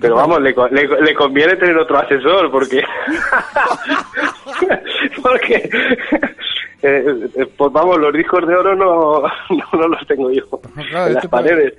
Pero 0.00 0.16
vamos, 0.16 0.42
le, 0.42 0.52
le, 0.52 1.14
conviene 1.14 1.56
tener 1.56 1.78
otro 1.78 1.98
asesor 1.98 2.50
porque 2.50 2.82
porque 5.22 5.54
eh, 6.82 7.28
eh, 7.34 7.46
pues 7.56 7.72
vamos, 7.72 7.98
los 7.98 8.12
discos 8.12 8.46
de 8.46 8.56
oro 8.56 8.76
no, 8.76 9.22
no, 9.72 9.88
los 9.88 10.06
tengo 10.06 10.30
yo 10.30 10.42
en 10.76 11.14
las 11.14 11.26
paredes. 11.28 11.78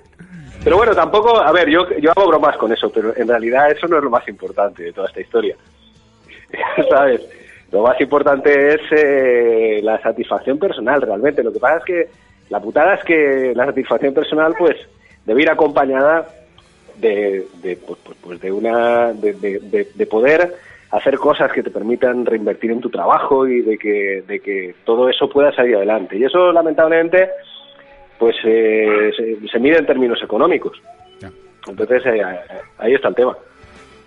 Pero 0.63 0.77
bueno, 0.77 0.93
tampoco, 0.93 1.39
a 1.39 1.51
ver, 1.51 1.69
yo, 1.69 1.87
yo 1.99 2.11
hago 2.11 2.27
bromas 2.27 2.57
con 2.57 2.71
eso, 2.71 2.91
pero 2.91 3.15
en 3.15 3.27
realidad 3.27 3.71
eso 3.71 3.87
no 3.87 3.97
es 3.97 4.03
lo 4.03 4.09
más 4.09 4.27
importante 4.27 4.83
de 4.83 4.93
toda 4.93 5.07
esta 5.07 5.21
historia. 5.21 5.55
¿Sabes? 6.89 7.21
Lo 7.71 7.83
más 7.83 7.99
importante 8.01 8.75
es 8.75 8.81
eh, 8.91 9.79
la 9.83 10.01
satisfacción 10.01 10.59
personal, 10.59 11.01
realmente. 11.01 11.43
Lo 11.43 11.53
que 11.53 11.59
pasa 11.59 11.77
es 11.77 11.85
que 11.85 12.09
la 12.51 12.59
putada 12.59 12.95
es 12.95 13.03
que 13.05 13.53
la 13.55 13.65
satisfacción 13.65 14.13
personal, 14.13 14.53
pues, 14.59 14.75
debe 15.25 15.41
ir 15.41 15.49
acompañada 15.49 16.27
de, 16.97 17.47
de, 17.63 17.77
pues, 17.77 17.97
pues, 18.03 18.17
pues 18.21 18.41
de 18.41 18.51
una, 18.51 19.13
de, 19.13 19.33
de, 19.95 20.05
poder 20.05 20.53
hacer 20.91 21.17
cosas 21.17 21.49
que 21.53 21.63
te 21.63 21.71
permitan 21.71 22.25
reinvertir 22.25 22.71
en 22.71 22.81
tu 22.81 22.89
trabajo 22.89 23.47
y 23.47 23.61
de 23.61 23.77
que, 23.77 24.25
de 24.27 24.41
que 24.41 24.75
todo 24.83 25.07
eso 25.07 25.29
pueda 25.29 25.55
salir 25.55 25.77
adelante. 25.77 26.17
Y 26.17 26.25
eso, 26.25 26.51
lamentablemente, 26.51 27.29
pues 28.19 28.35
eh, 28.43 29.11
se, 29.49 29.59
mide 29.59 29.77
en 29.77 29.85
términos 29.85 30.21
económicos. 30.21 30.77
Entonces, 31.69 32.03
eh, 32.05 32.21
ahí 32.79 32.93
está 32.93 33.07
el 33.07 33.15
tema. 33.15 33.37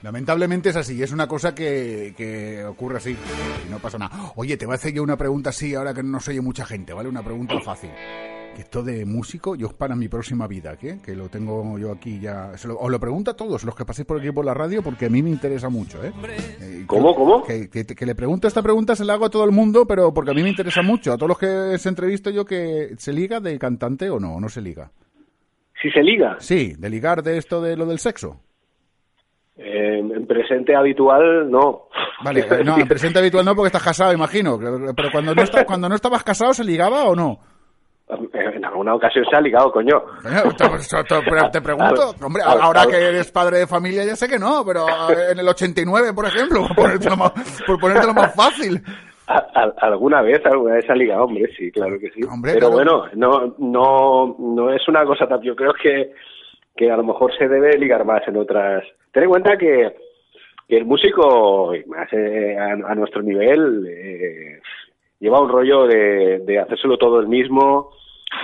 Lamentablemente 0.02 0.68
es 0.68 0.76
así, 0.76 1.02
es 1.02 1.12
una 1.12 1.26
cosa 1.26 1.54
que, 1.54 2.12
que 2.14 2.62
ocurre 2.62 2.98
así 2.98 3.16
y 3.66 3.70
no 3.70 3.78
pasa 3.78 3.96
nada. 3.96 4.14
Oye, 4.36 4.58
te 4.58 4.66
voy 4.66 4.74
a 4.74 4.76
hacer 4.76 4.92
yo 4.92 5.02
una 5.02 5.16
pregunta 5.16 5.48
así 5.48 5.74
ahora 5.74 5.94
que 5.94 6.02
no 6.02 6.20
se 6.20 6.32
oye 6.32 6.42
mucha 6.42 6.66
gente, 6.66 6.92
¿vale? 6.92 7.08
Una 7.08 7.22
pregunta 7.22 7.58
fácil 7.60 7.90
que 8.54 8.62
esto 8.62 8.82
de 8.82 9.04
músico, 9.04 9.56
yo 9.56 9.68
para 9.70 9.96
mi 9.96 10.08
próxima 10.08 10.46
vida, 10.46 10.76
¿qué? 10.76 10.98
que 11.04 11.14
lo 11.14 11.28
tengo 11.28 11.78
yo 11.78 11.92
aquí 11.92 12.20
ya. 12.20 12.52
os 12.54 12.90
lo 12.90 13.00
pregunto 13.00 13.32
a 13.32 13.36
todos 13.36 13.64
los 13.64 13.74
que 13.74 13.84
paséis 13.84 14.06
por 14.06 14.18
aquí 14.18 14.30
por 14.30 14.44
la 14.44 14.54
radio 14.54 14.82
porque 14.82 15.06
a 15.06 15.10
mí 15.10 15.22
me 15.22 15.30
interesa 15.30 15.68
mucho. 15.68 16.02
¿eh? 16.04 16.12
eh 16.60 16.84
¿Cómo? 16.86 17.14
¿Cómo? 17.14 17.42
Que, 17.42 17.68
que, 17.68 18.06
le 18.06 18.14
pregunto 18.14 18.48
esta 18.48 18.62
pregunta, 18.62 18.94
se 18.94 19.04
la 19.04 19.14
hago 19.14 19.26
a 19.26 19.30
todo 19.30 19.44
el 19.44 19.50
mundo, 19.50 19.86
pero 19.86 20.14
porque 20.14 20.30
a 20.30 20.34
mí 20.34 20.42
me 20.42 20.48
interesa 20.48 20.82
mucho. 20.82 21.12
A 21.12 21.16
todos 21.16 21.28
los 21.28 21.38
que 21.38 21.78
se 21.78 21.88
entrevisto 21.88 22.30
yo, 22.30 22.44
que 22.44 22.94
¿se 22.96 23.12
liga 23.12 23.40
de 23.40 23.58
cantante 23.58 24.08
o 24.08 24.20
no? 24.20 24.36
¿O 24.36 24.40
no 24.40 24.48
se 24.48 24.62
liga? 24.62 24.90
¿Si 25.82 25.90
se 25.90 26.02
liga? 26.02 26.36
Sí, 26.38 26.74
de 26.78 26.88
ligar 26.88 27.22
de 27.22 27.36
esto 27.36 27.60
de 27.60 27.76
lo 27.76 27.86
del 27.86 27.98
sexo. 27.98 28.40
en 29.56 30.26
presente 30.26 30.76
habitual, 30.76 31.50
no. 31.50 31.88
Vale, 32.24 32.46
no, 32.64 32.78
en 32.78 32.88
presente 32.88 33.18
habitual 33.18 33.44
no 33.44 33.54
porque 33.54 33.68
estás 33.68 33.82
casado, 33.82 34.12
imagino. 34.12 34.58
Pero 34.58 35.10
cuando 35.10 35.34
no, 35.34 35.42
está, 35.42 35.64
cuando 35.64 35.88
no 35.88 35.94
estabas 35.96 36.22
casado, 36.22 36.54
¿se 36.54 36.64
ligaba 36.64 37.04
o 37.04 37.16
no? 37.16 37.40
En 38.06 38.64
alguna 38.64 38.94
ocasión 38.94 39.24
se 39.30 39.36
ha 39.36 39.40
ligado, 39.40 39.72
coño. 39.72 40.02
Te, 41.50 41.60
pregunto, 41.62 42.14
hombre, 42.22 42.42
ahora 42.44 42.86
que 42.86 42.96
eres 42.96 43.32
padre 43.32 43.60
de 43.60 43.66
familia 43.66 44.04
ya 44.04 44.14
sé 44.14 44.28
que 44.28 44.38
no, 44.38 44.62
pero 44.64 44.86
en 45.30 45.38
el 45.38 45.48
89, 45.48 46.12
por 46.12 46.26
ejemplo, 46.26 46.66
por 46.68 46.76
ponértelo 46.76 47.16
más, 47.16 47.32
por 47.66 47.80
ponértelo 47.80 48.12
más 48.12 48.34
fácil. 48.34 48.82
alguna 49.80 50.20
vez, 50.20 50.44
alguna 50.44 50.74
vez 50.74 50.90
ha 50.90 50.94
ligado, 50.94 51.24
hombre, 51.24 51.50
sí, 51.56 51.70
claro 51.72 51.98
que 51.98 52.10
sí. 52.10 52.20
pero 52.42 52.70
bueno, 52.70 53.04
no, 53.14 53.54
no, 53.58 54.36
no 54.38 54.70
es 54.70 54.86
una 54.86 55.04
cosa 55.06 55.26
tan. 55.26 55.40
Yo 55.40 55.56
creo 55.56 55.72
que, 55.72 56.12
que 56.76 56.90
a 56.90 56.96
lo 56.96 57.04
mejor 57.04 57.34
se 57.38 57.48
debe 57.48 57.78
ligar 57.78 58.04
más 58.04 58.26
en 58.28 58.36
otras. 58.36 58.84
Ten 59.12 59.22
en 59.22 59.28
cuenta 59.30 59.56
que, 59.56 59.96
el 60.68 60.84
músico, 60.84 61.72
más 61.86 62.12
eh, 62.12 62.56
a, 62.58 62.94
nuestro 62.94 63.22
nivel, 63.22 63.86
eh, 63.86 64.60
lleva 65.20 65.40
un 65.40 65.48
rollo 65.48 65.86
de, 65.86 66.40
de 66.40 66.58
hacérselo 66.58 66.98
todo 66.98 67.20
el 67.20 67.28
mismo, 67.28 67.90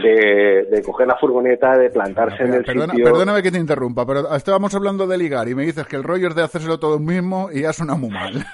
de, 0.02 0.66
de, 0.70 0.82
coger 0.82 1.06
la 1.06 1.16
furgoneta, 1.16 1.76
de 1.76 1.90
plantarse 1.90 2.42
en 2.44 2.54
el 2.54 2.64
sitio. 2.64 3.04
Perdóname 3.04 3.42
que 3.42 3.50
te 3.50 3.58
interrumpa, 3.58 4.06
pero 4.06 4.34
estábamos 4.34 4.74
hablando 4.74 5.06
de 5.06 5.18
ligar 5.18 5.48
y 5.48 5.54
me 5.54 5.64
dices 5.64 5.86
que 5.86 5.96
el 5.96 6.04
rollo 6.04 6.28
es 6.28 6.34
de 6.34 6.42
hacérselo 6.42 6.78
todo 6.78 6.94
el 6.94 7.00
mismo 7.00 7.50
y 7.52 7.62
ya 7.62 7.72
suena 7.72 7.94
muy 7.94 8.10
mal. 8.10 8.32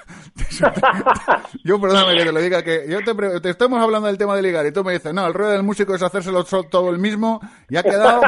yo 1.63 1.79
perdóname 1.79 2.17
que 2.17 2.25
te 2.25 2.31
lo 2.31 2.39
diga, 2.39 2.63
que 2.63 2.85
yo 2.89 2.99
te, 3.03 3.39
te, 3.39 3.49
estamos 3.49 3.81
hablando 3.81 4.07
del 4.07 4.17
tema 4.17 4.35
de 4.35 4.41
ligar 4.41 4.65
y 4.65 4.71
tú 4.71 4.83
me 4.83 4.93
dices, 4.93 5.13
no, 5.13 5.25
el 5.25 5.33
rollo 5.33 5.51
del 5.51 5.63
músico 5.63 5.95
es 5.95 6.03
hacérselo 6.03 6.43
todo 6.43 6.89
el 6.89 6.99
mismo 6.99 7.39
y 7.69 7.77
ha 7.77 7.83
quedado, 7.83 8.21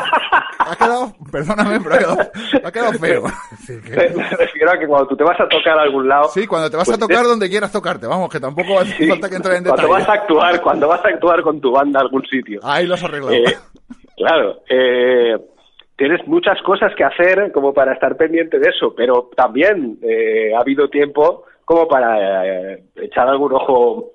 ha 0.60 0.76
quedado, 0.76 1.14
perdóname, 1.32 1.80
pero 1.82 2.18
ha 2.64 2.72
quedado, 2.72 2.94
feo. 2.94 3.24
Me 3.68 4.30
refiero 4.30 4.72
a 4.72 4.78
que 4.78 4.88
cuando 4.88 5.08
tú 5.08 5.16
te 5.18 5.24
vas 5.24 5.40
a 5.40 5.48
tocar 5.48 5.80
a 5.80 5.84
algún 5.84 6.08
lado... 6.08 6.30
Sí, 6.30 6.48
cuando 6.48 6.70
te 6.70 6.78
vas 6.78 6.88
a 6.88 6.92
pues 6.92 7.00
tocar 7.00 7.26
donde 7.26 7.50
quieras 7.50 7.72
tocarte, 7.72 8.08
vamos, 8.08 8.30
que 8.30 8.40
tampoco 8.40 8.80
hace 8.80 9.08
falta 9.08 9.30
que 9.30 9.36
entrar 9.36 9.56
en 9.56 9.64
detalle. 9.64 9.88
Cuando 9.88 10.00
vas 10.00 10.10
a 10.10 10.22
actuar, 10.22 10.62
cuando 10.62 10.88
vas 10.88 11.06
a 11.06 11.08
actuar 11.10 11.42
con 11.42 11.60
tu 11.60 11.72
banda 11.72 12.00
a 12.00 12.04
algún 12.04 12.24
sitio. 12.26 12.60
Ahí 12.64 12.86
lo 12.86 12.98
arreglado. 13.04 13.34
Eh, 13.34 13.58
claro, 14.18 14.62
eh, 14.70 15.38
tienes 15.96 16.26
muchas 16.28 16.62
cosas 16.62 16.94
que 16.96 17.04
hacer 17.04 17.52
como 17.52 17.74
para 17.74 17.94
estar 17.94 18.16
pendiente 18.16 18.58
de 18.58 18.70
eso, 18.70 18.94
pero 18.96 19.30
también 19.36 20.00
eh, 20.02 20.54
ha 20.56 20.62
habido 20.62 20.90
tiempo 20.90 21.46
como 21.66 21.88
para 21.88 22.46
eh, 22.46 22.84
echar 22.96 23.28
algún 23.28 23.54
ojo 23.54 24.14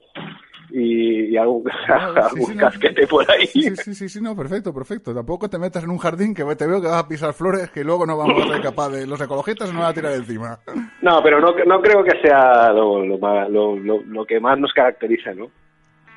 y, 0.71 1.37
algún, 1.37 1.63
casquete 2.59 3.07
por 3.07 3.31
ahí. 3.31 3.47
Sí, 3.47 3.77
sí, 3.77 3.95
sí, 3.95 4.09
sí, 4.09 4.21
no, 4.21 4.35
perfecto, 4.35 4.75
perfecto. 4.75 5.15
Tampoco 5.15 5.49
te 5.49 5.59
metas 5.59 5.85
en 5.85 5.91
un 5.91 5.99
jardín 5.99 6.35
que 6.35 6.43
te 6.57 6.67
veo 6.67 6.81
que 6.81 6.89
vas 6.89 7.05
a 7.05 7.09
pisar 7.09 7.33
flores 7.33 7.71
que 7.71 7.85
luego 7.85 8.07
no 8.07 8.17
vamos 8.17 8.43
a 8.43 8.53
ser 8.55 8.63
capaces, 8.63 9.07
los 9.07 9.21
ecologistas 9.21 9.73
no 9.73 9.81
van 9.81 9.91
a 9.91 9.95
tirar 9.95 10.13
encima. 10.15 10.59
No, 11.03 11.23
pero 11.23 11.41
no, 11.41 11.55
no 11.65 11.81
creo 11.81 12.03
que 12.03 12.19
sea 12.23 12.73
lo, 12.73 13.05
lo, 13.05 13.77
lo, 13.77 14.25
que 14.27 14.41
más 14.41 14.59
nos 14.59 14.73
caracteriza, 14.73 15.33
¿no? 15.35 15.51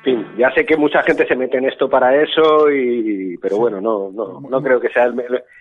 Fin, 0.08 0.26
ya 0.38 0.50
sé 0.54 0.64
que 0.64 0.74
mucha 0.74 1.02
gente 1.02 1.26
se 1.26 1.36
mete 1.36 1.58
en 1.58 1.66
esto 1.66 1.86
para 1.86 2.16
eso, 2.22 2.70
y, 2.70 3.36
pero 3.36 3.58
bueno, 3.58 3.78
no, 3.78 4.10
no, 4.10 4.40
no 4.40 4.62
creo 4.62 4.80
que 4.80 4.88
sea 4.88 5.04
el, 5.04 5.14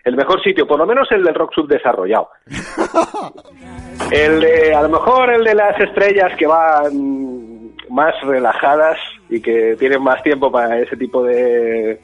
el 0.05 0.15
mejor 0.15 0.41
sitio, 0.41 0.65
por 0.65 0.79
lo 0.79 0.85
menos 0.85 1.05
el 1.11 1.21
del 1.21 1.35
rock 1.35 1.53
subdesarrollado. 1.53 2.29
el 4.11 4.39
de, 4.39 4.73
a 4.73 4.83
lo 4.83 4.87
mejor 4.87 5.33
el 5.33 5.43
de 5.43 5.53
las 5.53 5.77
estrellas 5.81 6.31
que 6.37 6.47
van 6.47 7.73
más 7.89 8.13
relajadas 8.21 8.97
y 9.29 9.41
que 9.41 9.75
tienen 9.77 10.01
más 10.01 10.23
tiempo 10.23 10.49
para 10.49 10.79
ese 10.79 10.95
tipo 10.95 11.21
de, 11.25 11.99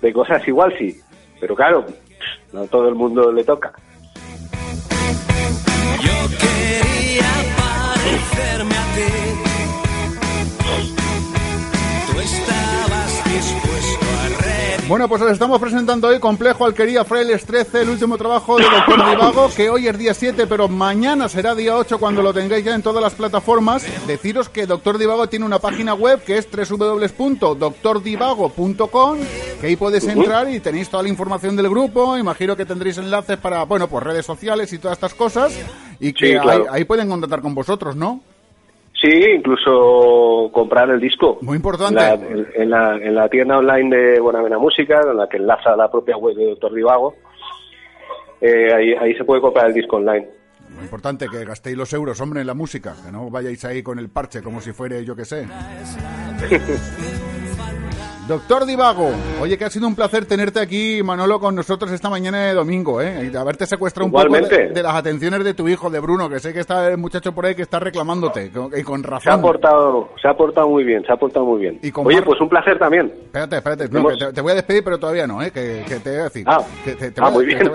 de 0.00 0.12
cosas, 0.12 0.46
igual 0.46 0.72
sí, 0.78 0.96
pero 1.40 1.56
claro, 1.56 1.84
no 2.52 2.64
todo 2.68 2.88
el 2.88 2.94
mundo 2.94 3.32
le 3.32 3.42
toca. 3.42 3.72
Yo 6.00 6.28
quería 6.38 7.32
parecerme 7.56 8.74
a 8.76 8.94
ti 8.94 9.38
Bueno, 14.88 15.06
pues 15.06 15.20
os 15.20 15.30
estamos 15.30 15.60
presentando 15.60 16.08
hoy 16.08 16.18
Complejo 16.18 16.64
Alquería 16.64 17.04
Frailes 17.04 17.44
13, 17.44 17.82
el 17.82 17.90
último 17.90 18.16
trabajo 18.16 18.56
de 18.56 18.64
Doctor 18.64 19.10
Divago, 19.10 19.50
que 19.54 19.68
hoy 19.68 19.86
es 19.86 19.98
día 19.98 20.14
7, 20.14 20.46
pero 20.46 20.66
mañana 20.66 21.28
será 21.28 21.54
día 21.54 21.76
8 21.76 21.98
cuando 21.98 22.22
lo 22.22 22.32
tengáis 22.32 22.64
ya 22.64 22.74
en 22.74 22.80
todas 22.80 23.02
las 23.02 23.12
plataformas. 23.12 23.84
Deciros 24.06 24.48
que 24.48 24.64
Doctor 24.64 24.96
Divago 24.96 25.28
tiene 25.28 25.44
una 25.44 25.58
página 25.58 25.92
web 25.92 26.24
que 26.24 26.38
es 26.38 26.48
www.doctordivago.com, 26.50 29.18
que 29.60 29.66
ahí 29.66 29.76
podéis 29.76 30.08
entrar 30.08 30.50
y 30.50 30.58
tenéis 30.58 30.88
toda 30.88 31.02
la 31.02 31.10
información 31.10 31.54
del 31.54 31.68
grupo. 31.68 32.16
Imagino 32.16 32.56
que 32.56 32.64
tendréis 32.64 32.96
enlaces 32.96 33.36
para, 33.36 33.64
bueno, 33.64 33.88
pues 33.88 34.02
redes 34.02 34.24
sociales 34.24 34.72
y 34.72 34.78
todas 34.78 34.96
estas 34.96 35.12
cosas, 35.12 35.52
y 36.00 36.14
que 36.14 36.40
ahí 36.70 36.84
pueden 36.84 37.10
contactar 37.10 37.42
con 37.42 37.54
vosotros, 37.54 37.94
¿no? 37.94 38.22
Sí, 39.00 39.10
incluso 39.36 40.50
comprar 40.52 40.90
el 40.90 41.00
disco. 41.00 41.38
Muy 41.42 41.56
importante. 41.56 42.02
En 42.54 42.70
la, 42.70 42.96
en 42.96 43.14
la, 43.14 43.28
tienda 43.28 43.58
online 43.58 43.96
de 43.96 44.20
Buenavena 44.20 44.58
Música, 44.58 45.00
en 45.08 45.16
la 45.16 45.28
que 45.28 45.36
enlaza 45.36 45.76
la 45.76 45.88
propia 45.88 46.16
web 46.16 46.34
de 46.34 46.46
Doctor 46.46 46.74
Divago. 46.74 47.14
Eh, 48.40 48.74
ahí, 48.74 48.94
ahí 48.94 49.14
se 49.14 49.24
puede 49.24 49.40
comprar 49.40 49.68
el 49.68 49.74
disco 49.74 49.96
online. 49.96 50.26
Muy 50.70 50.84
importante 50.84 51.26
que 51.30 51.44
gastéis 51.44 51.76
los 51.76 51.92
euros, 51.92 52.20
hombre, 52.20 52.40
en 52.40 52.46
la 52.46 52.54
música, 52.54 52.94
que 53.04 53.12
no 53.12 53.30
vayáis 53.30 53.64
ahí 53.64 53.82
con 53.82 53.98
el 53.98 54.10
parche 54.10 54.42
como 54.42 54.60
si 54.60 54.72
fuera 54.72 55.00
yo 55.00 55.14
que 55.14 55.24
sé. 55.24 55.46
Doctor 58.28 58.66
Divago, 58.66 59.10
oye 59.40 59.56
que 59.56 59.64
ha 59.64 59.70
sido 59.70 59.88
un 59.88 59.94
placer 59.94 60.26
tenerte 60.26 60.60
aquí, 60.60 61.02
Manolo, 61.02 61.40
con 61.40 61.54
nosotros 61.54 61.90
esta 61.92 62.10
mañana 62.10 62.44
de 62.44 62.52
domingo, 62.52 63.00
¿eh? 63.00 63.30
Y 63.32 63.34
haberte 63.34 63.64
secuestrado 63.64 64.04
un 64.04 64.12
poco 64.12 64.46
de, 64.46 64.82
las 64.82 64.94
atenciones 64.94 65.42
de 65.44 65.54
tu 65.54 65.66
hijo, 65.66 65.88
de 65.88 65.98
Bruno, 65.98 66.28
que 66.28 66.38
sé 66.38 66.52
que 66.52 66.60
está 66.60 66.88
el 66.88 66.98
muchacho 66.98 67.32
por 67.32 67.46
ahí 67.46 67.54
que 67.54 67.62
está 67.62 67.80
reclamándote, 67.80 68.52
y 68.76 68.82
con 68.82 69.02
razón. 69.02 69.22
Se 69.22 69.30
ha 69.30 69.40
portado, 69.40 70.10
se 70.20 70.28
ha 70.28 70.36
portado 70.36 70.68
muy 70.68 70.84
bien, 70.84 71.02
se 71.06 71.12
ha 71.12 71.16
portado 71.16 71.46
muy 71.46 71.60
bien. 71.60 71.80
oye, 71.94 72.20
pues 72.20 72.38
un 72.38 72.50
placer 72.50 72.78
también. 72.78 73.06
Espérate, 73.06 73.56
espérate, 73.56 73.88
te, 73.88 74.40
voy 74.42 74.52
a 74.52 74.56
despedir, 74.56 74.84
pero 74.84 74.98
todavía 74.98 75.26
no, 75.26 75.42
¿eh? 75.42 75.50
Que, 75.50 75.84
te 76.04 76.10
voy 76.10 76.20
a 76.20 76.24
decir. 76.24 76.44
Ah, 76.46 76.60
ah 77.22 77.30
muy 77.30 77.46
bien. 77.46 77.72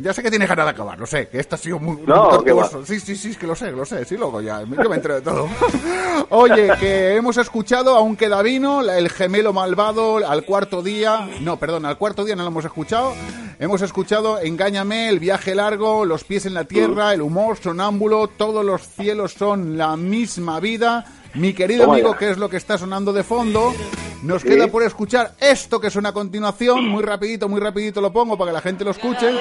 ya 0.00 0.14
sé 0.14 0.22
que 0.22 0.30
tienes 0.30 0.48
ganas 0.48 0.64
de 0.64 0.70
acabar, 0.70 0.98
lo 0.98 1.04
sé, 1.04 1.28
que 1.28 1.38
esto 1.38 1.56
ha 1.56 1.58
sido 1.58 1.78
muy, 1.78 1.98
no, 2.06 2.28
tortuoso. 2.28 2.82
Sí, 2.86 2.98
sí, 2.98 3.14
sí, 3.14 3.36
que 3.36 3.46
lo 3.46 3.54
sé, 3.54 3.72
lo 3.72 3.84
sé, 3.84 4.06
sí, 4.06 4.16
luego 4.16 4.40
ya, 4.40 4.62
yo 4.62 4.88
me 4.88 4.96
entero 4.96 5.16
de 5.16 5.20
todo. 5.20 5.46
oye, 6.30 6.72
que 6.80 7.16
hemos 7.16 7.36
escuchado, 7.36 7.94
aunque 7.94 8.30
Davino, 8.30 8.80
el 8.80 9.10
gemelo 9.10 9.52
malvado, 9.66 10.18
al 10.18 10.44
cuarto 10.44 10.80
día, 10.80 11.28
no, 11.40 11.58
perdón, 11.58 11.86
al 11.86 11.98
cuarto 11.98 12.24
día 12.24 12.36
no 12.36 12.44
lo 12.44 12.50
hemos 12.50 12.64
escuchado. 12.64 13.14
Hemos 13.58 13.82
escuchado 13.82 14.38
Engáñame, 14.38 15.08
El 15.08 15.18
viaje 15.18 15.56
largo, 15.56 16.04
Los 16.04 16.22
pies 16.22 16.46
en 16.46 16.54
la 16.54 16.64
tierra, 16.64 17.12
El 17.12 17.20
humor, 17.20 17.56
Sonámbulo, 17.60 18.28
Todos 18.28 18.64
los 18.64 18.82
cielos 18.82 19.32
son 19.32 19.76
la 19.76 19.96
misma 19.96 20.60
vida. 20.60 21.04
Mi 21.34 21.52
querido 21.52 21.90
amigo, 21.90 22.16
¿qué 22.16 22.30
es 22.30 22.38
lo 22.38 22.48
que 22.48 22.58
está 22.58 22.78
sonando 22.78 23.12
de 23.12 23.24
fondo? 23.24 23.74
Nos 24.22 24.44
queda 24.44 24.68
por 24.68 24.84
escuchar 24.84 25.34
esto 25.40 25.80
que 25.80 25.90
suena 25.90 26.10
a 26.10 26.12
continuación, 26.12 26.88
muy 26.88 27.02
rapidito, 27.02 27.48
muy 27.48 27.60
rapidito 27.60 28.00
lo 28.00 28.12
pongo 28.12 28.38
para 28.38 28.52
que 28.52 28.54
la 28.54 28.60
gente 28.60 28.84
lo 28.84 28.92
escuche. 28.92 29.32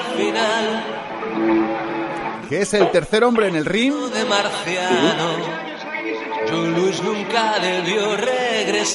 Que 2.49 2.61
es 2.61 2.73
el 2.73 2.89
tercer 2.89 3.23
hombre 3.23 3.47
en 3.47 3.57
el 3.57 3.65
ring. 3.65 3.93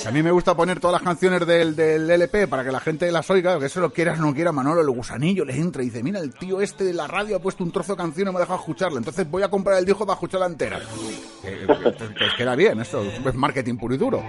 A 0.07 0.11
mí 0.11 0.23
me 0.23 0.31
gusta 0.31 0.55
poner 0.55 0.81
todas 0.81 0.95
las 0.95 1.03
canciones 1.03 1.47
del, 1.47 1.75
del, 1.75 2.09
LP 2.11 2.49
para 2.49 2.65
que 2.65 2.73
la 2.73 2.81
gente 2.81 3.11
las 3.11 3.29
oiga, 3.31 3.59
que 3.59 3.67
eso 3.67 3.81
lo 3.81 3.93
quieras 3.93 4.19
o 4.19 4.23
no 4.23 4.35
quiera, 4.35 4.53
Manolo, 4.53 4.81
el 4.81 4.91
gusanillo 4.91 5.45
les 5.45 5.57
entra 5.57 5.83
y 5.83 5.87
dice, 5.87 6.03
mira, 6.03 6.21
el 6.21 6.33
tío 6.33 6.61
este 6.61 6.85
de 6.85 6.93
la 6.93 7.07
radio 7.07 7.37
ha 7.37 7.39
puesto 7.41 7.65
un 7.65 7.73
trozo 7.73 7.93
de 7.93 7.99
canción 7.99 8.29
y 8.29 8.31
me 8.31 8.37
ha 8.37 8.41
dejado 8.41 8.61
escucharla, 8.61 8.99
entonces 8.99 9.29
voy 9.29 9.43
a 9.43 9.49
comprar 9.49 9.79
el 9.79 9.85
disco 9.85 10.07
para 10.07 10.15
escucharla 10.15 10.47
entera. 10.47 10.81
pues 11.43 12.35
queda 12.37 12.55
bien, 12.55 12.81
esto 12.81 13.03
es 13.03 13.35
marketing 13.35 13.77
puro 13.77 13.95
y 13.95 13.99
duro. 13.99 14.23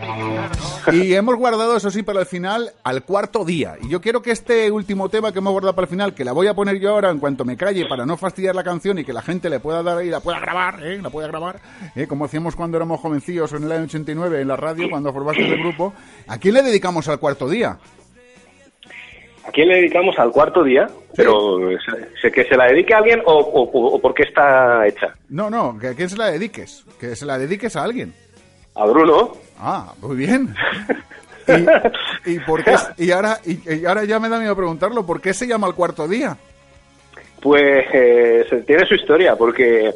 Y 0.92 1.14
hemos 1.14 1.36
guardado, 1.36 1.78
eso 1.78 1.92
sí, 1.92 2.04
para 2.04 2.22
el 2.22 2.26
final, 2.26 2.72
al 2.84 3.04
cuarto 3.04 3.46
día. 3.46 3.76
Y 3.82 3.90
yo 3.90 4.02
quiero 4.02 4.22
que 4.22 4.32
este 4.32 4.72
último 4.72 5.10
tema 5.10 5.32
que 5.32 5.40
hemos 5.40 5.52
guardado 5.52 5.76
para 5.76 5.86
el 5.86 5.90
final, 5.90 6.14
que 6.14 6.26
la 6.26 6.32
voy 6.32 6.48
a 6.48 6.54
poner 6.54 6.80
yo 6.80 6.92
ahora 6.92 7.10
en 7.10 7.20
cuanto 7.20 7.46
me 7.46 7.56
calle 7.56 7.86
para 7.88 8.06
no 8.06 8.18
fastidiar 8.18 8.56
la 8.56 8.64
canción 8.64 8.98
y 9.00 9.06
que 9.06 9.14
la 9.14 9.22
gente 9.22 9.50
le 9.50 9.60
pueda 9.60 9.84
dar 9.84 10.04
y 10.04 10.10
la 10.10 10.20
pueda 10.22 10.40
grabar, 10.40 10.84
¿eh? 10.84 11.02
la 11.02 11.10
pueda 11.10 11.28
grabar, 11.28 11.62
¿eh? 11.96 12.08
como 12.08 12.26
hacíamos 12.26 12.56
cuando 12.56 12.78
éramos 12.78 13.00
jóvenes 13.00 13.11
en 13.14 13.64
el 13.64 13.72
año 13.72 13.84
89 13.84 14.42
en 14.42 14.48
la 14.48 14.56
radio 14.56 14.90
cuando 14.90 15.12
formaste 15.12 15.46
el 15.46 15.60
grupo. 15.60 15.94
¿A 16.28 16.38
quién 16.38 16.56
le 16.56 16.64
dedicamos 16.64 17.08
al 17.08 17.20
cuarto 17.20 17.48
día? 17.50 17.78
¿A 19.44 19.52
quién 19.52 19.68
le 19.68 19.78
dedicamos 19.78 20.18
al 20.20 20.32
cuarto 20.32 20.64
día? 20.64 20.88
Pero 21.16 21.60
que 22.34 22.44
se 22.46 22.56
la 22.56 22.68
dedique 22.68 22.94
a 22.94 23.00
alguien 23.00 23.22
o, 23.26 23.40
o, 23.40 24.00
por 24.00 24.14
qué 24.14 24.24
está 24.24 24.88
hecha. 24.88 25.14
No, 25.30 25.50
no, 25.50 25.78
que 25.80 25.88
a 25.88 25.94
quién 25.94 26.10
se 26.10 26.18
la 26.18 26.32
dediques. 26.32 26.86
Que 27.00 27.16
se 27.16 27.26
la 27.26 27.38
dediques 27.38 27.76
a 27.76 27.84
alguien. 27.84 28.14
A 28.76 28.86
Bruno. 28.86 29.34
Ah, 29.60 29.94
muy 30.02 30.16
bien. 30.16 30.54
y, 32.26 32.40
por 32.40 32.64
y 32.98 33.12
ahora 33.12 33.40
y, 33.46 33.86
ahora 33.86 34.06
ya 34.06 34.20
me 34.20 34.30
da 34.30 34.40
miedo 34.40 34.56
preguntarlo, 34.56 35.06
¿por 35.06 35.20
qué 35.20 35.34
se 35.34 35.48
llama 35.48 35.68
el 35.68 35.74
cuarto 35.74 36.08
día? 36.08 36.38
Pues 37.42 37.86
eh, 37.94 38.64
tiene 38.68 38.86
su 38.86 38.94
historia, 38.94 39.36
porque 39.36 39.92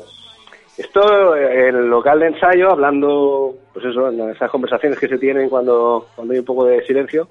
esto, 0.78 1.36
el 1.36 1.88
local 1.88 2.20
de 2.20 2.28
ensayo, 2.28 2.72
hablando, 2.72 3.56
pues 3.74 3.86
eso, 3.86 4.10
en 4.10 4.30
esas 4.30 4.52
conversaciones 4.52 5.00
que 5.00 5.08
se 5.08 5.18
tienen 5.18 5.50
cuando, 5.50 6.08
cuando 6.16 6.34
hay 6.34 6.40
un 6.40 6.46
poco 6.46 6.66
de 6.66 6.86
silencio, 6.86 7.30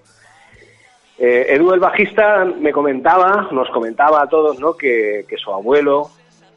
eh, 1.18 1.46
Edu, 1.50 1.72
el 1.72 1.80
bajista, 1.80 2.44
me 2.44 2.72
comentaba, 2.72 3.48
nos 3.52 3.68
comentaba 3.70 4.22
a 4.22 4.28
todos, 4.28 4.58
¿no? 4.58 4.74
Que, 4.74 5.24
su 5.36 5.52
abuelo 5.52 6.08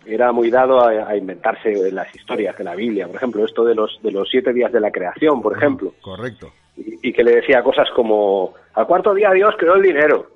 era 0.05 0.31
muy 0.31 0.49
dado 0.49 0.83
a, 0.83 1.15
inventarse 1.15 1.91
las 1.91 2.13
historias 2.15 2.57
de 2.57 2.63
la 2.63 2.75
Biblia, 2.75 3.07
por 3.07 3.17
ejemplo, 3.17 3.45
esto 3.45 3.63
de 3.65 3.75
los, 3.75 3.99
de 4.01 4.11
los 4.11 4.27
siete 4.29 4.53
días 4.53 4.71
de 4.71 4.79
la 4.79 4.91
creación, 4.91 5.41
por 5.41 5.55
ejemplo. 5.57 5.93
Correcto. 6.01 6.51
Y, 6.77 7.11
que 7.11 7.23
le 7.23 7.35
decía 7.35 7.61
cosas 7.61 7.89
como, 7.95 8.53
al 8.73 8.87
cuarto 8.87 9.13
día 9.13 9.31
Dios 9.31 9.53
creó 9.57 9.75
el 9.75 9.81
dinero. 9.81 10.27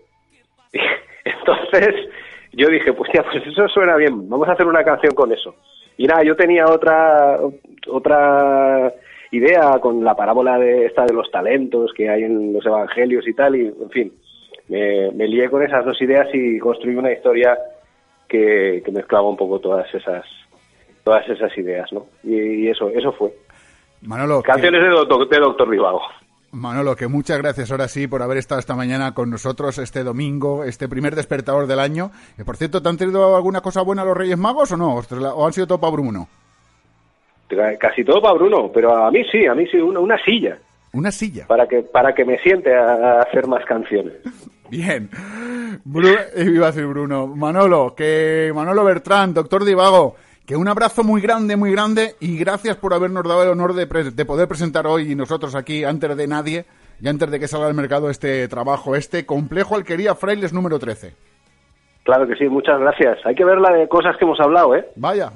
entonces, 1.23 1.95
yo 2.51 2.67
dije, 2.67 2.93
pues 2.93 3.09
ya, 3.13 3.23
pues 3.23 3.45
eso 3.47 3.67
suena 3.69 3.95
bien, 3.95 4.29
vamos 4.29 4.49
a 4.49 4.53
hacer 4.53 4.67
una 4.67 4.83
canción 4.83 5.13
con 5.15 5.31
eso. 5.31 5.55
Y 5.97 6.05
nada, 6.05 6.23
yo 6.23 6.35
tenía 6.35 6.65
otra, 6.65 7.39
otra 7.87 8.93
idea 9.31 9.79
con 9.79 10.03
la 10.03 10.15
parábola 10.15 10.57
de 10.57 10.85
esta 10.85 11.05
de 11.05 11.13
los 11.13 11.29
talentos 11.31 11.91
que 11.93 12.09
hay 12.09 12.23
en 12.23 12.53
los 12.53 12.65
evangelios 12.65 13.27
y 13.27 13.33
tal, 13.33 13.55
y 13.55 13.67
en 13.67 13.89
fin, 13.89 14.13
me, 14.67 15.27
lié 15.27 15.49
con 15.49 15.63
esas 15.63 15.85
dos 15.85 16.01
ideas 16.01 16.27
y 16.33 16.59
construí 16.59 16.95
una 16.95 17.11
historia 17.11 17.57
que, 18.27 18.83
mezclaba 18.91 19.29
un 19.29 19.37
poco 19.37 19.59
todas 19.59 19.93
esas 19.93 20.25
todas 21.03 21.27
esas 21.29 21.57
ideas, 21.57 21.91
¿no? 21.91 22.05
Y, 22.23 22.67
eso 22.67 22.89
eso 22.89 23.11
fue. 23.11 23.33
Manolo, 24.01 24.41
Canciones 24.41 24.81
de, 24.81 24.89
doctor, 24.89 25.27
de 25.27 25.39
Doctor 25.39 25.69
Divago. 25.69 26.01
Manolo, 26.51 26.95
que 26.95 27.07
muchas 27.07 27.37
gracias 27.37 27.71
ahora 27.71 27.87
sí 27.87 28.07
por 28.07 28.21
haber 28.21 28.37
estado 28.37 28.59
esta 28.59 28.75
mañana 28.75 29.13
con 29.13 29.29
nosotros 29.29 29.77
este 29.77 30.03
domingo, 30.03 30.63
este 30.65 30.89
primer 30.89 31.15
despertador 31.15 31.65
del 31.65 31.79
año. 31.79 32.11
Y 32.37 32.43
por 32.43 32.57
cierto, 32.57 32.81
¿te 32.81 32.89
han 32.89 32.97
traído 32.97 33.35
alguna 33.35 33.61
cosa 33.61 33.81
buena 33.81 34.03
los 34.03 34.17
Reyes 34.17 34.37
Magos 34.37 34.71
o 34.73 34.77
no? 34.77 34.95
¿O 34.95 35.47
han 35.47 35.53
sido 35.53 35.67
todo 35.67 35.79
para 35.79 35.93
Bruno? 35.93 36.27
Casi 37.79 38.03
todo 38.03 38.21
para 38.21 38.35
Bruno, 38.35 38.71
pero 38.73 38.95
a 38.95 39.11
mí 39.11 39.23
sí, 39.31 39.45
a 39.45 39.53
mí 39.53 39.65
sí, 39.67 39.77
una, 39.77 40.17
silla. 40.23 40.57
Una 40.93 41.11
silla. 41.11 41.47
Para 41.47 41.67
que, 41.67 41.81
para 41.81 42.13
que 42.13 42.25
me 42.25 42.37
siente 42.39 42.73
a, 42.73 43.21
hacer 43.21 43.47
más 43.47 43.65
canciones. 43.65 44.13
Bien. 44.69 45.09
Bruno, 45.83 46.17
iba 46.37 46.67
a 46.67 46.71
decir 46.71 46.85
Bruno. 46.85 47.27
Manolo, 47.27 47.93
que 47.95 48.51
Manolo 48.53 48.83
Bertrán, 48.83 49.33
doctor 49.33 49.65
Divago, 49.65 50.15
que 50.51 50.57
un 50.57 50.67
abrazo 50.67 51.05
muy 51.05 51.21
grande, 51.21 51.55
muy 51.55 51.71
grande 51.71 52.15
y 52.19 52.37
gracias 52.37 52.75
por 52.75 52.93
habernos 52.93 53.23
dado 53.23 53.41
el 53.41 53.47
honor 53.51 53.73
de, 53.73 53.87
poder 53.87 54.49
presentar 54.49 54.85
hoy 54.85 55.09
y 55.09 55.15
nosotros 55.15 55.55
aquí 55.55 55.85
antes 55.85 56.17
de 56.17 56.27
nadie 56.27 56.65
y 56.99 57.07
antes 57.07 57.31
de 57.31 57.39
que 57.39 57.47
salga 57.47 57.67
al 57.67 57.73
mercado 57.73 58.09
este 58.09 58.49
trabajo, 58.49 58.97
este 58.97 59.25
complejo 59.25 59.77
alquería 59.77 60.13
Frailes 60.13 60.51
número 60.51 60.77
13. 60.77 61.13
Claro 62.03 62.27
que 62.27 62.35
sí, 62.35 62.49
muchas 62.49 62.81
gracias. 62.81 63.19
Hay 63.25 63.33
que 63.33 63.45
ver 63.45 63.59
la 63.59 63.71
de 63.71 63.87
cosas 63.87 64.17
que 64.17 64.25
hemos 64.25 64.41
hablado, 64.41 64.75
¿eh? 64.75 64.89
Vaya, 64.97 65.31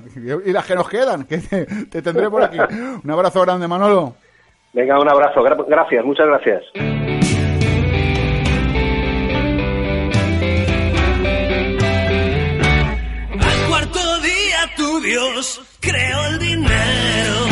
y 0.46 0.52
las 0.52 0.66
que 0.66 0.76
nos 0.76 0.90
quedan, 0.90 1.24
que 1.24 1.38
te, 1.38 2.02
tendré 2.02 2.30
por 2.30 2.44
aquí. 2.44 2.58
Un 3.02 3.10
abrazo 3.10 3.42
grande, 3.44 3.70
Manolo. 3.70 4.16
Venga, 4.74 5.00
un 5.00 5.10
abrazo. 5.10 5.42
gracias, 5.66 6.04
muchas 6.04 6.28
gracias. 6.28 7.45
rubios 15.06 15.62
creo 15.80 16.26
el 16.28 16.40
dinero 16.40 17.48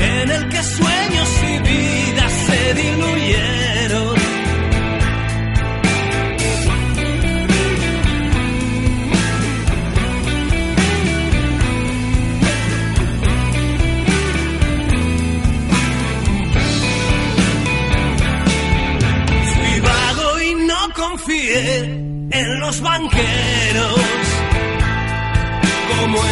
en 0.00 0.30
el 0.30 0.48
que 0.48 0.62
sueños 0.62 1.28
y 1.42 1.58
vidas 1.58 2.32
se 2.32 2.74
diluyeron. 2.74 4.16
Fui 19.54 19.80
vago 19.80 20.40
y 20.40 20.54
no 20.54 20.94
confié 20.94 21.80
en 22.30 22.60
los 22.60 22.80
banqueros 22.80 23.63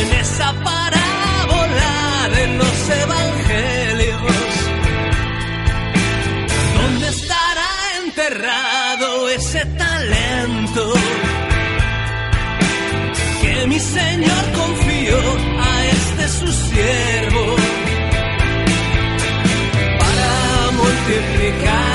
en 0.01 0.12
esa 0.20 0.53
parábola 0.53 2.28
de 2.36 2.47
los 2.59 2.90
evangelios. 3.05 4.22
¿Dónde 6.76 7.09
estará 7.09 7.70
enterrado 8.05 9.28
ese 9.30 9.64
talento 9.66 10.93
que 13.43 13.66
mi 13.66 13.78
Señor 13.78 14.45
confió 14.61 15.18
a 15.68 15.86
este 15.86 16.28
su 16.28 16.53
siervo 16.53 17.57
para 19.99 20.70
multiplicarlo 20.72 21.91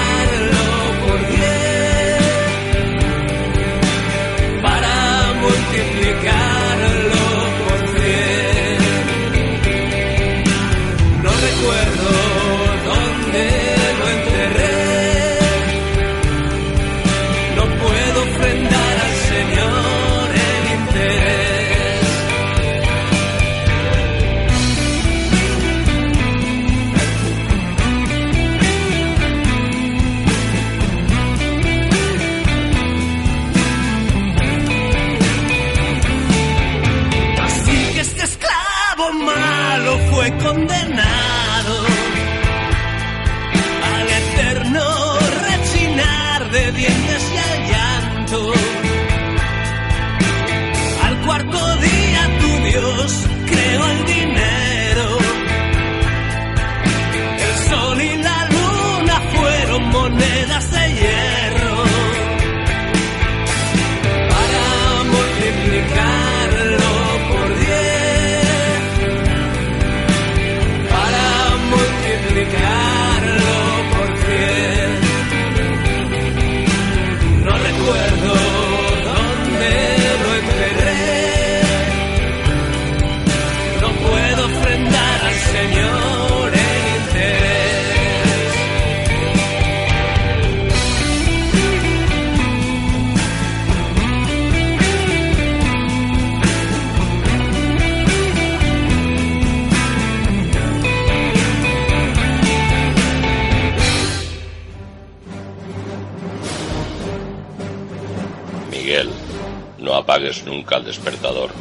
despertador. 110.88 111.52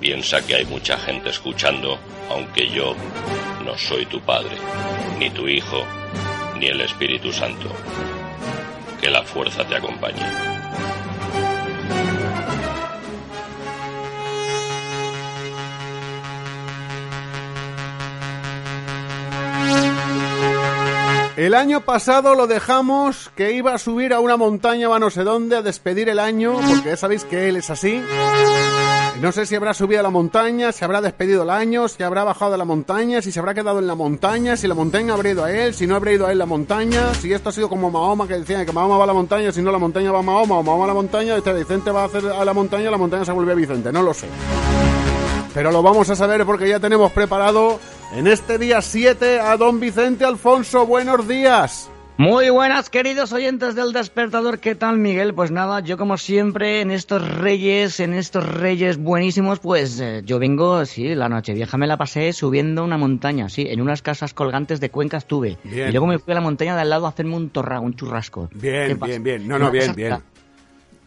Piensa 0.00 0.46
que 0.46 0.54
hay 0.54 0.66
mucha 0.66 0.98
gente 0.98 1.30
escuchando, 1.30 1.98
aunque 2.30 2.68
yo 2.68 2.94
no 3.64 3.76
soy 3.78 4.04
tu 4.04 4.20
padre, 4.20 4.54
ni 5.18 5.30
tu 5.30 5.48
hijo, 5.48 5.82
ni 6.58 6.66
el 6.66 6.82
Espíritu 6.82 7.32
Santo. 7.32 7.70
Que 9.00 9.08
la 9.08 9.22
fuerza 9.22 9.64
te 9.64 9.76
acompañe. 9.76 10.65
El 21.36 21.52
año 21.52 21.82
pasado 21.82 22.34
lo 22.34 22.46
dejamos 22.46 23.30
que 23.36 23.52
iba 23.52 23.74
a 23.74 23.78
subir 23.78 24.14
a 24.14 24.20
una 24.20 24.38
montaña 24.38 24.88
va 24.88 24.98
no 24.98 25.10
sé 25.10 25.22
dónde 25.22 25.56
a 25.56 25.60
despedir 25.60 26.08
el 26.08 26.18
año, 26.18 26.54
porque 26.54 26.88
ya 26.88 26.96
sabéis 26.96 27.24
que 27.24 27.50
él 27.50 27.56
es 27.56 27.68
así. 27.68 28.02
No 29.20 29.32
sé 29.32 29.44
si 29.44 29.54
habrá 29.54 29.74
subido 29.74 30.00
a 30.00 30.02
la 30.02 30.08
montaña, 30.08 30.72
si 30.72 30.82
habrá 30.82 31.02
despedido 31.02 31.42
el 31.42 31.50
año, 31.50 31.88
si 31.88 32.02
habrá 32.02 32.24
bajado 32.24 32.52
de 32.52 32.58
la 32.58 32.64
montaña, 32.64 33.20
si 33.20 33.32
se 33.32 33.38
habrá 33.38 33.52
quedado 33.52 33.80
en 33.80 33.86
la 33.86 33.94
montaña, 33.94 34.56
si 34.56 34.66
la 34.66 34.74
montaña 34.74 35.12
habrá 35.12 35.28
ido 35.28 35.44
a 35.44 35.52
él, 35.52 35.74
si 35.74 35.86
no 35.86 35.96
habrá 35.96 36.12
ido 36.12 36.26
a 36.26 36.32
él 36.32 36.38
la 36.38 36.46
montaña, 36.46 37.12
si 37.12 37.30
esto 37.30 37.50
ha 37.50 37.52
sido 37.52 37.68
como 37.68 37.90
Mahoma 37.90 38.26
que 38.26 38.38
decía 38.38 38.64
que 38.64 38.72
Mahoma 38.72 38.96
va 38.96 39.04
a 39.04 39.06
la 39.06 39.12
montaña, 39.12 39.52
si 39.52 39.60
no 39.60 39.70
la 39.70 39.78
montaña 39.78 40.12
va 40.12 40.20
a 40.20 40.22
Mahoma 40.22 40.58
o 40.58 40.62
Mahoma 40.62 40.84
a 40.84 40.88
la 40.88 40.94
montaña, 40.94 41.36
este 41.36 41.52
Vicente 41.52 41.90
va 41.90 42.02
a 42.02 42.06
hacer 42.06 42.24
a 42.26 42.44
la 42.46 42.54
montaña, 42.54 42.90
la 42.90 42.96
montaña 42.96 43.26
se 43.26 43.32
vuelve 43.32 43.52
a 43.52 43.56
Vicente, 43.56 43.92
no 43.92 44.00
lo 44.00 44.14
sé. 44.14 44.26
Pero 45.52 45.70
lo 45.70 45.82
vamos 45.82 46.08
a 46.08 46.16
saber 46.16 46.46
porque 46.46 46.66
ya 46.68 46.80
tenemos 46.80 47.12
preparado 47.12 47.78
en 48.16 48.26
este 48.26 48.56
día 48.56 48.80
7 48.80 49.40
a 49.40 49.58
don 49.58 49.78
Vicente 49.78 50.24
Alfonso. 50.24 50.86
Buenos 50.86 51.28
días. 51.28 51.90
Muy 52.16 52.48
buenas, 52.48 52.88
queridos 52.88 53.30
oyentes 53.34 53.74
del 53.74 53.92
despertador. 53.92 54.58
¿Qué 54.58 54.74
tal, 54.74 54.96
Miguel? 54.96 55.34
Pues 55.34 55.50
nada, 55.50 55.80
yo 55.80 55.98
como 55.98 56.16
siempre 56.16 56.80
en 56.80 56.90
estos 56.90 57.28
reyes, 57.36 58.00
en 58.00 58.14
estos 58.14 58.42
reyes 58.42 58.96
buenísimos, 58.96 59.58
pues 59.58 60.00
eh, 60.00 60.22
yo 60.24 60.38
vengo, 60.38 60.82
sí, 60.86 61.14
la 61.14 61.28
noche 61.28 61.52
vieja 61.52 61.76
me 61.76 61.86
la 61.86 61.98
pasé 61.98 62.32
subiendo 62.32 62.82
una 62.84 62.96
montaña, 62.96 63.50
sí, 63.50 63.66
en 63.68 63.82
unas 63.82 64.00
casas 64.00 64.32
colgantes 64.32 64.80
de 64.80 64.88
Cuenca 64.88 65.18
estuve. 65.18 65.58
Bien. 65.62 65.90
Y 65.90 65.92
luego 65.92 66.06
me 66.06 66.18
fui 66.18 66.32
a 66.32 66.36
la 66.36 66.40
montaña 66.40 66.74
de 66.74 66.80
al 66.80 66.88
lado 66.88 67.04
a 67.04 67.10
hacerme 67.10 67.36
un 67.36 67.50
torra, 67.50 67.80
un 67.80 67.94
churrasco. 67.96 68.48
¿Qué 68.48 68.86
Bien, 68.86 68.98
bien, 68.98 69.22
bien. 69.22 69.46
No, 69.46 69.58
no, 69.58 69.70
bien, 69.70 69.94
bien. 69.94 70.16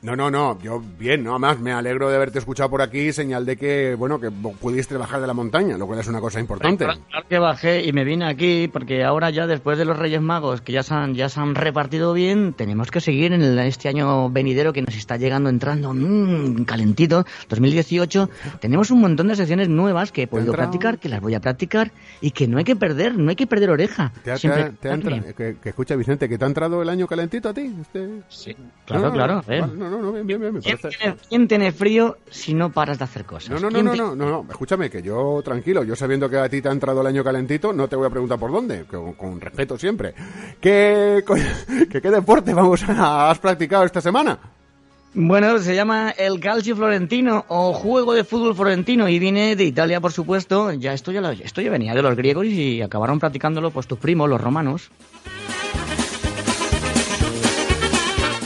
No, 0.02 0.16
no, 0.16 0.32
no, 0.32 0.58
yo 0.62 0.82
bien, 0.98 1.26
no, 1.26 1.38
más 1.40 1.60
me 1.60 1.74
alegro 1.74 2.10
de 2.10 2.16
haberte 2.16 2.40
escuchado 2.40 2.70
por 2.70 2.82
aquí, 2.82 3.12
señal 3.12 3.46
de 3.46 3.58
que, 3.58 3.96
bueno, 3.96 4.18
que 4.20 4.32
pudiste 4.32 4.96
bajar 4.96 5.20
de 5.20 5.28
la 5.28 5.34
montaña, 5.34 5.78
lo 5.78 5.88
cual 5.88 6.00
es 6.00 6.08
una 6.08 6.22
cosa 6.22 6.40
importante. 6.40 6.86
Claro, 6.86 7.02
que 7.28 7.38
bajé 7.38 7.84
y 7.86 7.92
me 7.92 8.06
vine 8.06 8.26
aquí 8.26 8.70
porque 8.72 9.04
ahora 9.04 9.30
ya 9.30 9.46
después 9.46 9.78
de 9.78 9.84
los 9.84 10.00
Reyes 10.00 10.22
Magos 10.22 10.62
que 10.62 10.72
ya 10.72 10.84
se 10.84 10.94
han, 10.94 11.16
ya 11.16 11.28
se 11.28 11.42
han 11.42 11.54
repartido 11.54 12.14
bien, 12.14 12.54
tenemos 12.54 12.92
que 12.92 13.02
seguir 13.02 13.34
en 13.34 13.42
el- 13.42 13.60
este 13.60 13.90
año 13.90 14.30
venidero 14.30 14.72
que 14.72 14.82
nos 14.82 14.96
está 14.96 15.18
llegando 15.18 15.50
entrando 15.50 15.94
mm, 15.94 16.64
calentito, 16.64 17.26
2018. 17.50 18.30
Tenemos 18.62 18.92
un 18.92 19.02
montón 19.02 19.28
de 19.28 19.36
secciones 19.36 19.68
nuevas 19.68 20.14
que 20.14 20.24
he 20.24 20.28
podido 20.28 20.54
practicar, 20.54 20.98
que 21.00 21.10
las 21.10 21.20
voy 21.20 21.36
a 21.36 21.42
practicar 21.42 21.92
y 22.22 22.32
que 22.32 22.48
no 22.48 22.58
hay 22.58 22.64
que 22.64 22.78
perder, 22.78 23.18
no 23.18 23.32
hay 23.32 23.36
que 23.36 23.48
perder 23.48 23.70
oreja. 23.70 24.14
¿Te 24.24 24.32
ha, 24.32 24.36
te 24.36 24.40
Siempre 24.40 24.62
ha- 24.64 24.72
te 24.72 24.88
ha 24.88 24.92
darle. 24.92 25.16
entra- 25.18 25.34
que, 25.34 25.58
que 25.62 25.70
escucha 25.70 25.96
Vicente, 25.98 26.30
que 26.30 26.38
te 26.38 26.46
ha 26.46 26.48
entrado 26.48 26.82
el 26.82 26.88
año 26.88 27.06
calentito 27.06 27.50
a 27.50 27.54
ti. 27.54 27.76
Este... 27.82 28.22
Sí, 28.30 28.56
claro, 28.86 29.02
No, 29.04 29.08
no, 29.10 29.14
claro. 29.44 29.68
no, 29.76 29.89
no, 29.90 30.02
no, 30.02 30.12
bien, 30.12 30.26
bien, 30.28 30.40
bien, 30.40 30.54
me 30.54 30.60
¿Quién 30.62 30.78
parece- 30.78 30.98
tiene, 31.00 31.16
quién 31.30 31.48
tiene 31.48 31.72
frío 31.72 32.18
si 32.30 32.54
no 32.54 32.72
paras 32.72 32.98
de 33.00 33.04
hacer 33.06 33.26
cosas? 33.26 33.50
No, 33.50 33.56
no, 33.60 33.70
no, 33.70 33.74
¿Quién 33.74 33.86
no, 33.86 33.96
no, 33.96 34.16
no, 34.16 34.26
no, 34.44 34.46
escúchame, 34.50 34.90
que 34.90 35.02
yo 35.02 35.42
tranquilo, 35.44 35.84
yo 35.84 35.96
sabiendo 35.96 36.30
que 36.30 36.38
a 36.38 36.48
ti 36.50 36.62
te 36.62 36.70
ha 36.70 36.72
entrado 36.72 37.02
el 37.02 37.08
año 37.08 37.24
calentito, 37.24 37.74
no 37.74 37.88
te 37.88 37.96
voy 37.96 38.08
a 38.08 38.10
preguntar 38.10 38.40
por 38.40 38.52
dónde, 38.52 38.84
con, 38.86 39.14
con 39.14 39.42
respeto 39.42 39.78
siempre. 39.78 40.14
¿Qué, 40.62 41.24
co- 41.26 41.36
que 41.92 42.02
qué 42.02 42.10
deporte 42.12 42.54
vamos 42.54 42.84
a, 42.88 43.30
has 43.32 43.40
practicado 43.40 43.84
esta 43.86 44.02
semana? 44.02 44.38
Bueno, 45.16 45.58
se 45.58 45.74
llama 45.74 46.12
el 46.12 46.40
calcio 46.40 46.76
florentino 46.76 47.44
o 47.48 47.74
juego 47.74 48.14
de 48.14 48.24
fútbol 48.24 48.54
florentino 48.56 49.10
y 49.10 49.18
viene 49.18 49.56
de 49.56 49.64
Italia, 49.64 50.00
por 50.00 50.12
supuesto. 50.12 50.72
Ya 50.74 50.94
esto 50.94 51.12
ya, 51.12 51.20
lo- 51.20 51.32
esto 51.32 51.62
ya 51.62 51.72
venía 51.72 51.96
de 51.96 52.04
los 52.04 52.16
griegos 52.16 52.46
y 52.46 52.82
acabaron 52.84 53.20
practicándolo 53.20 53.72
pues 53.72 53.88
tus 53.88 53.98
primos, 53.98 54.30
los 54.30 54.40
romanos. 54.40 54.92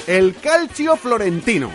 El 0.07 0.35
calcio 0.35 0.97
florentino. 0.97 1.71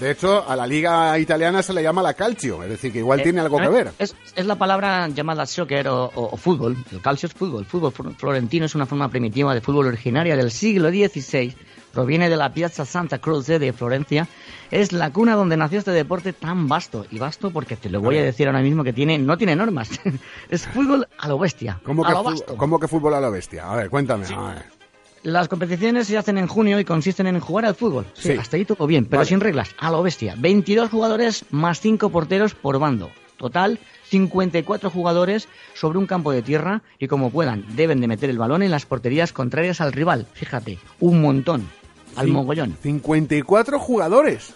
De 0.00 0.10
hecho, 0.10 0.48
a 0.48 0.56
la 0.56 0.66
liga 0.66 1.16
italiana 1.18 1.62
se 1.62 1.72
le 1.72 1.82
llama 1.82 2.02
la 2.02 2.14
calcio, 2.14 2.62
es 2.64 2.68
decir, 2.70 2.90
que 2.92 2.98
igual 2.98 3.20
Eh, 3.20 3.22
tiene 3.22 3.40
algo 3.40 3.58
que 3.58 3.64
eh, 3.66 3.68
ver. 3.68 3.92
Es, 4.00 4.16
es 4.34 4.46
la 4.46 4.56
palabra 4.56 5.06
llamada 5.08 5.46
soccer 5.46 5.86
o, 5.86 6.06
o- 6.06 6.30
o 6.32 6.36
fútbol. 6.36 6.76
El 6.90 7.00
calcio 7.00 7.28
es 7.28 7.32
fútbol. 7.34 7.64
Fútbol 7.64 7.92
fl- 7.92 8.16
florentino 8.16 8.66
es 8.66 8.74
una 8.74 8.84
forma 8.86 9.08
primitiva 9.08 9.54
de 9.54 9.60
fútbol 9.60 9.86
originaria 9.86 10.36
del 10.36 10.50
siglo 10.50 10.88
XVI. 10.90 11.54
Proviene 11.92 12.28
de 12.30 12.36
la 12.36 12.52
Piazza 12.52 12.84
Santa 12.84 13.18
Croce 13.18 13.58
de 13.60 13.72
Florencia. 13.72 14.26
Es 14.70 14.92
la 14.92 15.10
cuna 15.10 15.36
donde 15.36 15.56
nació 15.56 15.78
este 15.78 15.90
deporte 15.92 16.32
tan 16.32 16.66
vasto. 16.66 17.06
Y 17.12 17.18
vasto 17.18 17.50
porque 17.50 17.76
te 17.76 17.90
lo 17.90 18.00
voy 18.00 18.16
a 18.18 18.22
decir 18.22 18.48
ahora 18.48 18.62
mismo 18.62 18.82
que 18.82 18.92
tiene 18.92 19.18
no 19.18 19.36
tiene 19.38 19.54
normas. 19.54 19.88
es 20.48 20.66
fútbol 20.66 21.06
a 21.18 21.28
lo 21.28 21.38
bestia. 21.38 21.78
¿Cómo 21.84 22.04
a 22.04 22.08
que, 22.08 22.12
lo 22.14 22.22
fu- 22.24 22.30
vasto. 22.30 22.56
cómo 22.56 22.80
que 22.80 22.88
fútbol 22.88 23.14
a 23.14 23.20
la 23.20 23.28
bestia? 23.30 23.70
A 23.70 23.76
ver, 23.76 23.88
cuéntame. 23.90 24.26
a 24.34 24.54
ver. 24.54 24.81
Las 25.22 25.46
competiciones 25.48 26.08
se 26.08 26.18
hacen 26.18 26.36
en 26.36 26.48
junio 26.48 26.80
y 26.80 26.84
consisten 26.84 27.26
en 27.28 27.38
jugar 27.38 27.64
al 27.64 27.74
fútbol. 27.76 28.06
Sí, 28.14 28.32
Sí. 28.32 28.38
hasta 28.38 28.56
ahí 28.56 28.64
todo 28.64 28.86
bien, 28.86 29.04
pero 29.04 29.18
Vale. 29.20 29.28
sin 29.28 29.40
reglas, 29.40 29.70
a 29.78 29.90
lo 29.90 30.02
bestia. 30.02 30.34
22 30.36 30.90
jugadores 30.90 31.44
más 31.50 31.80
5 31.80 32.10
porteros 32.10 32.54
por 32.54 32.78
bando. 32.80 33.10
Total, 33.36 33.78
54 34.08 34.90
jugadores 34.90 35.48
sobre 35.74 35.98
un 35.98 36.06
campo 36.06 36.32
de 36.32 36.42
tierra 36.42 36.82
y 36.98 37.06
como 37.08 37.30
puedan, 37.30 37.64
deben 37.76 38.00
de 38.00 38.08
meter 38.08 38.30
el 38.30 38.38
balón 38.38 38.62
en 38.62 38.70
las 38.70 38.84
porterías 38.86 39.32
contrarias 39.32 39.80
al 39.80 39.92
rival. 39.92 40.26
Fíjate, 40.34 40.78
un 41.00 41.20
montón. 41.20 41.68
Al 42.16 42.26
Cin- 42.28 42.32
mogollón. 42.32 42.76
54 42.82 43.78
jugadores. 43.78 44.54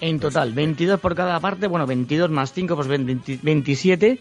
En 0.00 0.18
total, 0.20 0.52
22 0.52 1.00
por 1.00 1.14
cada 1.14 1.38
parte, 1.40 1.66
bueno, 1.66 1.86
22 1.86 2.30
más 2.30 2.52
5, 2.52 2.74
pues 2.74 2.88
20 2.88 3.38
27 3.42 4.18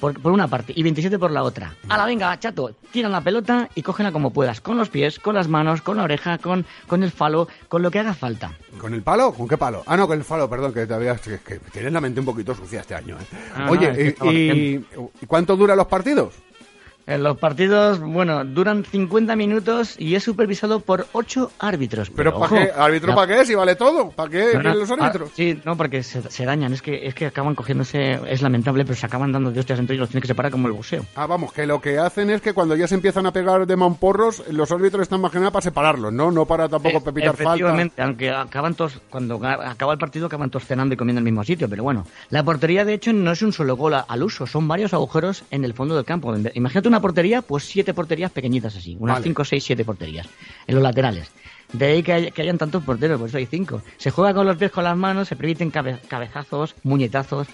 por, 0.00 0.20
por 0.20 0.32
una 0.32 0.48
parte 0.48 0.72
y 0.76 0.82
27 0.82 1.18
por 1.18 1.30
la 1.30 1.42
otra. 1.42 1.74
A 1.88 1.96
la 1.96 2.04
venga, 2.06 2.38
chato, 2.38 2.72
tiran 2.92 3.12
la 3.12 3.20
pelota 3.20 3.68
y 3.74 3.82
cógela 3.82 4.12
como 4.12 4.32
puedas, 4.32 4.60
con 4.60 4.76
los 4.76 4.88
pies, 4.88 5.18
con 5.18 5.34
las 5.34 5.48
manos, 5.48 5.82
con 5.82 5.96
la 5.96 6.04
oreja, 6.04 6.38
con, 6.38 6.64
con 6.86 7.02
el 7.02 7.10
falo, 7.10 7.48
con 7.68 7.82
lo 7.82 7.90
que 7.90 7.98
haga 7.98 8.14
falta. 8.14 8.52
¿Con 8.78 8.94
el 8.94 9.02
palo? 9.02 9.32
¿Con 9.32 9.48
qué 9.48 9.56
palo? 9.56 9.82
Ah, 9.86 9.96
no, 9.96 10.06
con 10.06 10.18
el 10.18 10.24
palo, 10.24 10.48
perdón, 10.50 10.72
que 10.74 10.86
todavía 10.86 11.16
que, 11.16 11.38
que 11.40 11.58
tienes 11.72 11.92
la 11.92 12.00
mente 12.00 12.20
un 12.20 12.26
poquito 12.26 12.54
sucia 12.54 12.80
este 12.80 12.94
año. 12.94 13.16
¿eh? 13.16 13.24
Ah, 13.54 13.68
Oye, 13.70 13.88
es 13.90 13.96
que 13.96 14.08
estaba 14.08 14.32
y, 14.32 14.36
y- 14.36 14.86
¿y 15.22 15.26
cuánto 15.26 15.56
duran 15.56 15.76
los 15.76 15.86
partidos? 15.86 16.34
En 17.06 17.22
los 17.22 17.38
partidos, 17.38 18.00
bueno, 18.00 18.44
duran 18.44 18.84
50 18.84 19.36
minutos 19.36 19.94
y 19.96 20.16
es 20.16 20.24
supervisado 20.24 20.80
por 20.80 21.06
8 21.12 21.52
árbitros. 21.60 22.10
¿Pero 22.10 22.36
para 22.38 22.64
qué? 22.66 22.72
¿Árbitro 22.76 23.14
para 23.14 23.36
qué? 23.38 23.46
Si 23.46 23.54
vale 23.54 23.76
todo. 23.76 24.10
¿Para 24.10 24.28
qué 24.28 24.50
No, 24.54 24.62
no, 24.62 24.74
los 24.74 24.90
árbitros? 24.90 25.28
ah, 25.30 25.32
sí, 25.36 25.60
no, 25.64 25.76
porque 25.76 26.02
se, 26.02 26.22
se 26.28 26.44
dañan. 26.44 26.72
Es 26.72 26.82
que, 26.82 27.06
es 27.06 27.14
que 27.14 27.26
acaban 27.26 27.54
cogiéndose. 27.54 28.18
Es 28.28 28.42
lamentable, 28.42 28.84
pero 28.84 28.96
se 28.96 29.06
acaban 29.06 29.30
dando 29.30 29.52
de 29.52 29.60
hostias 29.60 29.78
entre 29.78 29.94
ellos. 29.94 30.02
Los 30.02 30.10
tienen 30.10 30.22
que 30.22 30.26
separar 30.28 30.50
como 30.50 30.66
el 30.66 30.72
boxeo. 30.74 31.04
Ah, 31.14 31.26
vamos, 31.26 31.52
que 31.52 31.64
lo 31.64 31.80
que 31.80 31.98
hacen 31.98 32.28
es 32.30 32.40
que 32.42 32.52
cuando 32.52 32.74
ya 32.74 32.88
se 32.88 32.96
empiezan 32.96 33.24
a 33.26 33.32
pegar 33.32 33.66
de 33.68 33.76
mamporros, 33.76 34.42
los 34.50 34.72
árbitros 34.72 35.02
están 35.02 35.20
más 35.20 35.30
que 35.30 35.38
nada 35.38 35.52
para 35.52 35.62
separarlos, 35.62 36.12
¿no? 36.12 36.32
No 36.32 36.44
para 36.44 36.68
tampoco 36.68 36.98
Eh, 36.98 37.02
pepitar 37.02 37.36
falta. 37.36 37.50
Efectivamente, 37.54 38.02
aunque 38.02 38.30
acaban 38.30 38.74
todos, 38.74 39.00
cuando 39.10 39.36
acaba 39.46 39.92
el 39.92 39.98
partido, 40.00 40.26
acaban 40.26 40.50
todos 40.50 40.66
cenando 40.66 40.94
y 40.94 40.96
comiendo 40.96 41.20
en 41.20 41.26
el 41.28 41.32
mismo 41.32 41.44
sitio. 41.44 41.68
Pero 41.68 41.84
bueno, 41.84 42.04
la 42.30 42.42
portería, 42.42 42.84
de 42.84 42.94
hecho, 42.94 43.12
no 43.12 43.30
es 43.30 43.42
un 43.42 43.52
solo 43.52 43.76
gol 43.76 43.94
al 43.94 44.22
uso, 44.24 44.46
son 44.48 44.66
varios 44.66 44.92
agujeros 44.92 45.44
en 45.52 45.64
el 45.64 45.72
fondo 45.72 45.94
del 45.94 46.04
campo. 46.04 46.34
Imagínate 46.54 46.88
una 46.88 46.95
portería, 47.00 47.42
pues 47.42 47.64
siete 47.64 47.94
porterías 47.94 48.30
pequeñitas 48.32 48.76
así, 48.76 48.96
unas 49.00 49.16
Vale. 49.16 49.24
cinco, 49.24 49.44
seis, 49.44 49.64
siete 49.64 49.84
porterías 49.84 50.26
en 50.66 50.74
los 50.74 50.82
laterales. 50.82 51.30
De 51.72 51.86
ahí 51.86 52.02
que, 52.04 52.12
hay- 52.12 52.30
que 52.30 52.42
hayan 52.42 52.58
tantos 52.58 52.84
porteros, 52.84 53.18
por 53.18 53.28
eso 53.28 53.38
hay 53.38 53.46
cinco. 53.46 53.82
Se 53.96 54.12
juega 54.12 54.32
con 54.34 54.46
los 54.46 54.56
pies, 54.56 54.70
con 54.70 54.84
las 54.84 54.96
manos, 54.96 55.26
se 55.26 55.34
permiten 55.34 55.70
cabe- 55.72 55.98
cabezazos, 56.08 56.76
muñetazos, 56.84 57.48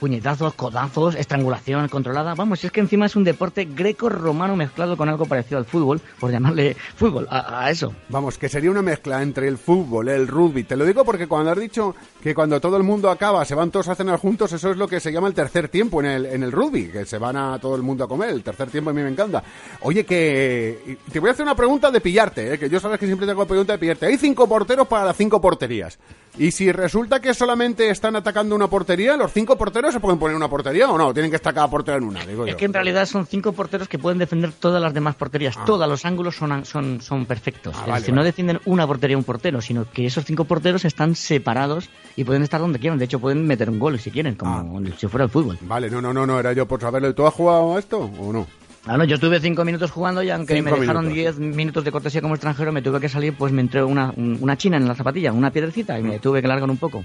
puñetazos, 0.00 0.54
codazos, 0.54 1.14
estrangulación 1.14 1.88
controlada. 1.88 2.34
Vamos, 2.34 2.62
es 2.64 2.70
que 2.72 2.80
encima 2.80 3.06
es 3.06 3.16
un 3.16 3.24
deporte 3.24 3.64
greco-romano 3.64 4.56
mezclado 4.56 4.96
con 4.96 5.08
algo 5.08 5.26
parecido 5.26 5.58
al 5.58 5.64
fútbol, 5.64 6.00
por 6.20 6.30
llamarle 6.30 6.76
fútbol, 6.96 7.26
a- 7.30 7.70
eso. 7.70 7.92
Vamos, 8.08 8.38
que 8.38 8.48
sería 8.48 8.70
una 8.70 8.82
mezcla 8.82 9.22
entre 9.22 9.48
el 9.48 9.58
fútbol, 9.58 10.08
el 10.08 10.28
rugby. 10.28 10.64
Te 10.64 10.76
lo 10.76 10.84
digo 10.84 11.04
porque 11.04 11.26
cuando 11.26 11.50
has 11.50 11.58
dicho 11.58 11.94
que 12.22 12.34
cuando 12.34 12.60
todo 12.60 12.76
el 12.76 12.82
mundo 12.82 13.10
acaba 13.10 13.44
se 13.44 13.54
van 13.54 13.70
todos 13.70 13.88
a 13.88 13.94
cenar 13.94 14.18
juntos, 14.18 14.52
eso 14.52 14.70
es 14.70 14.76
lo 14.76 14.86
que 14.88 15.00
se 15.00 15.12
llama 15.12 15.28
el 15.28 15.34
tercer 15.34 15.68
tiempo 15.68 16.00
en 16.00 16.06
el, 16.06 16.26
en 16.26 16.42
el 16.42 16.52
rugby, 16.52 16.88
que 16.88 17.04
se 17.06 17.18
van 17.18 17.36
a 17.36 17.58
todo 17.58 17.76
el 17.76 17.82
mundo 17.82 18.04
a 18.04 18.08
comer. 18.08 18.30
El 18.30 18.42
tercer 18.42 18.70
tiempo 18.70 18.90
a 18.90 18.92
mí 18.92 19.02
me 19.02 19.10
encanta. 19.10 19.42
Oye, 19.80 20.04
que 20.04 20.98
te 21.12 21.20
voy 21.20 21.28
a 21.30 21.32
hacer 21.32 21.44
una 21.44 21.54
pregunta 21.56 21.90
de 21.90 22.00
pillarte, 22.00 22.54
¿eh? 22.54 22.58
que 22.58 22.68
yo 22.68 22.80
sabes 22.80 22.98
que 22.98 23.06
siempre 23.06 23.26
tengo 23.26 23.46
pregunta 23.46 23.72
de 23.72 23.78
pillarte. 23.78 24.06
Hay 24.06 24.18
cinco 24.18 24.48
porteros 24.48 24.86
para 24.88 25.04
las 25.06 25.16
cinco 25.16 25.40
porterías. 25.40 25.98
Y 26.38 26.50
si 26.50 26.70
resulta 26.70 27.20
que 27.20 27.32
solamente 27.32 27.88
están 27.88 28.14
atacando 28.14 28.54
una 28.54 28.68
portería, 28.68 29.16
¿los 29.16 29.32
cinco 29.32 29.56
porteros 29.56 29.75
se 29.92 30.00
pueden 30.00 30.18
poner 30.18 30.36
una 30.36 30.48
portería 30.48 30.90
o 30.90 30.98
no? 30.98 31.12
Tienen 31.12 31.30
que 31.30 31.36
estar 31.36 31.52
cada 31.54 31.68
portero 31.68 31.98
en 31.98 32.04
una, 32.04 32.24
digo 32.26 32.44
Es 32.46 32.52
yo. 32.52 32.56
que 32.56 32.64
en 32.64 32.72
realidad 32.72 33.06
son 33.06 33.26
cinco 33.26 33.52
porteros 33.52 33.88
que 33.88 33.98
pueden 33.98 34.18
defender 34.18 34.52
todas 34.52 34.80
las 34.82 34.92
demás 34.94 35.14
porterías. 35.16 35.56
Todos 35.64 35.88
los 35.88 36.04
ángulos 36.04 36.36
son, 36.36 36.64
son, 36.64 37.00
son 37.00 37.26
perfectos. 37.26 37.74
Ah, 37.76 37.80
es 37.82 37.86
vale, 37.86 38.00
decir, 38.00 38.12
vale. 38.12 38.20
no 38.20 38.24
defienden 38.24 38.60
una 38.64 38.86
portería 38.86 39.16
un 39.16 39.24
portero, 39.24 39.60
sino 39.60 39.90
que 39.90 40.06
esos 40.06 40.24
cinco 40.24 40.44
porteros 40.44 40.84
están 40.84 41.14
separados 41.14 41.88
y 42.16 42.24
pueden 42.24 42.42
estar 42.42 42.60
donde 42.60 42.78
quieran. 42.78 42.98
De 42.98 43.04
hecho, 43.04 43.18
pueden 43.18 43.46
meter 43.46 43.70
un 43.70 43.78
gol 43.78 43.98
si 44.00 44.10
quieren, 44.10 44.34
como 44.34 44.80
si 44.98 45.06
fuera 45.08 45.24
el 45.24 45.30
fútbol. 45.30 45.58
Vale, 45.62 45.90
no, 45.90 46.00
no, 46.00 46.12
no, 46.12 46.26
no, 46.26 46.38
era 46.40 46.52
yo 46.52 46.66
por 46.66 46.80
saberlo. 46.80 47.14
¿Tú 47.14 47.26
has 47.26 47.34
jugado 47.34 47.76
a 47.76 47.78
esto 47.78 47.98
o 48.18 48.32
no? 48.32 48.46
Ah, 48.88 48.96
no, 48.96 49.02
yo 49.02 49.16
estuve 49.16 49.40
cinco 49.40 49.64
minutos 49.64 49.90
jugando 49.90 50.22
y 50.22 50.30
aunque 50.30 50.54
Cinco 50.54 50.70
me 50.70 50.78
dejaron 50.80 51.08
minutos. 51.08 51.36
diez 51.38 51.56
minutos 51.56 51.82
de 51.84 51.90
cortesía 51.90 52.22
como 52.22 52.34
extranjero, 52.34 52.70
me 52.70 52.82
tuve 52.82 53.00
que 53.00 53.08
salir, 53.08 53.34
pues 53.36 53.52
me 53.52 53.60
entró 53.60 53.84
una, 53.88 54.12
un- 54.16 54.38
una 54.40 54.56
china 54.56 54.76
en 54.76 54.86
la 54.86 54.94
zapatilla, 54.94 55.32
una 55.32 55.50
piedrecita, 55.50 55.98
y 55.98 56.04
me 56.04 56.20
tuve 56.20 56.40
que 56.40 56.46
largar 56.46 56.70
un 56.70 56.76
poco. 56.76 57.02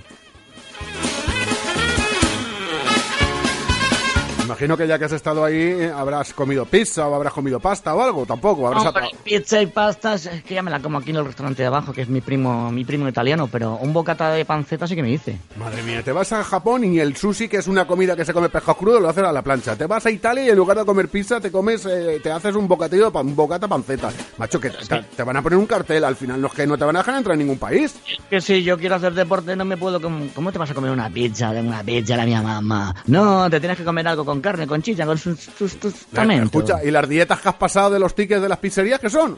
Imagino 4.52 4.76
que 4.76 4.86
ya 4.86 5.00
que 5.00 5.06
has 5.06 5.14
estado 5.14 5.46
ahí 5.46 5.56
eh, 5.56 5.92
habrás 5.96 6.34
comido 6.34 6.66
pizza 6.66 7.08
o 7.08 7.16
habrás 7.16 7.32
comido 7.32 7.60
pasta 7.62 7.96
o 7.96 8.02
algo, 8.02 8.26
tampoco. 8.26 8.68
Habrás 8.68 8.86
Hombre, 8.86 9.06
pizza 9.24 9.62
y 9.62 9.68
pastas, 9.68 10.26
es 10.26 10.44
que 10.44 10.56
ya 10.56 10.62
me 10.62 10.70
la 10.70 10.82
como 10.82 10.98
aquí 10.98 11.12
en 11.12 11.16
el 11.16 11.26
restaurante 11.26 11.62
de 11.64 11.68
abajo, 11.68 11.94
que 11.94 12.02
es 12.02 12.10
mi 12.10 12.20
primo, 12.20 12.70
mi 12.70 12.84
primo 12.84 13.08
italiano, 13.08 13.48
pero 13.50 13.76
un 13.78 13.94
bocata 13.94 14.30
de 14.32 14.44
panceta 14.44 14.88
sí 14.88 14.96
que 14.96 15.02
me 15.04 15.08
dice. 15.08 15.38
Madre 15.56 15.82
mía, 15.84 16.04
te 16.04 16.12
vas 16.12 16.34
a 16.34 16.44
Japón 16.44 16.84
y 16.84 17.00
el 17.00 17.16
sushi, 17.16 17.48
que 17.48 17.58
es 17.58 17.68
una 17.68 17.88
comida 17.88 18.16
que 18.16 18.26
se 18.26 18.34
come 18.34 18.50
pescado 18.50 18.78
crudo, 18.78 19.00
lo 19.00 19.08
haces 19.08 19.24
a 19.24 19.32
la 19.32 19.42
plancha. 19.42 19.78
Te 19.78 19.86
vas 19.86 20.06
a 20.06 20.12
Italia 20.12 20.44
y 20.46 20.50
en 20.50 20.58
lugar 20.58 20.78
de 20.78 20.86
comer 20.86 21.08
pizza 21.08 21.40
te 21.40 21.50
comes, 21.50 21.86
eh, 21.86 22.20
te 22.22 22.30
haces 22.30 22.54
un 22.54 22.68
pan- 22.68 23.28
un 23.28 23.36
bocata 23.36 23.68
panceta. 23.70 24.10
Macho, 24.38 24.60
que 24.60 24.70
te, 24.70 24.86
te- 24.86 25.04
te 25.16 25.24
van 25.24 25.38
a 25.38 25.42
poner 25.42 25.58
un 25.58 25.66
cartel 25.66 26.04
al 26.04 26.18
final, 26.18 26.42
no 26.42 26.48
es 26.48 26.54
que 26.54 26.68
no 26.68 26.78
te 26.78 26.84
van 26.84 26.96
a 26.98 27.00
dejar 27.00 27.16
entrar 27.16 27.34
en 27.36 27.40
ningún 27.40 27.58
país. 27.58 27.96
Que 28.30 28.42
si 28.42 28.64
yo 28.64 28.78
quiero 28.78 28.96
hacer 28.96 29.14
deporte 29.14 29.56
no 29.56 29.64
me 29.64 29.78
puedo... 29.78 30.02
com- 30.02 30.28
¿Cómo 30.36 30.52
te 30.52 30.58
vas 30.58 30.72
a 30.72 30.74
comer 30.74 30.92
una 30.92 31.10
pizza 31.10 31.54
de 31.54 31.62
una 31.62 31.84
pizza 31.84 32.18
de 32.18 32.26
mi 32.26 32.34
mamá? 32.36 32.94
No, 33.08 33.50
te 33.50 33.60
tienes 33.60 33.78
que 33.78 33.84
comer 33.86 34.08
algo 34.08 34.26
con 34.26 34.41
carne, 34.42 34.68
con 34.68 34.82
chicha, 34.82 35.06
con 35.06 35.18
sus, 35.18 35.40
sus, 35.40 35.74
sus 35.74 35.94
tamentos. 36.08 36.46
Escucha, 36.62 36.84
¿y 36.84 36.92
las 36.92 37.08
dietas 37.08 37.40
que 37.40 37.50
has 37.50 37.56
pasado 37.56 37.92
de 37.92 38.00
los 38.00 38.14
tickets 38.16 38.42
de 38.42 38.50
las 38.50 38.58
pizzerías 38.58 39.00
qué 39.00 39.10
son? 39.10 39.38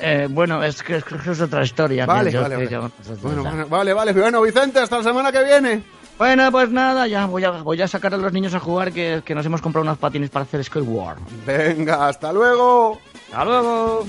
Eh, 0.00 0.26
bueno, 0.30 0.62
es 0.64 0.82
que, 0.82 0.96
es 0.96 1.04
que 1.04 1.30
es 1.30 1.40
otra 1.40 1.62
historia. 1.62 2.04
Vale, 2.06 2.30
que 2.32 2.38
vale, 2.38 2.66
que 2.68 2.76
vale. 2.76 2.90
yo- 3.06 3.16
Bueno, 3.22 3.42
bueno, 3.44 3.66
vale, 3.68 3.92
vale. 3.92 4.12
Bueno, 4.12 4.42
Vicente, 4.42 4.80
hasta 4.80 4.98
la 4.98 5.04
semana 5.04 5.30
que 5.30 5.44
viene. 5.44 5.82
Bueno, 6.18 6.50
pues 6.52 6.70
nada, 6.70 7.06
ya 7.06 7.26
voy 7.26 7.44
a, 7.44 7.50
voy 7.50 7.80
a 7.82 7.88
sacar 7.88 8.14
a 8.14 8.16
los 8.16 8.32
niños 8.32 8.54
a 8.54 8.60
jugar 8.60 8.92
que, 8.92 9.22
que 9.24 9.34
nos 9.34 9.44
hemos 9.46 9.60
comprado 9.60 9.82
unos 9.84 9.98
patines 9.98 10.30
para 10.30 10.44
hacer 10.44 10.62
skateboard. 10.64 11.18
Venga, 11.46 12.08
hasta 12.08 12.32
luego. 12.32 13.00
¡Hasta 13.32 13.44
luego! 13.44 14.06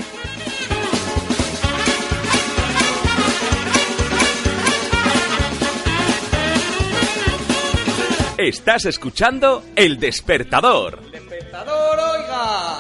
Estás 8.38 8.86
escuchando 8.86 9.64
El 9.78 9.98
Despertador. 9.98 11.00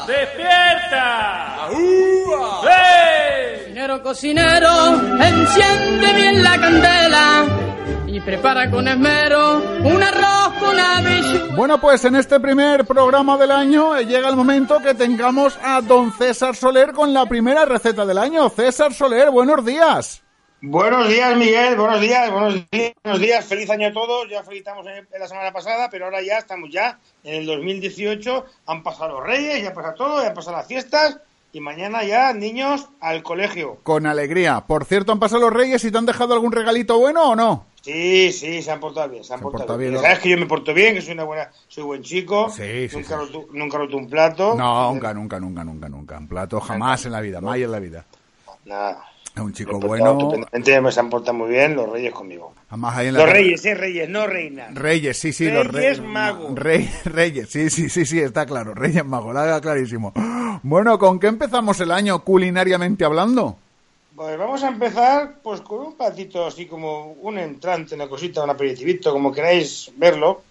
¡Despierta! 0.05 1.69
Cocinero, 3.63 4.03
cocinero, 4.03 4.95
enciende 5.21 6.13
bien 6.13 6.43
la 6.43 6.59
candela 6.59 7.45
y 8.05 8.19
prepara 8.19 8.69
con 8.69 8.85
esmero 8.85 9.59
un 9.81 10.03
arroz 10.03 10.59
con 10.59 10.77
habichuelas. 10.77 11.55
Bueno, 11.55 11.79
pues 11.79 12.03
en 12.03 12.15
este 12.15 12.41
primer 12.41 12.83
programa 12.83 13.37
del 13.37 13.51
año 13.51 13.95
eh, 13.95 14.05
llega 14.05 14.27
el 14.27 14.35
momento 14.35 14.79
que 14.79 14.93
tengamos 14.93 15.57
a 15.63 15.79
don 15.79 16.11
César 16.11 16.53
Soler 16.53 16.91
con 16.91 17.13
la 17.13 17.25
primera 17.27 17.63
receta 17.63 18.05
del 18.05 18.17
año. 18.17 18.49
César 18.49 18.93
Soler, 18.93 19.31
buenos 19.31 19.65
días. 19.65 20.24
Buenos 20.67 21.07
días, 21.07 21.37
Miguel. 21.37 21.75
Buenos 21.75 22.01
días, 22.01 22.31
buenos 22.31 22.55
días, 22.71 22.93
buenos 23.03 23.21
días. 23.21 23.45
Feliz 23.45 23.69
año 23.69 23.89
a 23.89 23.93
todos. 23.93 24.27
Ya 24.27 24.41
felicitamos 24.41 24.87
en 24.87 25.19
la 25.19 25.27
semana 25.27 25.53
pasada, 25.53 25.89
pero 25.91 26.05
ahora 26.05 26.23
ya 26.23 26.39
estamos 26.39 26.71
ya 26.71 26.97
en 27.23 27.35
el 27.35 27.45
2018. 27.45 28.45
Han 28.65 28.81
pasado 28.81 29.19
los 29.19 29.27
Reyes, 29.27 29.61
ya 29.61 29.69
ha 29.69 29.73
pasado 29.75 29.93
todo, 29.93 30.21
ya 30.23 30.29
han 30.29 30.33
pasado 30.33 30.57
las 30.57 30.65
fiestas 30.65 31.19
y 31.53 31.59
mañana 31.59 32.03
ya 32.03 32.33
niños 32.33 32.89
al 32.99 33.21
colegio. 33.21 33.77
Con 33.83 34.07
alegría. 34.07 34.61
Por 34.61 34.85
cierto, 34.85 35.11
¿han 35.11 35.19
pasado 35.19 35.41
los 35.41 35.53
reyes 35.53 35.83
y 35.85 35.91
te 35.91 35.97
han 35.99 36.07
dejado 36.07 36.33
algún 36.33 36.51
regalito 36.51 36.97
bueno 36.97 37.29
o 37.29 37.35
no? 37.35 37.67
Sí, 37.83 38.31
sí, 38.31 38.63
se 38.63 38.71
han 38.71 38.79
portado 38.79 39.07
bien, 39.09 39.23
se 39.23 39.33
han 39.33 39.39
Se 39.39 39.43
portado, 39.43 39.59
portado 39.67 39.77
bien. 39.77 39.91
bien, 39.91 40.01
Sabes 40.01 40.17
que 40.17 40.29
yo 40.29 40.37
me 40.39 40.47
porto 40.47 40.73
bien, 40.73 40.95
que 40.95 41.01
soy 41.01 41.13
una 41.13 41.25
buena, 41.25 41.51
soy 41.67 41.83
buen 41.83 42.01
chico. 42.01 42.49
Sí, 42.49 42.89
sí, 42.89 42.95
nunca, 42.97 43.07
sí. 43.07 43.13
roto, 43.13 43.45
nunca 43.53 43.77
roto 43.77 43.97
un 43.97 44.09
plato. 44.09 44.55
No, 44.55 44.91
nunca, 44.91 45.13
nunca, 45.13 45.39
nunca, 45.39 45.63
nunca, 45.63 45.89
nunca. 45.89 46.17
Un 46.17 46.27
plato 46.27 46.59
jamás 46.59 47.05
en 47.05 47.11
la 47.11 47.21
vida, 47.21 47.39
más 47.39 47.55
en 47.57 47.71
la 47.71 47.79
vida. 47.79 48.05
Nada. 48.65 49.05
Es 49.35 49.41
un 49.41 49.51
chico 49.51 49.77
bueno. 49.79 50.11
estupendamente, 50.13 50.79
me 50.79 50.91
se 50.93 50.99
han 51.01 51.09
portado 51.09 51.33
muy 51.37 51.49
bien 51.49 51.75
los 51.75 51.89
Reyes 51.89 52.13
conmigo. 52.13 52.53
Además 52.69 52.95
ahí 52.95 53.07
en 53.07 53.13
la 53.15 53.19
Los 53.19 53.29
Reyes, 53.33 53.65
eh, 53.65 53.75
Reyes, 53.75 54.09
no 54.09 54.25
reinas. 54.27 54.73
Reyes, 54.73 55.17
sí, 55.17 55.33
sí, 55.33 55.49
los 55.51 55.67
Reyes 55.67 55.97
reyes. 55.97 56.01
magos. 56.13 56.55
Rey- 56.55 56.89
reyes, 57.03 57.49
sí, 57.49 57.69
sí, 57.69 57.89
sí, 57.89 58.05
sí, 58.05 58.19
está 58.19 58.45
claro. 58.45 58.73
Reyes 58.73 59.03
magos, 59.05 59.33
la 59.33 59.43
haga 59.43 59.59
clarísimo. 59.61 60.13
Bueno, 60.63 60.97
¿con 60.97 61.19
qué 61.19 61.27
empezamos 61.27 61.79
el 61.81 61.91
año 61.91 62.23
culinariamente 62.23 63.03
hablando? 63.03 63.57
Pues 64.15 64.37
vamos 64.37 64.63
a 64.63 64.69
empezar 64.69 65.35
pues 65.43 65.59
con 65.59 65.79
un 65.81 65.97
platito 65.97 66.45
así 66.47 66.65
como 66.65 67.11
un 67.21 67.37
entrante, 67.37 67.95
una 67.95 68.07
cosita, 68.07 68.41
un 68.41 68.49
aperitivito, 68.51 69.11
como 69.11 69.33
queráis 69.33 69.91
verlo. 69.97 70.41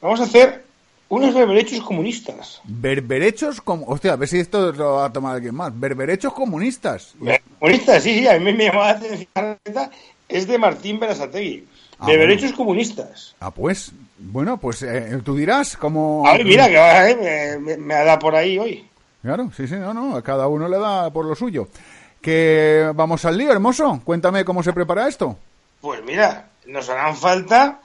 Vamos 0.00 0.20
a 0.20 0.24
hacer 0.24 0.64
unos 1.08 1.34
berberechos 1.34 1.80
comunistas. 1.82 2.60
Berberechos 2.64 3.60
como... 3.60 3.86
Hostia, 3.86 4.12
a 4.12 4.16
ver 4.16 4.28
si 4.28 4.38
esto 4.38 4.72
lo 4.72 4.94
va 4.94 5.06
a 5.06 5.12
tomar 5.12 5.36
alguien 5.36 5.54
más. 5.54 5.78
Berberechos 5.78 6.32
comunistas. 6.32 7.14
Comunistas, 7.58 8.02
sí, 8.02 8.20
sí, 8.20 8.28
a 8.28 8.38
mí 8.38 8.52
me 8.52 8.66
llamó 8.66 8.80
la 8.80 8.90
atención. 8.90 9.58
Es 10.28 10.46
de 10.46 10.58
Martín 10.58 11.00
Berasategui. 11.00 11.66
Ah, 11.98 12.06
Berberechos 12.06 12.52
comunistas. 12.52 13.34
Ah, 13.40 13.50
pues, 13.50 13.92
bueno, 14.18 14.58
pues 14.58 14.82
eh, 14.82 15.20
tú 15.24 15.34
dirás 15.34 15.76
cómo... 15.76 16.26
A 16.26 16.34
ver, 16.34 16.44
mira, 16.44 16.68
que 16.68 16.76
eh, 16.76 17.58
me, 17.58 17.76
me, 17.76 17.76
me 17.76 17.94
da 17.94 18.18
por 18.18 18.36
ahí 18.36 18.58
hoy. 18.58 18.86
Claro, 19.22 19.50
sí, 19.56 19.66
sí, 19.66 19.74
no, 19.74 19.92
no, 19.92 20.16
a 20.16 20.22
cada 20.22 20.46
uno 20.46 20.68
le 20.68 20.78
da 20.78 21.10
por 21.12 21.24
lo 21.24 21.34
suyo. 21.34 21.68
Que 22.20 22.90
vamos 22.94 23.24
al 23.24 23.36
lío, 23.36 23.50
hermoso. 23.50 24.00
Cuéntame 24.04 24.44
cómo 24.44 24.62
se 24.62 24.72
prepara 24.72 25.08
esto. 25.08 25.36
Pues 25.80 26.02
mira, 26.04 26.48
nos 26.66 26.88
harán 26.88 27.16
falta 27.16 27.80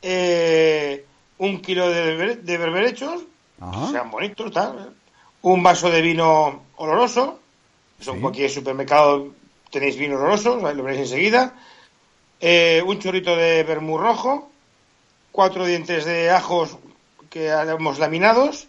eh, 0.00 1.04
un 1.38 1.60
kilo 1.60 1.88
de, 1.90 2.16
berber- 2.16 2.40
de 2.42 2.58
berberechos, 2.58 3.22
Ajá. 3.60 3.90
sean 3.90 4.10
bonitos, 4.10 4.52
tal. 4.52 4.94
Un 5.42 5.62
vaso 5.62 5.90
de 5.90 6.00
vino 6.00 6.62
oloroso. 6.76 7.40
Eso 8.00 8.10
en 8.12 8.16
Sí. 8.16 8.22
cualquier 8.22 8.50
supermercado 8.50 9.28
tenéis 9.70 9.96
vino 9.96 10.16
oloroso, 10.16 10.56
lo 10.56 10.82
veréis 10.82 11.02
enseguida. 11.10 11.54
Eh, 12.40 12.82
un 12.86 12.98
chorrito 12.98 13.36
de 13.36 13.62
vermú 13.62 13.98
rojo. 13.98 14.50
Cuatro 15.32 15.66
dientes 15.66 16.04
de 16.04 16.30
ajos 16.30 16.76
que 17.30 17.50
haremos 17.50 17.98
laminados. 17.98 18.68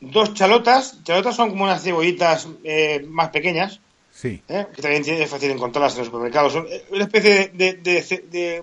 Dos 0.00 0.34
chalotas. 0.34 1.02
Chalotas 1.04 1.36
son 1.36 1.50
como 1.50 1.64
unas 1.64 1.82
cebollitas 1.82 2.48
eh, 2.64 3.04
más 3.08 3.28
pequeñas. 3.30 3.80
Sí. 4.12 4.40
¿eh? 4.48 4.66
que 4.74 4.80
también 4.80 5.02
es 5.08 5.28
fácil 5.28 5.50
encontrarlas 5.50 5.94
en 5.94 5.98
los 5.98 6.06
supermercados. 6.06 6.52
Son 6.52 6.66
eh, 6.70 6.84
una 6.90 7.02
especie 7.04 7.34
de, 7.34 7.48
de, 7.48 7.72
de, 7.74 8.02
ce- 8.02 8.24
de- 8.30 8.62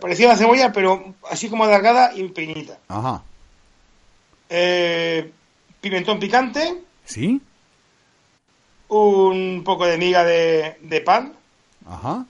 parecida 0.00 0.28
a 0.30 0.32
la 0.32 0.38
cebolla, 0.38 0.72
pero 0.72 1.14
así 1.30 1.48
como 1.48 1.64
alargada 1.64 2.12
y 2.16 2.24
pequeñita. 2.28 2.78
Ajá. 2.88 3.22
Eh, 4.48 5.30
pimentón 5.80 6.18
picante, 6.18 6.82
¿Sí? 7.04 7.40
un 8.88 9.62
poco 9.64 9.86
de 9.86 9.98
miga 9.98 10.24
de, 10.24 10.76
de 10.82 11.00
pan, 11.00 11.32
Ajá. 11.86 12.26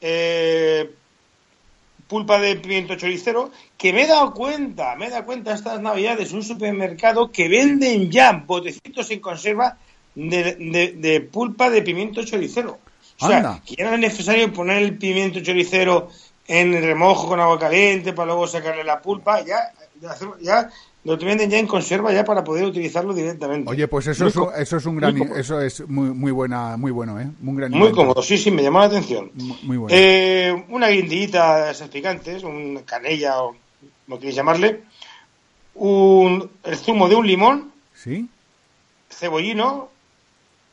eh, 0.00 0.90
pulpa 2.06 2.38
de 2.38 2.56
pimiento 2.56 2.94
choricero, 2.96 3.50
que 3.76 3.92
me 3.92 4.02
he 4.02 4.06
dado 4.06 4.32
cuenta, 4.32 4.94
me 4.96 5.06
he 5.06 5.10
dado 5.10 5.24
cuenta 5.26 5.54
estas 5.54 5.80
navidades, 5.80 6.32
un 6.32 6.42
supermercado 6.42 7.30
que 7.32 7.48
venden 7.48 8.10
ya 8.10 8.32
botecitos 8.32 9.10
en 9.10 9.20
conserva 9.20 9.76
de, 10.14 10.54
de- 10.54 10.92
de 10.96 11.20
pulpa 11.20 11.68
de 11.70 11.82
pimiento 11.82 12.24
choricero. 12.24 12.78
O 13.20 13.26
sea, 13.26 13.38
Anda. 13.38 13.62
que 13.66 13.74
ya 13.76 13.84
no 13.88 13.94
es 13.94 14.00
necesario 14.00 14.52
poner 14.52 14.78
el 14.78 14.96
pimiento 14.96 15.40
choricero 15.42 16.08
en 16.48 16.74
el 16.74 16.82
remojo 16.82 17.28
con 17.28 17.38
agua 17.38 17.58
caliente 17.58 18.12
para 18.12 18.26
luego 18.26 18.46
sacarle 18.46 18.82
la 18.82 19.00
pulpa, 19.00 19.44
ya, 19.44 19.70
ya, 20.00 20.16
ya 20.40 20.70
lo 21.04 21.16
venden 21.16 21.48
ya 21.50 21.58
en 21.58 21.66
conserva 21.66 22.12
ya 22.12 22.24
para 22.24 22.42
poder 22.42 22.64
utilizarlo 22.64 23.14
directamente. 23.14 23.70
Oye, 23.70 23.86
pues 23.86 24.06
eso 24.08 24.24
Muy 24.24 24.32
es, 24.54 24.60
eso 24.62 24.76
es 24.78 24.86
un 24.86 24.96
gran, 24.96 25.16
eso 25.36 25.60
es 25.60 25.86
muy, 25.88 26.08
muy 26.10 26.32
buena, 26.32 26.76
muy 26.76 26.90
bueno, 26.90 27.20
¿eh? 27.20 27.28
Muy 27.40 27.56
gran 27.56 27.70
Muy 27.70 27.80
invento. 27.80 27.96
cómodo, 27.96 28.22
sí, 28.22 28.36
sí, 28.36 28.50
me 28.50 28.62
llamó 28.62 28.80
la 28.80 28.86
atención. 28.86 29.30
Muy, 29.34 29.58
muy 29.62 29.76
bueno. 29.76 29.96
Eh, 29.96 30.64
una 30.70 30.88
guindillita 30.88 31.66
de 31.66 31.70
esas 31.72 31.88
picantes, 31.88 32.42
un 32.42 32.82
canella 32.84 33.42
o 33.42 33.54
como 34.06 34.18
queréis 34.18 34.36
llamarle, 34.36 34.82
un, 35.74 36.50
el 36.64 36.76
zumo 36.76 37.08
de 37.08 37.14
un 37.14 37.26
limón, 37.26 37.72
¿Sí? 37.94 38.26
cebollino 39.10 39.90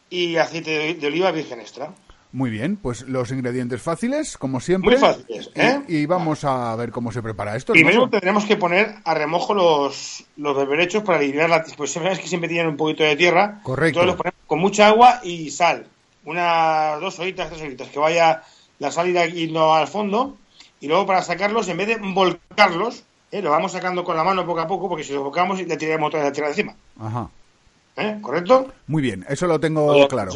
y 0.09 0.37
aceite 0.37 0.71
de, 0.71 0.93
de 0.95 1.07
oliva 1.07 1.31
virgen 1.31 1.59
extra. 1.59 1.91
Muy 2.35 2.49
bien, 2.49 2.75
pues 2.75 3.03
los 3.07 3.31
ingredientes 3.31 3.81
fáciles, 3.81 4.37
como 4.37 4.59
siempre. 4.59 4.91
Muy 4.91 4.99
fáciles, 4.99 5.49
¿eh? 5.55 5.79
Y, 5.87 6.05
vamos 6.05 6.43
a 6.43 6.75
ver 6.75 6.91
cómo 6.91 7.09
se 7.13 7.21
prepara 7.21 7.55
esto. 7.55 7.71
Primero 7.71 8.09
tendremos 8.09 8.43
que 8.43 8.57
poner 8.57 8.93
a 9.05 9.13
remojo 9.13 9.53
los, 9.53 10.21
los 10.35 10.53
berberechos 10.53 11.01
para 11.03 11.19
eliminar 11.19 11.49
la... 11.49 11.63
Pues 11.77 11.93
sabes 11.93 12.19
que 12.19 12.27
siempre 12.27 12.49
tienen 12.49 12.67
un 12.67 12.75
poquito 12.75 13.05
de 13.05 13.15
tierra. 13.15 13.61
Correcto. 13.63 14.01
Entonces 14.01 14.07
los 14.07 14.15
ponemos 14.17 14.39
con 14.47 14.59
mucha 14.59 14.87
agua 14.89 15.21
y 15.23 15.49
sal. 15.49 15.87
Unas 16.25 16.99
dos 16.99 17.17
horitas, 17.19 17.47
tres 17.47 17.61
horitas, 17.61 17.87
que 17.87 17.99
vaya 17.99 18.43
la 18.79 18.91
sal 18.91 19.13
yendo 19.31 19.73
al 19.73 19.87
fondo. 19.87 20.35
Y 20.81 20.89
luego 20.89 21.05
para 21.05 21.21
sacarlos, 21.21 21.69
en 21.69 21.77
vez 21.77 21.87
de 21.87 21.95
volcarlos, 21.95 23.05
¿eh? 23.31 23.41
lo 23.41 23.51
vamos 23.51 23.71
sacando 23.71 24.03
con 24.03 24.17
la 24.17 24.25
mano 24.25 24.45
poco 24.45 24.59
a 24.59 24.67
poco, 24.67 24.89
porque 24.89 25.05
si 25.05 25.13
los 25.13 25.23
volcamos 25.23 25.65
le 25.65 25.77
tiraremos 25.77 26.11
toda 26.11 26.25
la 26.25 26.33
tierra 26.33 26.49
encima. 26.49 26.75
Ajá. 26.99 27.29
¿Eh? 27.95 28.17
¿Correcto? 28.21 28.73
Muy 28.87 29.01
bien, 29.01 29.25
eso 29.29 29.47
lo 29.47 29.57
tengo 29.57 29.85
Oye, 29.85 30.05
claro. 30.09 30.33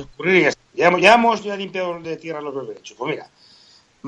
Ya, 0.74 0.96
ya, 1.00 1.14
hemos- 1.16 1.44
ya 1.44 1.56
limpiado 1.56 2.00
de 2.00 2.18
tierra 2.18 2.42
los 2.42 2.54
berberechos. 2.56 2.96
Pues 2.98 3.12
mira, 3.12 3.30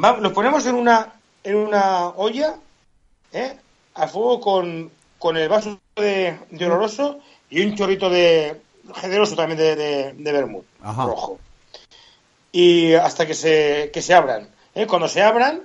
va- 0.01 0.18
los 0.18 0.32
ponemos 0.34 0.66
en 0.66 0.76
una, 0.76 1.14
en 1.43 1.55
una 1.55 2.09
olla 2.09 2.55
¿eh? 3.34 3.55
a 3.95 4.07
fuego 4.07 4.39
con, 4.39 4.91
con 5.20 5.38
el 5.38 5.49
vaso 5.49 5.80
de, 5.95 6.38
de 6.49 6.66
oloroso 6.66 7.20
y 7.49 7.66
un 7.66 7.76
chorrito 7.76 8.09
de 8.09 8.62
generoso 8.95 9.36
también 9.36 9.57
de, 9.59 9.76
de, 9.76 10.14
de 10.14 10.32
vermut 10.32 10.66
rojo. 11.05 11.39
Y 12.51 12.93
hasta 12.93 13.26
que 13.26 13.34
se, 13.34 13.91
que 13.93 14.01
se 14.01 14.14
abran. 14.14 14.49
¿eh? 14.76 14.86
Cuando 14.88 15.07
se 15.07 15.22
abran, 15.22 15.62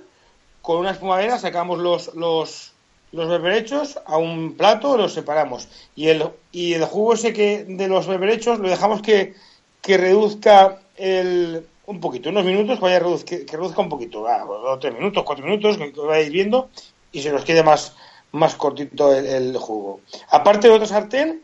con 0.61 0.77
una 0.77 0.91
espumadera 0.91 1.37
sacamos 1.39 1.79
los, 1.79 2.13
los, 2.15 2.73
los 3.11 3.27
berberechos 3.29 3.99
a 4.05 4.17
un 4.17 4.55
plato, 4.55 4.97
los 4.97 5.13
separamos. 5.13 5.67
Y 5.95 6.07
el, 6.09 6.29
y 6.51 6.73
el 6.73 6.85
jugo 6.85 7.13
ese 7.13 7.33
que 7.33 7.65
de 7.65 7.87
los 7.87 8.07
berberechos 8.07 8.59
lo 8.59 8.69
dejamos 8.69 9.01
que, 9.01 9.33
que 9.81 9.97
reduzca 9.97 10.79
el, 10.97 11.65
un 11.85 11.99
poquito, 11.99 12.29
unos 12.29 12.43
minutos, 12.43 12.79
vaya 12.79 12.99
reduz- 12.99 13.23
que, 13.23 13.45
que 13.45 13.55
reduzca 13.55 13.81
un 13.81 13.89
poquito, 13.89 14.27
ah, 14.27 14.43
dos, 14.45 14.79
tres 14.79 14.93
minutos, 14.93 15.23
cuatro 15.23 15.45
minutos, 15.45 15.77
que, 15.77 15.93
que 15.93 15.99
vayáis 16.01 16.31
viendo, 16.31 16.69
y 17.11 17.21
se 17.21 17.31
nos 17.31 17.45
quede 17.45 17.63
más, 17.63 17.95
más 18.31 18.55
cortito 18.55 19.13
el, 19.13 19.25
el 19.25 19.57
jugo. 19.57 20.01
Aparte 20.29 20.67
de 20.67 20.73
otra 20.73 20.87
sartén, 20.87 21.43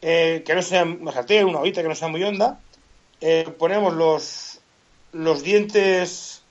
eh, 0.00 0.42
que 0.44 0.54
no 0.54 0.62
sea 0.62 0.84
una 0.84 1.12
sartén, 1.12 1.46
una 1.46 1.60
ollita 1.60 1.82
que 1.82 1.88
no 1.88 1.94
sea 1.94 2.08
muy 2.08 2.22
honda, 2.22 2.60
eh, 3.20 3.48
ponemos 3.58 3.94
los, 3.94 4.60
los 5.12 5.42
dientes 5.42 6.42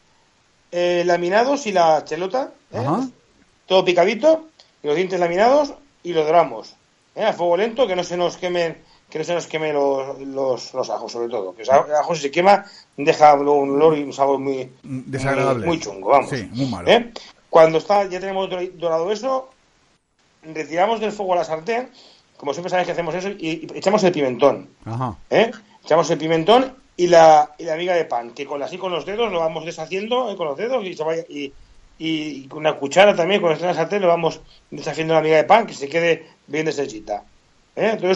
eh, 0.71 1.03
laminados 1.05 1.67
y 1.67 1.71
la 1.71 2.03
chelota, 2.05 2.53
¿eh? 2.71 2.77
Todo 3.65 3.85
picadito, 3.85 4.47
y 4.83 4.87
los 4.87 4.95
dientes 4.95 5.19
laminados 5.19 5.73
y 6.03 6.13
lo 6.13 6.25
doramos. 6.25 6.75
A 7.15 7.33
fuego 7.33 7.57
lento, 7.57 7.87
que 7.87 7.95
no 7.95 8.03
se 8.03 8.15
nos 8.15 8.37
quemen, 8.37 8.81
que 9.11 9.19
no 9.19 9.25
se 9.25 9.33
nos 9.35 9.45
quemen 9.45 9.73
los, 9.73 10.19
los, 10.21 10.73
los 10.73 10.89
ajos, 10.89 11.11
sobre 11.11 11.27
todo. 11.29 11.53
Que 11.53 11.63
el 11.63 11.69
ajo 11.69 12.15
si 12.15 12.21
se 12.21 12.31
quema, 12.31 12.65
deja 12.97 13.33
un 13.35 13.47
olor 13.47 13.97
y 13.97 14.03
un 14.03 14.13
sabor 14.13 14.39
muy, 14.39 14.71
Desagradable. 14.81 15.67
muy, 15.67 15.75
muy 15.75 15.79
chungo, 15.83 16.09
vamos. 16.09 16.29
Sí, 16.29 16.49
muy 16.53 16.65
malo. 16.65 16.89
¿Eh? 16.89 17.11
Cuando 17.49 17.77
está, 17.77 18.05
ya 18.05 18.19
tenemos 18.21 18.49
dor- 18.49 18.71
dorado 18.77 19.11
eso, 19.11 19.49
retiramos 20.41 20.99
del 20.99 21.11
fuego 21.11 21.35
la 21.35 21.43
sartén, 21.43 21.89
como 22.37 22.53
siempre 22.53 22.69
sabéis 22.69 22.87
que 22.87 22.93
hacemos 22.93 23.13
eso, 23.13 23.29
y, 23.29 23.35
y 23.37 23.67
echamos 23.75 24.03
el 24.03 24.11
pimentón. 24.13 24.69
Ajá. 24.85 25.15
¿eh? 25.29 25.51
Echamos 25.83 26.09
el 26.09 26.17
pimentón 26.17 26.73
y 26.95 27.07
la, 27.07 27.53
y 27.57 27.65
la 27.65 27.75
miga 27.75 27.93
de 27.93 28.05
pan, 28.05 28.31
que 28.31 28.45
con 28.45 28.63
así 28.63 28.77
con 28.77 28.91
los 28.91 29.05
dedos 29.05 29.31
lo 29.31 29.39
vamos 29.39 29.65
deshaciendo, 29.65 30.31
¿eh? 30.31 30.37
con 30.37 30.47
los 30.47 30.57
dedos, 30.57 30.85
y, 30.85 30.93
se 30.93 31.03
vaya, 31.03 31.23
y, 31.27 31.51
y 31.99 32.47
con 32.47 32.59
una 32.59 32.77
cuchara 32.77 33.13
también, 33.15 33.41
con 33.41 33.51
la 33.51 33.73
sartén, 33.73 34.01
lo 34.01 34.07
vamos 34.07 34.39
deshaciendo 34.69 35.13
la 35.13 35.21
miga 35.21 35.35
de 35.35 35.43
pan, 35.43 35.67
que 35.67 35.73
se 35.73 35.89
quede 35.89 36.27
bien 36.47 36.65
deshechita. 36.65 37.23
¿eh? 37.75 37.97
Todo 37.99 38.11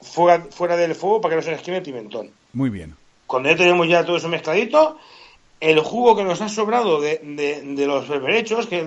fuera, 0.00 0.46
fuera 0.50 0.76
del 0.76 0.94
fuego 0.94 1.20
para 1.20 1.32
que 1.32 1.36
no 1.36 1.42
se 1.42 1.52
nos 1.52 1.62
queme 1.62 1.78
el 1.78 1.82
pimentón. 1.82 2.30
Muy 2.52 2.70
bien. 2.70 2.96
Cuando 3.26 3.48
ya 3.48 3.56
tenemos 3.56 3.88
ya 3.88 4.04
todo 4.04 4.16
eso 4.16 4.28
mezcladito, 4.28 4.98
el 5.60 5.80
jugo 5.80 6.16
que 6.16 6.24
nos 6.24 6.40
ha 6.40 6.48
sobrado 6.48 7.00
de, 7.00 7.20
de- 7.22 7.60
de 7.62 7.86
los 7.86 8.08
berberechos, 8.08 8.66
que, 8.66 8.78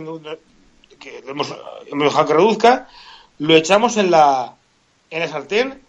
que 1.00 1.24
hemos, 1.28 1.54
hemos 1.88 2.04
dejado 2.06 2.26
que 2.28 2.34
reduzca, 2.34 2.88
lo 3.40 3.56
echamos 3.56 3.98
en 3.98 4.12
la, 4.12 4.56
en 5.10 5.20
la 5.20 5.28
sartén 5.28 5.82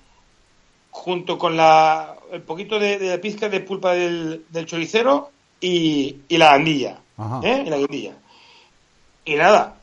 junto 0.90 1.38
con 1.38 1.56
la, 1.56 2.14
el 2.32 2.42
poquito 2.42 2.78
de, 2.78 2.98
de 2.98 3.18
pizca 3.18 3.48
de 3.48 3.60
pulpa 3.60 3.92
del, 3.94 4.44
del 4.50 4.66
choricero 4.66 5.30
y, 5.60 6.20
y 6.28 6.36
la 6.38 6.56
guindilla. 6.56 7.00
Ajá. 7.16 7.40
¿eh? 7.42 7.64
Y 7.66 7.70
la 7.70 7.78
guindilla. 7.78 8.12
Y 9.24 9.34
nada, 9.36 9.76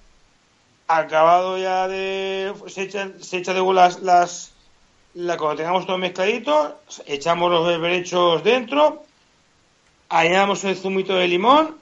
acabado 0.88 1.58
ya 1.58 1.88
de... 1.88 2.54
Se 2.68 2.84
echa, 2.84 3.10
se 3.20 3.38
echa 3.38 3.54
de 3.54 3.74
las, 3.74 4.02
las, 4.02 4.54
la, 5.16 5.38
cuando 5.38 5.58
tengamos 5.58 5.86
todo 5.86 5.98
mezcladito, 5.98 6.80
echamos 7.06 7.52
los 7.52 7.66
berberechos 7.68 8.44
dentro, 8.44 9.04
añadamos 10.10 10.64
el 10.64 10.76
zumito 10.76 11.16
de 11.16 11.28
limón 11.28 11.76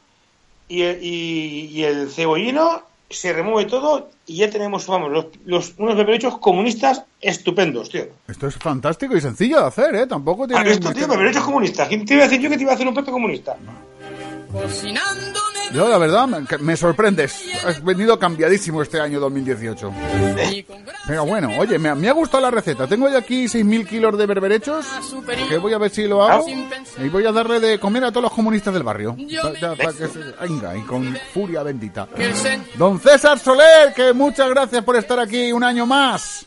y 0.67 0.81
el, 0.83 1.03
y, 1.03 1.65
y 1.71 1.83
el 1.83 2.09
cebollino, 2.11 2.83
se 3.09 3.33
remueve 3.33 3.67
todo 3.69 4.09
y 4.27 4.37
ya 4.37 4.49
tenemos, 4.51 4.85
vamos, 4.85 5.11
los, 5.11 5.25
los- 5.45 5.73
unos 5.77 5.95
berberechos 5.95 6.37
comunistas 6.37 7.03
estupendos, 7.21 7.89
tío. 7.89 8.05
Esto 8.27 8.47
es 8.47 8.55
fantástico 8.55 9.17
y 9.17 9.21
sencillo 9.21 9.61
de 9.61 9.65
hacer, 9.67 9.95
¿eh? 9.95 10.05
Tampoco 10.05 10.45
tiene... 10.47 10.61
¿Has 10.61 10.67
visto, 10.67 10.93
tío? 10.93 11.07
Berberechos 11.07 11.43
comunistas. 11.43 11.87
¿Quién 11.87 12.05
te 12.05 12.13
iba 12.13 12.23
a 12.23 12.27
decir 12.27 12.39
yo 12.41 12.49
que 12.51 12.57
te 12.57 12.61
iba 12.63 12.71
a 12.71 12.75
hacer 12.75 12.87
un 12.87 12.93
plato 12.93 13.11
comunista? 13.11 13.57
Cocinando 14.51 15.39
Yo, 15.73 15.87
la 15.87 15.97
verdad, 15.97 16.27
me, 16.27 16.57
me 16.59 16.75
sorprendes. 16.77 17.41
Has 17.65 17.83
venido 17.83 18.17
cambiadísimo 18.17 18.81
este 18.81 18.99
año 18.99 19.19
2018. 19.19 19.91
Pero 21.07 21.25
bueno, 21.25 21.49
oye, 21.59 21.77
me, 21.77 21.93
me 21.95 22.09
ha 22.09 22.13
gustado 22.13 22.41
la 22.41 22.51
receta. 22.51 22.87
Tengo 22.87 23.07
ya 23.09 23.19
aquí 23.19 23.45
6.000 23.45 23.87
kilos 23.87 24.17
de 24.17 24.25
berberechos, 24.25 24.85
que 25.47 25.57
voy 25.57 25.73
a 25.73 25.77
ver 25.77 25.91
si 25.91 26.07
lo 26.07 26.23
hago. 26.23 26.45
Y 27.03 27.09
voy 27.09 27.25
a 27.25 27.31
darle 27.31 27.59
de 27.59 27.79
comer 27.79 28.03
a 28.03 28.09
todos 28.11 28.23
los 28.23 28.33
comunistas 28.33 28.73
del 28.73 28.83
barrio. 28.83 29.15
Ya, 29.17 29.41
pa' 29.75 29.93
que 29.93 30.07
se- 30.07 30.31
Venga, 30.41 30.75
y 30.75 30.81
con 30.81 31.15
furia 31.33 31.63
bendita. 31.63 32.07
Don 32.75 32.99
César 32.99 33.37
Soler, 33.39 33.93
que 33.95 34.13
muchas 34.13 34.49
gracias 34.49 34.83
por 34.83 34.95
estar 34.95 35.19
aquí 35.19 35.51
un 35.51 35.63
año 35.63 35.85
más. 35.85 36.45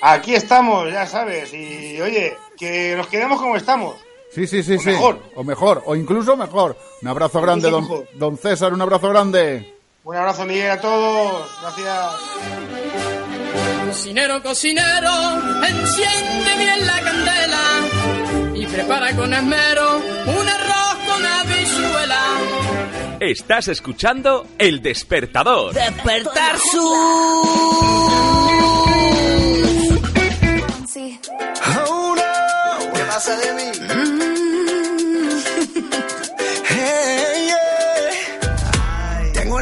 Aquí 0.00 0.34
estamos, 0.34 0.90
ya 0.92 1.06
sabes. 1.06 1.52
Y 1.52 2.00
oye, 2.00 2.36
que 2.56 2.94
nos 2.96 3.06
quedemos 3.08 3.40
como 3.40 3.56
estamos. 3.56 3.96
Sí, 4.30 4.46
sí, 4.46 4.62
sí, 4.62 4.78
sí. 4.78 4.90
mejor. 4.90 5.20
O 5.34 5.42
mejor, 5.44 5.82
o 5.86 5.96
incluso 5.96 6.36
mejor. 6.36 6.76
Un 7.02 7.08
abrazo 7.08 7.40
grande, 7.40 7.70
don, 7.70 7.82
mejor. 7.82 8.08
don 8.14 8.36
César, 8.36 8.72
un 8.72 8.82
abrazo 8.82 9.08
grande. 9.08 9.74
Un 10.04 10.16
abrazo, 10.16 10.44
Miguel, 10.44 10.70
a 10.70 10.80
todos. 10.80 11.42
Gracias. 11.60 12.12
Cocinero, 13.86 14.42
cocinero, 14.42 15.10
enciende 15.66 16.56
bien 16.58 16.86
la 16.86 17.00
candela 17.00 17.60
y 18.54 18.66
prepara 18.66 19.16
con 19.16 19.32
esmero 19.32 19.96
un 19.96 20.48
arroz 20.48 20.98
con 21.06 21.24
habichuela. 21.26 22.22
Estás 23.20 23.68
escuchando 23.68 24.46
El 24.58 24.82
Despertador. 24.82 25.72
Despertar 25.72 26.56
Sí. 30.92 31.20
Oh 31.88 32.14
no, 32.14 32.92
¿qué 32.94 33.00
pasa 33.04 33.36
de 33.36 33.52
mí? 33.54 34.17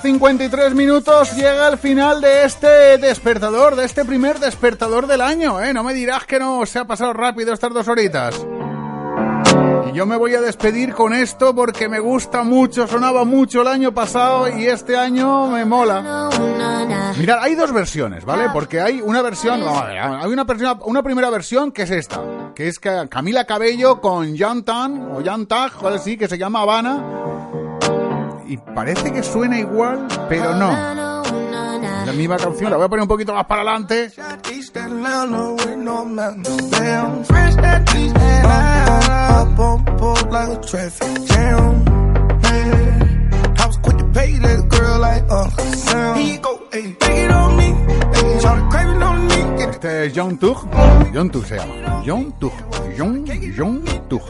53 0.00 0.74
minutos, 0.74 1.34
llega 1.36 1.68
el 1.68 1.78
final 1.78 2.20
de 2.20 2.44
este 2.44 2.98
despertador, 2.98 3.76
de 3.76 3.84
este 3.84 4.04
primer 4.04 4.38
despertador 4.38 5.06
del 5.06 5.20
año, 5.20 5.60
¿eh? 5.62 5.72
No 5.72 5.82
me 5.84 5.94
dirás 5.94 6.24
que 6.24 6.38
no 6.38 6.64
se 6.66 6.78
ha 6.78 6.84
pasado 6.84 7.12
rápido 7.12 7.52
estas 7.52 7.72
dos 7.72 7.88
horitas. 7.88 8.34
Y 9.90 9.92
yo 9.96 10.04
me 10.06 10.16
voy 10.16 10.34
a 10.34 10.40
despedir 10.40 10.92
con 10.94 11.14
esto 11.14 11.54
porque 11.54 11.88
me 11.88 11.98
gusta 11.98 12.42
mucho, 12.42 12.86
sonaba 12.86 13.24
mucho 13.24 13.62
el 13.62 13.68
año 13.68 13.92
pasado 13.92 14.46
y 14.48 14.66
este 14.66 14.96
año 14.96 15.46
me 15.48 15.64
mola. 15.64 16.28
Mirad, 17.18 17.38
hay 17.42 17.54
dos 17.54 17.72
versiones, 17.72 18.24
¿vale? 18.24 18.44
Porque 18.52 18.80
hay 18.80 19.00
una 19.00 19.22
versión, 19.22 19.60
no, 19.60 19.80
hay 19.80 20.30
una, 20.30 20.44
persona- 20.44 20.78
una 20.84 21.02
primera 21.02 21.30
versión 21.30 21.72
que 21.72 21.82
es 21.82 21.90
esta, 21.90 22.20
que 22.54 22.68
es 22.68 22.78
Camila 22.78 23.44
Cabello 23.44 24.00
con 24.00 24.36
Jan 24.36 24.62
Tan, 24.62 25.10
o 25.12 25.22
Jan 25.24 25.46
Tag, 25.46 25.72
o 25.82 25.86
algo 25.86 25.98
así, 25.98 26.16
que 26.16 26.28
se 26.28 26.36
llama 26.38 26.60
Habana. 26.60 27.02
Y 28.48 28.56
parece 28.56 29.12
que 29.12 29.22
suena 29.22 29.58
igual, 29.58 30.08
pero 30.28 30.54
no. 30.54 30.72
La 32.06 32.12
misma 32.14 32.38
canción, 32.38 32.70
la 32.70 32.78
voy 32.78 32.86
a 32.86 32.88
poner 32.88 33.02
un 33.02 33.08
poquito 33.08 33.34
más 33.34 33.44
para 33.44 33.60
adelante. 33.60 34.10
You 46.16 46.38
go, 46.40 46.68
hey, 46.72 46.96
take 46.98 47.24
it 47.24 47.30
on 47.30 47.56
me. 47.56 47.74
Get 48.70 49.17
Este 49.80 50.06
es 50.06 50.12
John 50.12 50.36
Tug. 50.38 50.56
John 51.14 51.30
Tug 51.30 51.46
se 51.46 51.56
llama. 51.56 52.02
John 52.04 52.32
Tug. 52.40 52.52
John, 52.98 53.24
John 53.56 53.84
Tug. 54.08 54.22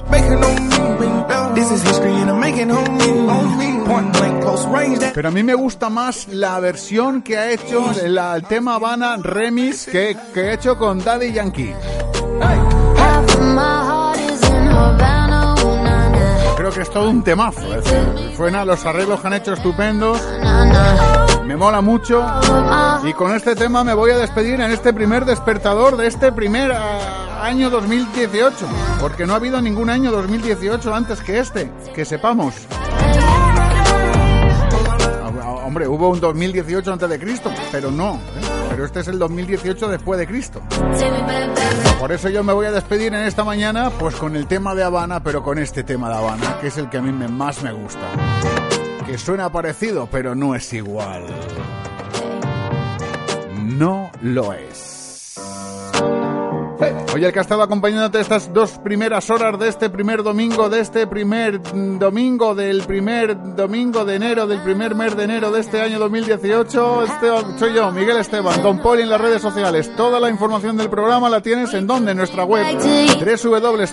Pero 5.14 5.28
a 5.28 5.30
mí 5.30 5.42
me 5.42 5.54
gusta 5.54 5.88
más 5.88 6.28
la 6.28 6.60
versión 6.60 7.22
que 7.22 7.38
ha 7.38 7.50
hecho 7.50 7.82
la- 8.08 8.36
el 8.36 8.44
tema 8.44 8.74
Habana 8.74 9.16
Remix 9.16 9.86
que, 9.86 10.14
que 10.34 10.40
ha 10.40 10.52
hecho 10.52 10.76
con 10.76 11.02
Daddy 11.02 11.32
Yankee. 11.32 11.72
Creo 16.58 16.70
que 16.72 16.82
es 16.82 16.90
todo 16.90 17.08
un 17.08 17.24
temazo. 17.24 17.60
decir, 17.70 18.34
Suena, 18.36 18.66
los 18.66 18.84
arreglos 18.84 19.20
que 19.20 19.26
han 19.28 19.32
hecho 19.32 19.54
estupendos. 19.54 20.20
Me 21.48 21.56
mola 21.56 21.80
mucho. 21.80 22.22
Y 23.04 23.12
con 23.14 23.34
este 23.34 23.56
tema 23.56 23.82
me 23.82 23.94
voy 23.94 24.10
a 24.10 24.18
despedir 24.18 24.60
en 24.60 24.70
este 24.70 24.92
primer 24.92 25.24
despertador 25.24 25.96
de 25.96 26.06
este 26.06 26.30
primer 26.30 26.70
ah, 26.72 27.42
año 27.42 27.70
2018, 27.70 28.54
porque 29.00 29.26
no 29.26 29.32
ha 29.32 29.36
habido 29.36 29.60
ningún 29.60 29.88
año 29.90 30.10
2018 30.12 30.94
antes 30.94 31.20
que 31.20 31.38
este, 31.38 31.72
que 31.94 32.04
sepamos. 32.04 32.54
Ah, 35.42 35.64
Hombre, 35.64 35.88
hubo 35.88 36.08
un 36.10 36.20
2018 36.20 36.92
antes 36.92 37.08
de 37.08 37.18
Cristo, 37.18 37.50
pero 37.72 37.90
no. 37.90 38.14
¿eh? 38.14 38.18
Pero 38.70 38.84
este 38.84 39.00
es 39.00 39.08
el 39.08 39.18
2018 39.18 39.88
después 39.88 40.18
de 40.20 40.26
Cristo. 40.26 40.60
Por 41.98 42.12
eso 42.12 42.28
yo 42.28 42.44
me 42.44 42.52
voy 42.52 42.66
a 42.66 42.70
despedir 42.72 43.12
en 43.14 43.22
esta 43.26 43.42
mañana, 43.44 43.90
pues 43.98 44.14
con 44.16 44.36
el 44.36 44.46
tema 44.46 44.74
de 44.74 44.84
Habana, 44.84 45.20
pero 45.22 45.42
con 45.42 45.58
este 45.58 45.82
tema 45.82 46.08
de 46.10 46.16
Habana, 46.16 46.58
que 46.60 46.68
es 46.68 46.76
el 46.76 46.88
que 46.90 46.98
a 46.98 47.02
mí 47.02 47.10
me- 47.12 47.28
más 47.28 47.62
me 47.62 47.72
gusta. 47.72 48.00
Que 49.08 49.16
suena 49.16 49.50
parecido, 49.50 50.06
pero 50.12 50.34
no 50.34 50.54
es 50.54 50.70
igual. 50.74 51.24
No 53.56 54.12
lo 54.20 54.52
es. 54.52 54.97
Oye, 57.14 57.26
el 57.26 57.32
que 57.32 57.38
ha 57.38 57.42
estado 57.42 57.62
acompañándote 57.62 58.20
estas 58.20 58.52
dos 58.52 58.72
primeras 58.84 59.30
horas 59.30 59.58
de 59.58 59.68
este 59.68 59.88
primer 59.88 60.22
domingo, 60.22 60.68
de 60.68 60.80
este 60.80 61.06
primer 61.06 61.58
domingo, 61.98 62.54
del 62.54 62.82
primer 62.82 63.34
domingo 63.56 64.04
de 64.04 64.16
enero, 64.16 64.46
del 64.46 64.60
primer 64.60 64.94
mes 64.94 65.16
de 65.16 65.24
enero 65.24 65.50
de 65.50 65.60
este 65.60 65.80
año 65.80 65.98
2018, 65.98 67.04
este, 67.04 67.28
soy 67.58 67.72
yo, 67.72 67.90
Miguel 67.92 68.18
Esteban, 68.18 68.62
Don 68.62 68.80
Poli 68.80 69.00
en 69.02 69.08
las 69.08 69.20
redes 69.20 69.40
sociales. 69.40 69.90
Toda 69.96 70.20
la 70.20 70.28
información 70.28 70.76
del 70.76 70.90
programa 70.90 71.30
la 71.30 71.40
tienes 71.40 71.72
en 71.72 71.86
donde, 71.86 72.10
en 72.10 72.18
nuestra 72.18 72.44
web, 72.44 72.66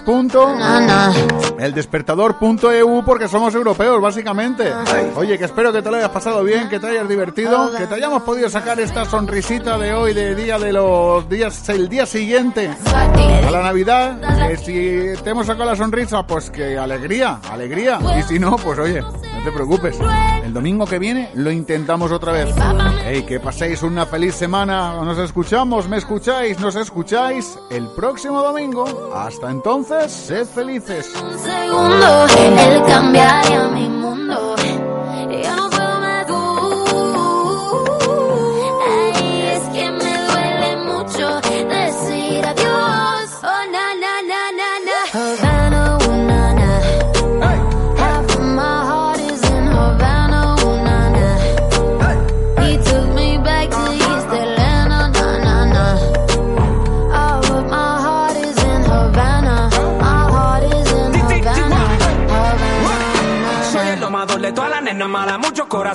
www.eldespertador.eu, 0.03 3.03
porque 3.05 3.29
somos 3.29 3.55
europeos, 3.55 4.01
básicamente. 4.01 4.73
Oye, 5.15 5.37
que 5.37 5.45
espero 5.45 5.71
que 5.71 5.81
te 5.81 5.89
lo 5.89 5.95
hayas 5.97 6.09
pasado 6.09 6.43
bien, 6.43 6.67
que 6.67 6.81
te 6.81 6.87
hayas 6.87 7.07
divertido, 7.07 7.71
que 7.77 7.87
te 7.87 7.95
hayamos 7.95 8.23
podido 8.23 8.49
sacar 8.49 8.77
esta 8.81 9.05
sonrisita 9.05 9.77
de 9.77 9.93
hoy, 9.93 10.13
de 10.13 10.35
día 10.35 10.59
de 10.59 10.73
los 10.73 11.29
días, 11.29 11.69
el 11.69 11.87
día 11.87 12.05
siguiente 12.05 12.75
a 13.13 13.51
la 13.51 13.61
Navidad, 13.61 14.47
que 14.47 14.57
si 14.57 15.23
te 15.23 15.29
hemos 15.29 15.47
sacado 15.47 15.71
la 15.71 15.75
sonrisa, 15.75 16.25
pues 16.25 16.49
que 16.49 16.77
alegría, 16.77 17.39
alegría. 17.51 17.99
Y 18.19 18.23
si 18.23 18.39
no, 18.39 18.55
pues 18.57 18.79
oye, 18.79 19.01
no 19.01 19.43
te 19.43 19.51
preocupes. 19.51 19.97
El 20.43 20.53
domingo 20.53 20.85
que 20.85 20.99
viene 20.99 21.29
lo 21.35 21.51
intentamos 21.51 22.11
otra 22.11 22.31
vez. 22.31 22.53
Hey, 23.05 23.23
que 23.27 23.39
paséis 23.39 23.83
una 23.83 24.05
feliz 24.05 24.35
semana. 24.35 25.03
Nos 25.03 25.17
escuchamos, 25.17 25.87
me 25.87 25.97
escucháis, 25.97 26.59
nos 26.59 26.75
escucháis 26.75 27.57
el 27.69 27.87
próximo 27.89 28.41
domingo. 28.41 29.11
Hasta 29.15 29.51
entonces, 29.51 30.11
sed 30.11 30.45
felices. 30.45 31.05
segundo, 31.37 32.25
él 32.37 32.83
cambiaría 32.87 33.67
mi 33.69 33.89
mundo. 33.89 34.55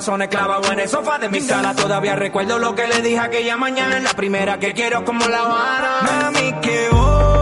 Corazones 0.01 0.29
clavados 0.29 0.71
en 0.71 0.79
el 0.79 0.89
sofá 0.89 1.19
de 1.19 1.29
mi 1.29 1.39
sala. 1.41 1.75
Todavía 1.75 2.15
recuerdo 2.15 2.57
lo 2.57 2.73
que 2.73 2.87
le 2.87 3.03
dije 3.03 3.19
aquella 3.19 3.55
mañana. 3.55 3.99
La 3.99 4.13
primera 4.15 4.57
que 4.57 4.73
quiero 4.73 5.05
como 5.05 5.27
la 5.27 5.41
Habana. 5.41 6.31
Mami, 6.31 6.55
qué 6.59 6.89
hora. 6.89 7.40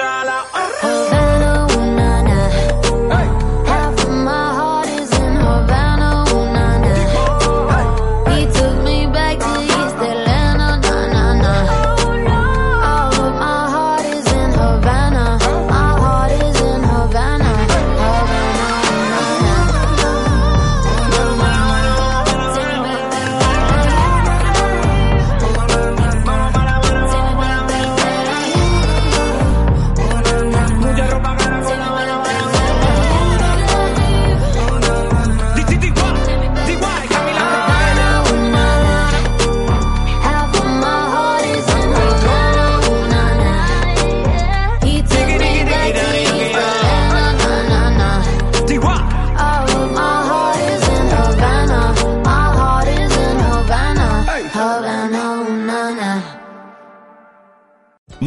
Dos 0.00 0.49